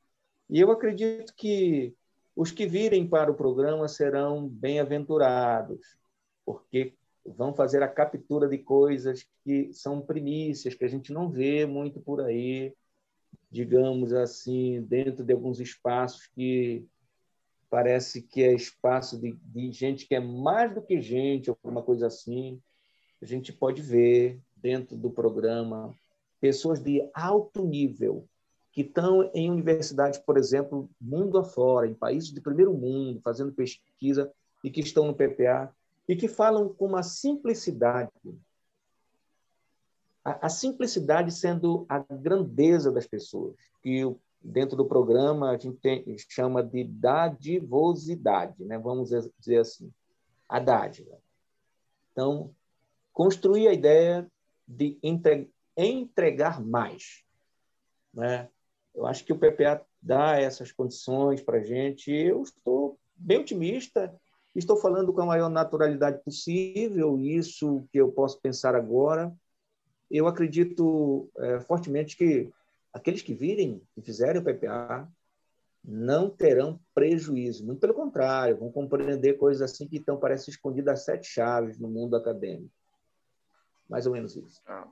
E 0.51 0.61
eu 0.61 0.71
acredito 0.71 1.33
que 1.35 1.95
os 2.37 2.51
que 2.51 2.67
virem 2.67 3.09
para 3.09 3.31
o 3.31 3.35
programa 3.35 3.89
serão 3.89 4.47
bem-aventurados, 4.49 5.97
porque 6.45 6.95
vão 7.25 7.55
fazer 7.55 7.83
a 7.83 7.89
captura 7.89 8.49
de 8.49 8.59
coisas 8.59 9.27
que 9.45 9.73
são 9.73 10.01
primícias, 10.01 10.75
que 10.75 10.85
a 10.85 10.89
gente 10.89 11.13
não 11.13 11.31
vê 11.31 11.67
muito 11.67 12.01
por 12.01 12.21
aí, 12.21 12.75
digamos 13.51 14.13
assim, 14.13 14.83
dentro 14.83 15.25
de 15.25 15.33
alguns 15.33 15.61
espaços 15.61 16.27
que 16.27 16.87
parece 17.71 18.23
que 18.23 18.43
é 18.43 18.53
espaço 18.53 19.19
de, 19.19 19.33
de 19.45 19.73
gente 19.73 20.07
que 20.07 20.15
é 20.15 20.21
mais 20.21 20.75
do 20.75 20.83
que 20.83 21.01
gente, 21.01 21.49
alguma 21.49 21.83
coisa 21.83 22.07
assim. 22.07 22.61
A 23.21 23.25
gente 23.25 23.53
pode 23.53 23.81
ver 23.81 24.41
dentro 24.57 24.97
do 24.97 25.11
programa 25.11 25.95
pessoas 26.41 26.83
de 26.83 27.09
alto 27.15 27.65
nível 27.65 28.29
que 28.73 28.81
estão 28.81 29.31
em 29.35 29.51
universidades, 29.51 30.19
por 30.19 30.37
exemplo, 30.37 30.89
mundo 31.01 31.39
afora, 31.39 31.87
em 31.87 31.95
países 31.95 32.33
de 32.33 32.41
primeiro 32.41 32.73
mundo, 32.73 33.21
fazendo 33.21 33.53
pesquisa 33.53 34.33
e 34.65 34.71
que 34.71 34.81
estão 34.81 35.07
no 35.07 35.15
PPA 35.15 35.73
e 36.09 36.17
que 36.17 36.29
falam 36.29 36.69
com 36.69 36.87
uma 36.87 37.03
simplicidade. 37.03 38.11
A, 40.25 40.47
a 40.47 40.49
simplicidade 40.49 41.33
sendo 41.33 41.85
a 41.89 41.99
grandeza 41.99 42.91
das 42.91 43.07
pessoas, 43.07 43.57
que 43.83 44.03
dentro 44.41 44.77
do 44.77 44.87
programa 44.87 45.51
a 45.51 45.59
gente 45.59 45.79
tem, 45.79 46.05
chama 46.29 46.63
de 46.63 46.85
dadivosidade, 46.85 48.65
né? 48.65 48.79
vamos 48.79 49.11
dizer 49.39 49.59
assim, 49.59 49.93
a 50.49 50.59
dádiva. 50.59 51.19
Então, 52.13 52.55
construir 53.13 53.69
a 53.69 53.73
ideia 53.73 54.31
de 54.67 54.99
entregar 55.77 56.61
mais. 56.61 57.25
Né? 58.13 58.49
Eu 58.95 59.07
acho 59.07 59.25
que 59.25 59.33
o 59.33 59.39
PPA 59.39 59.85
dá 60.01 60.39
essas 60.39 60.73
condições 60.73 61.41
para 61.41 61.59
a 61.59 61.65
gente. 61.65 62.11
Eu 62.11 62.43
estou 62.43 62.99
bem 63.15 63.39
otimista 63.39 64.15
Estou 64.55 64.77
falando 64.77 65.13
com 65.13 65.23
a 65.23 65.27
maior 65.27 65.49
naturalidade 65.49 66.23
possível, 66.23 67.19
isso 67.19 67.87
que 67.91 67.99
eu 67.99 68.13
posso 68.13 68.41
pensar 68.41 68.75
agora. 68.75 69.33
Eu 70.11 70.27
acredito 70.27 71.31
é, 71.39 71.61
fortemente 71.61 72.17
que 72.17 72.51
aqueles 72.93 73.23
que 73.23 73.33
virem 73.33 73.81
e 73.97 74.03
fizerem 74.03 74.43
o 74.43 74.45
PPA 74.45 75.09
não 75.83 76.31
terão 76.31 76.79
prejuízo, 76.95 77.65
muito 77.65 77.81
pelo 77.81 77.95
contrário, 77.95 78.57
vão 78.57 78.71
compreender 78.71 79.35
coisas 79.35 79.63
assim 79.63 79.89
que 79.89 79.97
estão 79.97 80.17
parece 80.17 80.51
escondidas 80.51 81.05
sete 81.05 81.27
chaves 81.27 81.79
no 81.79 81.89
mundo 81.89 82.15
acadêmico. 82.15 82.73
Mais 83.89 84.07
ou 84.07 84.13
menos 84.13 84.37
isso. 84.37 84.61
Ah, 84.67 84.87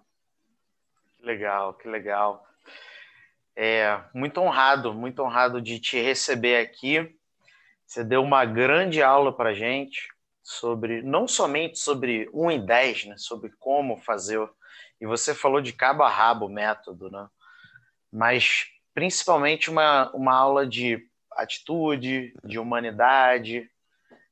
que 1.16 1.24
legal, 1.24 1.74
que 1.74 1.88
legal. 1.88 2.44
É, 3.54 4.02
muito 4.14 4.40
honrado, 4.40 4.92
muito 4.92 5.22
honrado 5.22 5.60
de 5.60 5.78
te 5.78 6.00
receber 6.00 6.56
aqui. 6.56 7.16
Você 7.90 8.04
deu 8.04 8.22
uma 8.22 8.44
grande 8.44 9.02
aula 9.02 9.36
para 9.36 9.52
gente 9.52 10.06
sobre, 10.44 11.02
não 11.02 11.26
somente 11.26 11.76
sobre 11.76 12.30
1 12.32 12.50
em 12.52 12.64
10, 12.64 13.04
né, 13.06 13.14
sobre 13.18 13.50
como 13.58 13.96
fazer, 13.96 14.38
e 15.00 15.06
você 15.06 15.34
falou 15.34 15.60
de 15.60 15.72
cabo 15.72 16.04
a 16.04 16.08
rabo 16.08 16.46
o 16.46 16.48
método, 16.48 17.10
né, 17.10 17.28
mas 18.12 18.68
principalmente 18.94 19.68
uma, 19.68 20.08
uma 20.12 20.32
aula 20.32 20.64
de 20.64 21.04
atitude, 21.32 22.32
de 22.44 22.60
humanidade, 22.60 23.68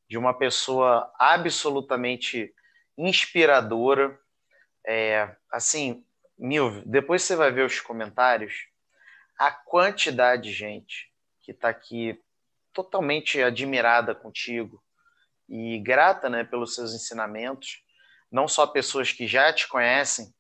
de 0.09 0.17
uma 0.17 0.33
pessoa 0.33 1.13
absolutamente 1.19 2.55
inspiradora. 2.97 4.17
É, 4.87 5.35
assim, 5.51 6.05
Milvio, 6.39 6.85
depois 6.87 7.25
você 7.25 7.35
vai 7.35 7.51
ver 7.51 7.67
os 7.67 7.81
comentários, 7.81 8.69
a 9.37 9.51
quantidade 9.51 10.45
de 10.45 10.53
gente 10.53 11.13
que 11.41 11.51
está 11.51 11.69
aqui 11.69 12.23
totalmente 12.79 13.43
admirada 13.43 14.15
contigo 14.15 14.81
e 15.49 15.81
grata 15.81 16.29
né, 16.31 16.45
pelos 16.45 16.77
seus 16.77 16.95
ensinamentos, 16.95 17.83
não 18.31 18.47
só 18.47 18.69
pessoas 18.69 19.11
que 19.11 19.27
já 19.27 19.53
te 19.53 19.67
conhecem, 19.67 20.33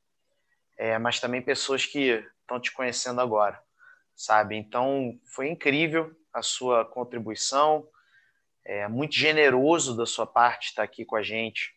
é, 0.78 0.96
mas 0.98 1.18
também 1.18 1.42
pessoas 1.42 1.84
que 1.84 2.24
estão 2.40 2.60
te 2.60 2.70
conhecendo 2.70 3.20
agora, 3.20 3.60
sabe? 4.14 4.54
Então, 4.54 5.18
foi 5.34 5.48
incrível 5.48 6.14
a 6.32 6.40
sua 6.40 6.84
contribuição, 6.84 7.88
é 8.64 8.86
muito 8.86 9.16
generoso 9.16 9.96
da 9.96 10.06
sua 10.06 10.26
parte 10.26 10.68
estar 10.68 10.84
aqui 10.84 11.04
com 11.04 11.16
a 11.16 11.22
gente, 11.24 11.74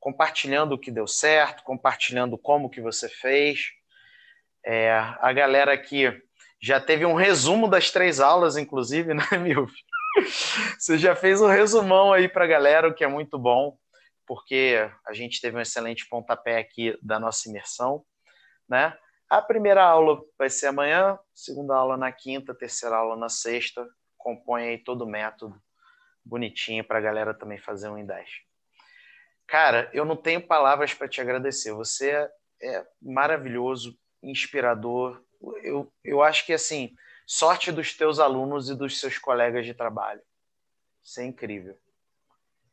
compartilhando 0.00 0.74
o 0.74 0.78
que 0.78 0.90
deu 0.90 1.06
certo, 1.06 1.62
compartilhando 1.64 2.38
como 2.38 2.70
que 2.70 2.80
você 2.80 3.10
fez. 3.10 3.72
É, 4.64 4.90
a 5.20 5.30
galera 5.34 5.74
aqui 5.74 6.06
já 6.60 6.80
teve 6.80 7.04
um 7.04 7.14
resumo 7.14 7.68
das 7.68 7.90
três 7.90 8.20
aulas, 8.20 8.56
inclusive, 8.56 9.12
né, 9.14 9.26
Milvio? 9.32 9.87
Você 10.78 10.98
já 10.98 11.14
fez 11.14 11.40
um 11.40 11.46
resumão 11.46 12.12
aí 12.12 12.28
para 12.28 12.44
a 12.44 12.48
galera, 12.48 12.88
o 12.88 12.94
que 12.94 13.04
é 13.04 13.08
muito 13.08 13.38
bom, 13.38 13.78
porque 14.26 14.90
a 15.06 15.12
gente 15.12 15.40
teve 15.40 15.56
um 15.56 15.60
excelente 15.60 16.08
pontapé 16.08 16.58
aqui 16.58 16.98
da 17.02 17.18
nossa 17.18 17.48
imersão, 17.48 18.04
né? 18.68 18.96
A 19.28 19.42
primeira 19.42 19.84
aula 19.84 20.22
vai 20.38 20.48
ser 20.48 20.68
amanhã, 20.68 21.18
segunda 21.34 21.76
aula 21.76 21.96
na 21.96 22.10
quinta, 22.10 22.54
terceira 22.54 22.96
aula 22.96 23.14
na 23.14 23.28
sexta. 23.28 23.86
Compõe 24.16 24.68
aí 24.68 24.78
todo 24.78 25.02
o 25.02 25.06
método 25.06 25.60
bonitinho 26.24 26.82
para 26.82 26.98
a 26.98 27.02
galera 27.02 27.34
também 27.34 27.58
fazer 27.58 27.90
um 27.90 27.98
em 27.98 28.06
10. 28.06 28.28
Cara, 29.46 29.90
eu 29.92 30.04
não 30.04 30.16
tenho 30.16 30.46
palavras 30.46 30.94
para 30.94 31.08
te 31.08 31.20
agradecer. 31.20 31.72
Você 31.72 32.28
é, 32.62 32.86
maravilhoso, 33.00 33.98
inspirador. 34.22 35.22
Eu, 35.62 35.92
eu 36.02 36.22
acho 36.22 36.44
que, 36.44 36.52
assim, 36.52 36.94
sorte 37.30 37.70
dos 37.70 37.94
teus 37.94 38.18
alunos 38.18 38.70
e 38.70 38.74
dos 38.74 38.98
seus 38.98 39.18
colegas 39.18 39.66
de 39.66 39.74
trabalho. 39.74 40.22
Isso 41.04 41.20
é 41.20 41.26
incrível. 41.26 41.76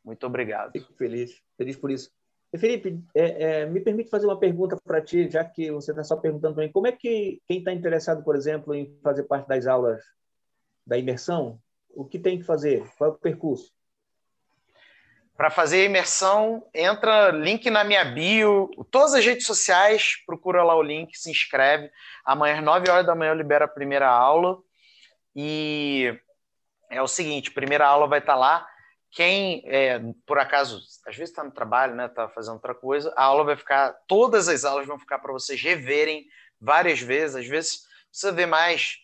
Muito 0.02 0.26
obrigado. 0.26 0.72
Fico 0.72 0.94
feliz, 0.94 1.42
feliz 1.58 1.76
por 1.76 1.90
isso. 1.90 2.10
E 2.50 2.56
Felipe, 2.56 3.04
é, 3.14 3.42
é, 3.42 3.66
me 3.66 3.80
permite 3.80 4.08
fazer 4.08 4.24
uma 4.24 4.38
pergunta 4.38 4.78
para 4.82 5.02
ti, 5.02 5.28
já 5.28 5.44
que 5.44 5.70
você 5.70 5.90
está 5.90 6.02
só 6.02 6.16
perguntando 6.16 6.54
para 6.54 6.64
mim, 6.64 6.72
como 6.72 6.86
é 6.86 6.92
que 6.92 7.42
quem 7.46 7.58
está 7.58 7.70
interessado, 7.70 8.24
por 8.24 8.34
exemplo, 8.34 8.74
em 8.74 8.98
fazer 9.02 9.24
parte 9.24 9.46
das 9.46 9.66
aulas 9.66 10.02
da 10.86 10.96
imersão, 10.96 11.60
o 11.90 12.04
que 12.06 12.18
tem 12.18 12.38
que 12.38 12.44
fazer? 12.44 12.88
Qual 12.96 13.10
é 13.10 13.12
o 13.12 13.18
percurso? 13.18 13.75
Para 15.36 15.50
fazer 15.50 15.82
a 15.82 15.84
imersão, 15.84 16.66
entra 16.72 17.30
link 17.30 17.68
na 17.68 17.84
minha 17.84 18.04
bio, 18.04 18.70
todas 18.90 19.12
as 19.12 19.24
redes 19.24 19.46
sociais, 19.46 20.16
procura 20.24 20.64
lá 20.64 20.74
o 20.74 20.82
link, 20.82 21.16
se 21.16 21.30
inscreve. 21.30 21.90
Amanhã 22.24 22.58
às 22.58 22.64
9 22.64 22.90
horas 22.90 23.06
da 23.06 23.14
manhã 23.14 23.32
eu 23.32 23.36
libero 23.36 23.64
a 23.64 23.68
primeira 23.68 24.08
aula. 24.08 24.58
E 25.34 26.18
é 26.90 27.02
o 27.02 27.06
seguinte, 27.06 27.50
primeira 27.50 27.86
aula 27.86 28.06
vai 28.06 28.20
estar 28.20 28.34
lá. 28.34 28.66
Quem, 29.10 29.62
é, 29.66 30.00
por 30.26 30.38
acaso, 30.38 30.80
às 31.06 31.14
vezes 31.14 31.30
está 31.30 31.44
no 31.44 31.50
trabalho, 31.50 31.94
né, 31.94 32.06
está 32.06 32.28
fazendo 32.28 32.54
outra 32.54 32.74
coisa, 32.74 33.12
a 33.16 33.24
aula 33.24 33.44
vai 33.44 33.56
ficar, 33.56 33.94
todas 34.06 34.48
as 34.48 34.64
aulas 34.64 34.86
vão 34.86 34.98
ficar 34.98 35.18
para 35.18 35.32
vocês 35.32 35.60
reverem 35.60 36.26
várias 36.60 37.00
vezes. 37.00 37.36
Às 37.36 37.46
vezes 37.46 37.80
você 38.10 38.32
vê 38.32 38.46
mais 38.46 38.96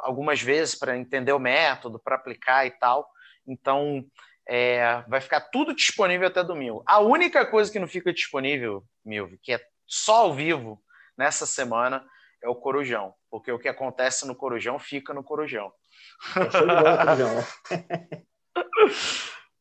algumas 0.00 0.40
vezes 0.40 0.74
para 0.74 0.96
entender 0.96 1.32
o 1.32 1.38
método, 1.38 1.98
para 1.98 2.16
aplicar 2.16 2.66
e 2.66 2.70
tal. 2.70 3.08
Então, 3.46 4.04
é, 4.48 5.02
vai 5.08 5.20
ficar 5.20 5.40
tudo 5.40 5.74
disponível 5.74 6.28
até 6.28 6.44
domingo. 6.44 6.82
A 6.86 7.00
única 7.00 7.44
coisa 7.44 7.70
que 7.70 7.78
não 7.78 7.88
fica 7.88 8.12
disponível, 8.12 8.84
Milvio, 9.04 9.38
que 9.42 9.52
é 9.52 9.60
só 9.86 10.22
ao 10.22 10.34
vivo 10.34 10.80
nessa 11.16 11.46
semana, 11.46 12.04
é 12.42 12.48
o 12.48 12.54
Corujão. 12.54 13.14
Porque 13.30 13.50
o 13.50 13.58
que 13.58 13.68
acontece 13.68 14.26
no 14.26 14.34
Corujão 14.34 14.78
fica 14.78 15.12
no 15.12 15.24
Corujão. 15.24 15.72
É 16.36 17.76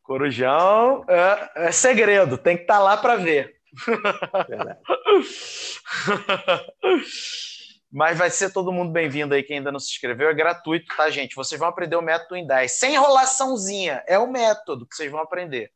Corujão 0.04 1.04
é, 1.08 1.68
é, 1.68 1.72
segredo, 1.72 2.38
tem 2.38 2.56
que 2.56 2.64
estar 2.64 2.76
tá 2.76 2.80
lá 2.80 2.98
para 2.98 3.16
ver. 3.16 3.56
Mas 7.92 8.18
vai 8.18 8.30
ser 8.30 8.52
todo 8.52 8.72
mundo 8.72 8.92
bem-vindo 8.92 9.34
aí, 9.34 9.44
quem 9.44 9.58
ainda 9.58 9.72
não 9.72 9.80
se 9.80 9.92
inscreveu. 9.92 10.30
É 10.30 10.34
gratuito, 10.34 10.94
tá, 10.96 11.10
gente? 11.10 11.36
Vocês 11.36 11.60
vão 11.60 11.70
aprender 11.70 11.96
o 11.96 12.02
método 12.02 12.36
em 12.36 12.46
10. 12.46 12.72
Sem 12.72 12.96
enrolaçãozinha. 12.96 14.04
É 14.08 14.20
o 14.20 14.30
método 14.30 14.86
que 14.86 14.96
vocês 14.96 15.12
vão 15.12 15.22
aprender, 15.22 15.72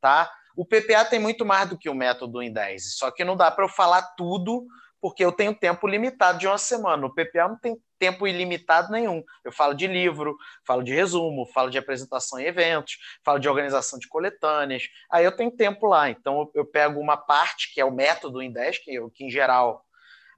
tá? 0.00 0.30
O 0.56 0.64
PPA 0.64 1.04
tem 1.04 1.18
muito 1.18 1.44
mais 1.44 1.68
do 1.68 1.76
que 1.76 1.88
o 1.88 1.94
método 1.94 2.40
em 2.40 2.52
10. 2.52 2.96
Só 2.96 3.10
que 3.10 3.24
não 3.24 3.36
dá 3.36 3.50
para 3.50 3.64
eu 3.64 3.68
falar 3.68 4.02
tudo, 4.16 4.66
porque 5.00 5.24
eu 5.24 5.32
tenho 5.32 5.54
tempo 5.54 5.86
limitado 5.88 6.38
de 6.38 6.46
uma 6.46 6.58
semana. 6.58 7.06
O 7.06 7.12
PPA 7.12 7.48
não 7.48 7.58
tem 7.58 7.76
tempo 7.98 8.26
ilimitado 8.26 8.92
nenhum. 8.92 9.22
Eu 9.44 9.50
falo 9.50 9.74
de 9.74 9.86
livro, 9.86 10.36
falo 10.66 10.82
de 10.82 10.94
resumo, 10.94 11.46
falo 11.52 11.70
de 11.70 11.78
apresentação 11.78 12.38
em 12.38 12.44
eventos, 12.44 12.98
falo 13.24 13.38
de 13.38 13.48
organização 13.48 13.98
de 13.98 14.08
coletâneas. 14.08 14.84
Aí 15.10 15.24
eu 15.24 15.34
tenho 15.34 15.50
tempo 15.50 15.86
lá. 15.86 16.08
Então 16.08 16.50
eu 16.54 16.64
pego 16.64 17.00
uma 17.00 17.16
parte, 17.16 17.72
que 17.74 17.80
é 17.80 17.84
o 17.84 17.90
método 17.90 18.40
em 18.40 18.52
10, 18.52 18.78
que, 18.78 18.94
eu, 18.94 19.10
que 19.10 19.24
em 19.24 19.30
geral 19.30 19.84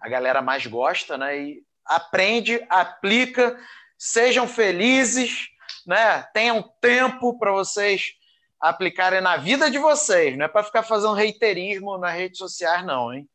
a 0.06 0.08
galera 0.08 0.40
mais 0.40 0.64
gosta, 0.64 1.18
né? 1.18 1.36
E 1.36 1.62
aprende, 1.84 2.64
aplica, 2.70 3.58
sejam 3.98 4.46
felizes, 4.46 5.48
né? 5.84 6.22
Tenham 6.32 6.62
tempo 6.80 7.36
para 7.36 7.50
vocês 7.50 8.12
aplicarem 8.60 9.20
na 9.20 9.36
vida 9.36 9.68
de 9.68 9.78
vocês, 9.78 10.38
não 10.38 10.44
é 10.44 10.48
para 10.48 10.62
ficar 10.62 10.84
fazendo 10.84 11.12
reiterismo 11.12 11.98
nas 11.98 12.14
redes 12.14 12.38
sociais, 12.38 12.86
não, 12.86 13.12
hein? 13.12 13.28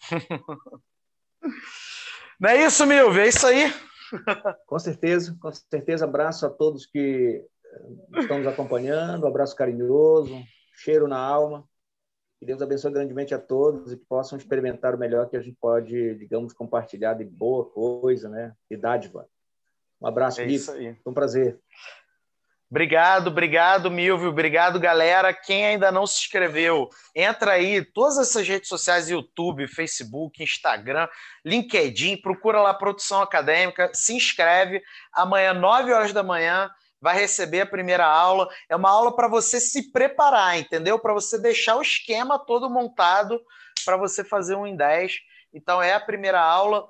não 2.40 2.48
é 2.48 2.64
isso, 2.64 2.86
Milvio? 2.86 3.20
É 3.20 3.28
isso 3.28 3.46
aí? 3.46 3.72
com 4.66 4.78
certeza, 4.78 5.36
com 5.38 5.52
certeza. 5.52 6.06
Abraço 6.06 6.46
a 6.46 6.50
todos 6.50 6.86
que 6.86 7.44
estão 8.16 8.38
nos 8.38 8.46
acompanhando, 8.46 9.26
abraço 9.26 9.54
carinhoso, 9.54 10.42
cheiro 10.76 11.06
na 11.06 11.18
alma. 11.18 11.68
Que 12.38 12.44
Deus 12.46 12.60
abençoe 12.60 12.92
grandemente 12.92 13.34
a 13.34 13.38
todos 13.38 13.92
e 13.92 13.96
que 13.96 14.04
possam 14.04 14.36
experimentar 14.36 14.94
o 14.94 14.98
melhor 14.98 15.28
que 15.28 15.36
a 15.36 15.40
gente 15.40 15.56
pode, 15.60 16.14
digamos, 16.16 16.52
compartilhar 16.52 17.14
de 17.14 17.24
boa 17.24 17.64
coisa, 17.64 18.28
né? 18.28 18.52
De 18.70 18.76
dádiva. 18.76 19.26
Um 20.00 20.06
abraço, 20.06 20.42
é 20.42 20.46
isso 20.46 20.70
aí. 20.72 20.94
Foi 21.02 21.10
um 21.10 21.14
prazer. 21.14 21.58
Obrigado, 22.68 23.28
obrigado, 23.28 23.90
Milvio. 23.90 24.28
Obrigado, 24.28 24.80
galera. 24.80 25.32
Quem 25.32 25.64
ainda 25.64 25.92
não 25.92 26.04
se 26.04 26.18
inscreveu, 26.18 26.88
entra 27.14 27.52
aí, 27.52 27.84
todas 27.84 28.18
essas 28.18 28.46
redes 28.46 28.68
sociais, 28.68 29.08
YouTube, 29.08 29.68
Facebook, 29.68 30.42
Instagram, 30.42 31.08
LinkedIn, 31.44 32.20
procura 32.20 32.60
lá 32.60 32.74
Produção 32.74 33.22
Acadêmica, 33.22 33.90
se 33.94 34.14
inscreve. 34.14 34.82
Amanhã, 35.12 35.54
9 35.54 35.92
horas 35.92 36.12
da 36.12 36.24
manhã, 36.24 36.68
vai 37.00 37.16
receber 37.16 37.62
a 37.62 37.66
primeira 37.66 38.06
aula. 38.06 38.48
É 38.68 38.76
uma 38.76 38.90
aula 38.90 39.14
para 39.14 39.28
você 39.28 39.60
se 39.60 39.90
preparar, 39.92 40.58
entendeu? 40.58 40.98
Para 40.98 41.14
você 41.14 41.38
deixar 41.38 41.76
o 41.76 41.82
esquema 41.82 42.38
todo 42.38 42.70
montado 42.70 43.40
para 43.84 43.96
você 43.96 44.24
fazer 44.24 44.56
um 44.56 44.66
em 44.66 44.76
10. 44.76 45.14
Então, 45.54 45.80
é 45.80 45.94
a 45.94 46.00
primeira 46.00 46.40
aula. 46.40 46.88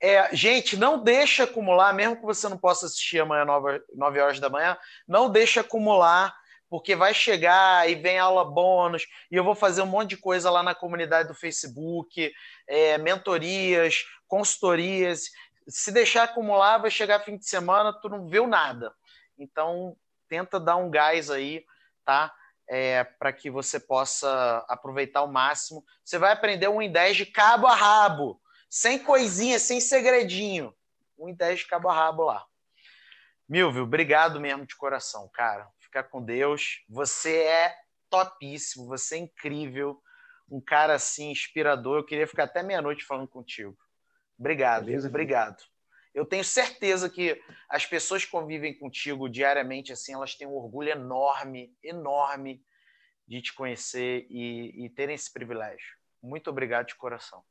É, 0.00 0.34
gente, 0.34 0.76
não 0.76 1.02
deixa 1.02 1.44
acumular, 1.44 1.92
mesmo 1.92 2.16
que 2.16 2.22
você 2.22 2.48
não 2.48 2.58
possa 2.58 2.86
assistir 2.86 3.20
amanhã, 3.20 3.44
9, 3.44 3.82
9 3.94 4.20
horas 4.20 4.40
da 4.40 4.50
manhã, 4.50 4.76
não 5.08 5.30
deixa 5.30 5.62
acumular, 5.62 6.34
porque 6.68 6.94
vai 6.94 7.14
chegar 7.14 7.88
e 7.88 7.94
vem 7.94 8.18
aula 8.18 8.44
bônus, 8.44 9.06
e 9.30 9.36
eu 9.36 9.44
vou 9.44 9.54
fazer 9.54 9.82
um 9.82 9.86
monte 9.86 10.10
de 10.10 10.16
coisa 10.18 10.50
lá 10.50 10.62
na 10.62 10.74
comunidade 10.74 11.28
do 11.28 11.34
Facebook, 11.34 12.30
é, 12.68 12.98
mentorias, 12.98 14.04
consultorias. 14.28 15.30
Se 15.66 15.90
deixar 15.90 16.24
acumular, 16.24 16.78
vai 16.78 16.90
chegar 16.90 17.20
fim 17.20 17.38
de 17.38 17.48
semana, 17.48 17.92
tu 17.92 18.08
não 18.08 18.28
viu 18.28 18.46
nada. 18.46 18.92
Então, 19.38 19.96
tenta 20.28 20.58
dar 20.58 20.76
um 20.76 20.90
gás 20.90 21.30
aí, 21.30 21.64
tá? 22.04 22.34
É, 22.68 23.04
para 23.04 23.32
que 23.32 23.50
você 23.50 23.78
possa 23.78 24.64
aproveitar 24.68 25.20
ao 25.20 25.30
máximo. 25.30 25.84
Você 26.04 26.18
vai 26.18 26.32
aprender 26.32 26.68
um 26.68 26.82
em 26.82 26.90
10 26.90 27.16
de 27.16 27.26
cabo 27.26 27.66
a 27.66 27.74
rabo, 27.74 28.40
sem 28.68 28.98
coisinha, 28.98 29.58
sem 29.58 29.80
segredinho. 29.80 30.74
Um 31.18 31.28
em 31.28 31.34
10 31.34 31.60
de 31.60 31.66
cabo 31.66 31.88
a 31.88 31.94
rabo 31.94 32.24
lá. 32.24 32.44
Milvio, 33.48 33.84
obrigado 33.84 34.40
mesmo 34.40 34.66
de 34.66 34.74
coração, 34.76 35.30
cara. 35.32 35.68
Fica 35.78 36.02
com 36.02 36.22
Deus. 36.22 36.84
Você 36.88 37.42
é 37.42 37.76
topíssimo, 38.10 38.86
você 38.86 39.14
é 39.14 39.18
incrível. 39.18 40.02
Um 40.50 40.60
cara 40.60 40.94
assim, 40.94 41.30
inspirador. 41.30 41.98
Eu 41.98 42.04
queria 42.04 42.26
ficar 42.26 42.44
até 42.44 42.62
meia-noite 42.62 43.04
falando 43.04 43.28
contigo. 43.28 43.76
Obrigado, 44.38 44.84
Beleza, 44.84 45.08
obrigado. 45.08 45.62
Eu 46.16 46.24
tenho 46.24 46.42
certeza 46.42 47.10
que 47.10 47.38
as 47.68 47.84
pessoas 47.84 48.24
que 48.24 48.30
convivem 48.30 48.72
contigo 48.72 49.28
diariamente, 49.28 49.92
assim, 49.92 50.14
elas 50.14 50.34
têm 50.34 50.46
um 50.46 50.54
orgulho 50.54 50.88
enorme, 50.88 51.76
enorme 51.82 52.64
de 53.28 53.42
te 53.42 53.52
conhecer 53.52 54.26
e, 54.30 54.86
e 54.86 54.88
terem 54.88 55.14
esse 55.14 55.30
privilégio. 55.30 55.94
Muito 56.22 56.48
obrigado 56.48 56.86
de 56.86 56.94
coração. 56.94 57.44